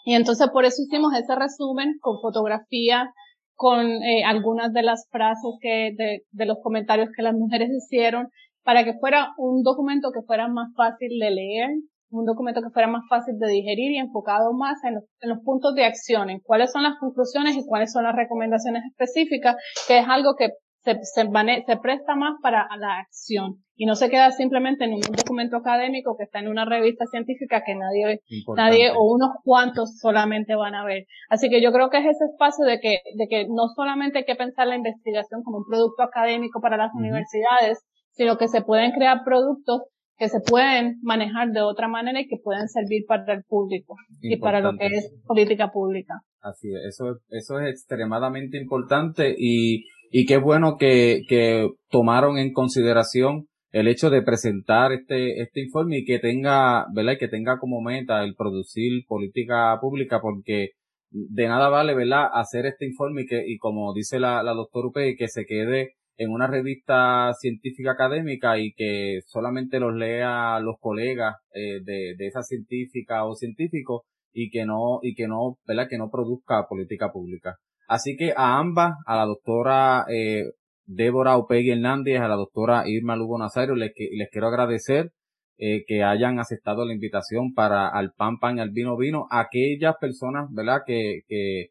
Y 0.05 0.15
entonces 0.15 0.49
por 0.49 0.65
eso 0.65 0.81
hicimos 0.81 1.13
ese 1.13 1.35
resumen 1.35 1.97
con 2.01 2.19
fotografías, 2.19 3.09
con 3.55 4.03
eh, 4.03 4.23
algunas 4.25 4.73
de 4.73 4.83
las 4.83 5.07
frases 5.09 5.55
que, 5.61 5.93
de, 5.95 6.23
de 6.31 6.45
los 6.45 6.57
comentarios 6.61 7.09
que 7.15 7.23
las 7.23 7.33
mujeres 7.33 7.69
hicieron 7.71 8.29
para 8.63 8.83
que 8.83 8.93
fuera 8.99 9.33
un 9.37 9.63
documento 9.63 10.11
que 10.11 10.25
fuera 10.25 10.47
más 10.47 10.73
fácil 10.75 11.19
de 11.19 11.29
leer, 11.29 11.69
un 12.09 12.25
documento 12.25 12.61
que 12.61 12.71
fuera 12.71 12.87
más 12.87 13.03
fácil 13.09 13.37
de 13.37 13.47
digerir 13.47 13.91
y 13.91 13.97
enfocado 13.97 14.53
más 14.53 14.83
en 14.83 14.95
los, 14.95 15.03
en 15.21 15.29
los, 15.29 15.39
puntos 15.43 15.75
de 15.75 15.85
acción, 15.85 16.29
en 16.29 16.39
cuáles 16.39 16.71
son 16.71 16.83
las 16.83 16.97
conclusiones 16.99 17.55
y 17.55 17.65
cuáles 17.65 17.91
son 17.91 18.03
las 18.03 18.15
recomendaciones 18.15 18.83
específicas, 18.85 19.55
que 19.87 19.99
es 19.99 20.05
algo 20.07 20.35
que 20.35 20.49
se, 20.85 20.93
se, 21.03 21.25
se 21.65 21.77
presta 21.77 22.15
más 22.15 22.35
para 22.41 22.67
la 22.77 22.99
acción 22.99 23.55
y 23.75 23.85
no 23.85 23.95
se 23.95 24.09
queda 24.09 24.31
simplemente 24.31 24.85
en 24.85 24.93
un 24.93 25.01
documento 25.01 25.57
académico 25.57 26.15
que 26.15 26.23
está 26.23 26.39
en 26.39 26.47
una 26.47 26.63
revista 26.63 27.05
científica 27.07 27.63
que 27.65 27.75
nadie, 27.75 28.21
nadie 28.55 28.91
o 28.91 29.03
unos 29.03 29.31
cuantos 29.43 29.97
solamente 29.99 30.55
van 30.55 30.75
a 30.75 30.85
ver. 30.85 31.05
Así 31.29 31.49
que 31.49 31.61
yo 31.61 31.71
creo 31.73 31.89
que 31.89 31.97
es 31.97 32.05
ese 32.05 32.25
espacio 32.31 32.65
de 32.65 32.79
que, 32.79 32.99
de 33.17 33.27
que 33.27 33.47
no 33.47 33.67
solamente 33.75 34.19
hay 34.19 34.25
que 34.25 34.35
pensar 34.35 34.67
la 34.67 34.77
investigación 34.77 35.43
como 35.43 35.57
un 35.57 35.65
producto 35.67 36.03
académico 36.03 36.61
para 36.61 36.77
las 36.77 36.93
universidades, 36.93 37.83
sino 38.11 38.37
que 38.37 38.47
se 38.47 38.61
pueden 38.61 38.91
crear 38.91 39.23
productos 39.25 39.81
que 40.17 40.29
se 40.29 40.39
pueden 40.39 40.99
manejar 41.01 41.49
de 41.51 41.61
otra 41.61 41.87
manera 41.89 42.21
y 42.21 42.27
que 42.27 42.37
pueden 42.41 42.69
servir 42.69 43.03
para 43.05 43.33
el 43.33 43.43
público 43.43 43.95
y 44.21 44.37
para 44.37 44.61
lo 44.61 44.77
que 44.77 44.85
es 44.85 45.13
política 45.25 45.71
pública. 45.71 46.13
Así 46.41 46.69
es, 46.73 46.85
eso, 46.85 47.17
eso 47.29 47.59
es 47.59 47.69
extremadamente 47.71 48.57
importante 48.57 49.35
y, 49.37 49.83
y 50.11 50.25
qué 50.25 50.37
bueno 50.37 50.77
que, 50.77 51.21
que 51.27 51.69
tomaron 51.89 52.37
en 52.37 52.53
consideración 52.53 53.47
el 53.71 53.89
hecho 53.89 54.09
de 54.09 54.21
presentar 54.21 54.93
este, 54.93 55.41
este 55.41 55.61
informe 55.61 55.97
y 55.97 56.05
que 56.05 56.19
tenga, 56.19 56.85
¿verdad? 56.93 57.13
Y 57.13 57.17
que 57.17 57.27
tenga 57.27 57.59
como 57.59 57.81
meta 57.81 58.23
el 58.23 58.35
producir 58.35 59.05
política 59.05 59.77
pública 59.81 60.21
porque 60.21 60.69
de 61.11 61.47
nada 61.47 61.69
vale, 61.69 61.93
¿verdad? 61.93 62.27
Hacer 62.33 62.65
este 62.65 62.85
informe 62.85 63.23
y 63.23 63.25
que, 63.25 63.43
y 63.45 63.57
como 63.57 63.93
dice 63.93 64.19
la, 64.19 64.43
la 64.43 64.53
doctora 64.53 64.87
Upe, 64.87 65.15
que 65.17 65.27
se 65.27 65.45
quede 65.45 65.95
en 66.17 66.31
una 66.31 66.47
revista 66.47 67.33
científica 67.33 67.91
académica 67.91 68.57
y 68.57 68.73
que 68.73 69.19
solamente 69.25 69.79
los 69.79 69.93
lea 69.93 70.59
los 70.61 70.75
colegas 70.79 71.35
eh, 71.53 71.81
de, 71.83 72.15
de 72.17 72.27
esa 72.27 72.43
científica 72.43 73.25
o 73.25 73.35
científico 73.35 74.05
y 74.33 74.49
que 74.49 74.65
no, 74.65 74.99
y 75.01 75.15
que 75.15 75.27
no, 75.27 75.57
¿verdad? 75.67 75.87
Que 75.89 75.97
no 75.97 76.09
produzca 76.09 76.65
política 76.69 77.11
pública. 77.11 77.57
Así 77.87 78.15
que 78.17 78.33
a 78.35 78.57
ambas, 78.57 78.95
a 79.05 79.15
la 79.15 79.25
doctora 79.25 80.05
eh, 80.09 80.45
Débora 80.85 81.37
Opegui 81.37 81.71
Hernández, 81.71 82.19
a 82.19 82.27
la 82.27 82.35
doctora 82.35 82.87
Irma 82.87 83.15
Lugo 83.15 83.37
Nazario, 83.37 83.75
les, 83.75 83.91
les 83.97 84.29
quiero 84.31 84.47
agradecer 84.47 85.11
eh, 85.57 85.83
que 85.87 86.03
hayan 86.03 86.39
aceptado 86.39 86.85
la 86.85 86.93
invitación 86.93 87.53
para 87.53 87.87
al 87.87 88.11
pan 88.11 88.39
pan 88.39 88.59
al 88.59 88.71
vino 88.71 88.97
vino, 88.97 89.27
aquellas 89.31 89.95
personas, 89.99 90.49
¿verdad? 90.51 90.81
Que, 90.85 91.21
que, 91.27 91.67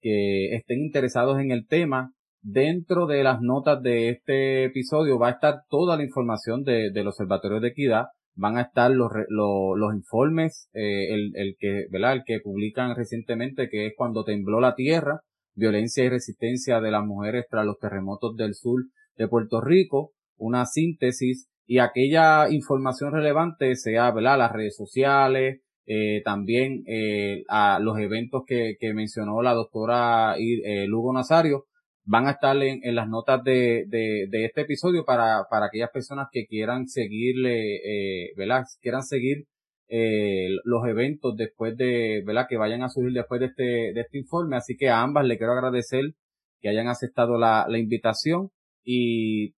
que 0.00 0.54
estén 0.56 0.80
interesados 0.80 1.38
en 1.40 1.50
el 1.50 1.66
tema, 1.66 2.12
Dentro 2.40 3.06
de 3.06 3.24
las 3.24 3.40
notas 3.40 3.82
de 3.82 4.10
este 4.10 4.64
episodio 4.64 5.18
va 5.18 5.28
a 5.28 5.32
estar 5.32 5.62
toda 5.68 5.96
la 5.96 6.04
información 6.04 6.62
de, 6.62 6.90
del 6.92 7.08
Observatorio 7.08 7.60
de 7.60 7.68
Equidad, 7.68 8.06
van 8.36 8.56
a 8.56 8.62
estar 8.62 8.90
los, 8.92 9.10
los, 9.28 9.94
informes, 9.94 10.70
eh, 10.72 11.12
el, 11.12 11.32
el, 11.34 11.56
que, 11.58 11.86
¿verdad? 11.90 12.12
El 12.12 12.22
que 12.24 12.38
publican 12.38 12.94
recientemente, 12.94 13.68
que 13.68 13.88
es 13.88 13.92
cuando 13.96 14.24
tembló 14.24 14.60
la 14.60 14.76
tierra, 14.76 15.20
violencia 15.58 16.04
y 16.04 16.08
resistencia 16.08 16.80
de 16.80 16.90
las 16.90 17.04
mujeres 17.04 17.46
tras 17.50 17.66
los 17.66 17.78
terremotos 17.78 18.36
del 18.36 18.54
sur 18.54 18.84
de 19.16 19.28
Puerto 19.28 19.60
Rico, 19.60 20.12
una 20.36 20.64
síntesis 20.64 21.48
y 21.66 21.78
aquella 21.78 22.48
información 22.50 23.12
relevante 23.12 23.74
sea, 23.74 24.10
¿verdad? 24.12 24.38
Las 24.38 24.52
redes 24.52 24.76
sociales, 24.76 25.60
eh, 25.86 26.22
también 26.24 26.84
eh, 26.86 27.42
a 27.48 27.78
los 27.80 27.98
eventos 27.98 28.42
que, 28.46 28.76
que 28.78 28.94
mencionó 28.94 29.42
la 29.42 29.54
doctora 29.54 30.36
eh, 30.38 30.86
Lugo 30.86 31.12
Nazario, 31.12 31.64
van 32.08 32.26
a 32.26 32.32
estar 32.32 32.56
en, 32.62 32.94
las 32.94 33.06
notas 33.06 33.44
de, 33.44 33.84
de, 33.86 34.44
este 34.46 34.62
episodio 34.62 35.04
para, 35.04 35.44
para 35.50 35.66
aquellas 35.66 35.90
personas 35.90 36.28
que 36.32 36.46
quieran 36.46 36.88
seguirle, 36.88 37.76
eh, 37.76 38.32
¿verdad? 38.34 38.62
Quieran 38.80 39.02
seguir 39.02 39.44
eh, 39.88 40.48
los 40.64 40.86
eventos 40.86 41.36
después 41.36 41.76
de, 41.76 42.22
¿verdad? 42.26 42.46
Que 42.48 42.56
vayan 42.56 42.82
a 42.82 42.88
surgir 42.88 43.12
después 43.12 43.40
de 43.40 43.46
este, 43.46 43.92
de 43.94 44.00
este 44.00 44.18
informe. 44.18 44.56
Así 44.56 44.76
que 44.76 44.88
a 44.88 45.02
ambas 45.02 45.26
le 45.26 45.38
quiero 45.38 45.52
agradecer 45.52 46.02
que 46.60 46.68
hayan 46.68 46.88
aceptado 46.88 47.38
la, 47.38 47.66
la 47.68 47.78
invitación 47.78 48.50
y 48.84 49.54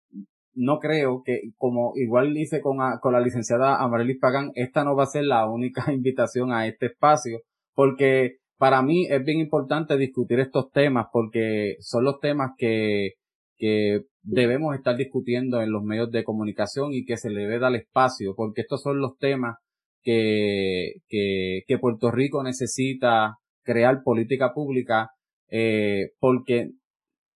no 0.54 0.78
creo 0.78 1.22
que, 1.24 1.40
como 1.56 1.92
igual 1.96 2.36
hice 2.36 2.60
con, 2.60 2.78
con 3.00 3.12
la 3.12 3.20
licenciada 3.20 3.82
Amarelis 3.82 4.18
Pagán, 4.18 4.50
esta 4.54 4.84
no 4.84 4.96
va 4.96 5.04
a 5.04 5.06
ser 5.06 5.24
la 5.24 5.48
única 5.48 5.84
invitación 5.92 6.52
a 6.52 6.66
este 6.66 6.86
espacio, 6.86 7.40
porque 7.74 8.36
para 8.58 8.82
mí 8.82 9.06
es 9.08 9.24
bien 9.24 9.40
importante 9.40 9.96
discutir 9.96 10.38
estos 10.38 10.70
temas 10.70 11.06
porque 11.12 11.76
son 11.80 12.04
los 12.04 12.20
temas 12.20 12.50
que, 12.58 13.12
que 13.56 14.02
debemos 14.22 14.74
estar 14.74 14.96
discutiendo 14.96 15.62
en 15.62 15.72
los 15.72 15.82
medios 15.82 16.10
de 16.10 16.24
comunicación 16.24 16.92
y 16.92 17.06
que 17.06 17.16
se 17.16 17.30
le 17.30 17.40
debe 17.40 17.58
dar 17.58 17.74
espacio 17.74 18.34
porque 18.36 18.60
estos 18.60 18.82
son 18.82 19.00
los 19.00 19.16
temas 19.16 19.56
que, 20.02 20.94
que, 21.08 21.62
que 21.66 21.78
Puerto 21.78 22.10
Rico 22.10 22.42
necesita 22.42 23.36
crear 23.62 24.02
política 24.02 24.52
pública 24.54 25.10
eh, 25.50 26.12
porque 26.18 26.70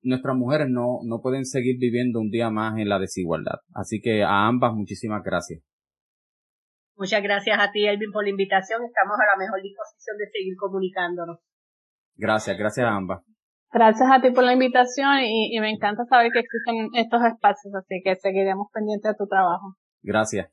nuestras 0.03 0.37
mujeres 0.37 0.69
no, 0.71 1.01
no 1.05 1.21
pueden 1.21 1.45
seguir 1.45 1.77
viviendo 1.79 2.21
un 2.21 2.31
día 2.31 2.51
más 2.51 2.79
en 2.79 2.89
la 2.89 2.99
desigualdad. 2.99 3.61
Así 3.75 4.01
que 4.01 4.23
a 4.23 4.47
ambas 4.47 4.75
muchísimas 4.75 5.23
gracias. 5.23 5.61
Muchas 6.97 7.23
gracias 7.23 7.59
a 7.59 7.73
ti, 7.73 7.87
Elvin, 7.87 8.13
por 8.13 8.23
la 8.23 8.31
invitación. 8.31 8.83
Estamos 8.85 9.17
a 9.19 9.37
la 9.37 9.45
mejor 9.45 9.61
disposición 9.63 10.17
de 10.17 10.27
seguir 10.31 10.55
comunicándonos. 10.57 11.39
Gracias, 12.17 12.57
gracias 12.57 12.87
a 12.87 12.95
ambas. 12.95 13.23
Gracias 13.73 14.09
a 14.09 14.23
ti 14.23 14.31
por 14.31 14.45
la 14.45 14.53
invitación 14.53 15.19
y, 15.19 15.57
y 15.57 15.61
me 15.61 15.71
encanta 15.71 16.05
saber 16.05 16.31
que 16.33 16.39
existen 16.39 16.91
estos 16.95 17.21
espacios, 17.25 17.75
así 17.75 18.01
que 18.05 18.15
seguiremos 18.15 18.69
pendientes 18.73 19.11
de 19.11 19.17
tu 19.17 19.27
trabajo. 19.27 19.75
Gracias. 20.03 20.49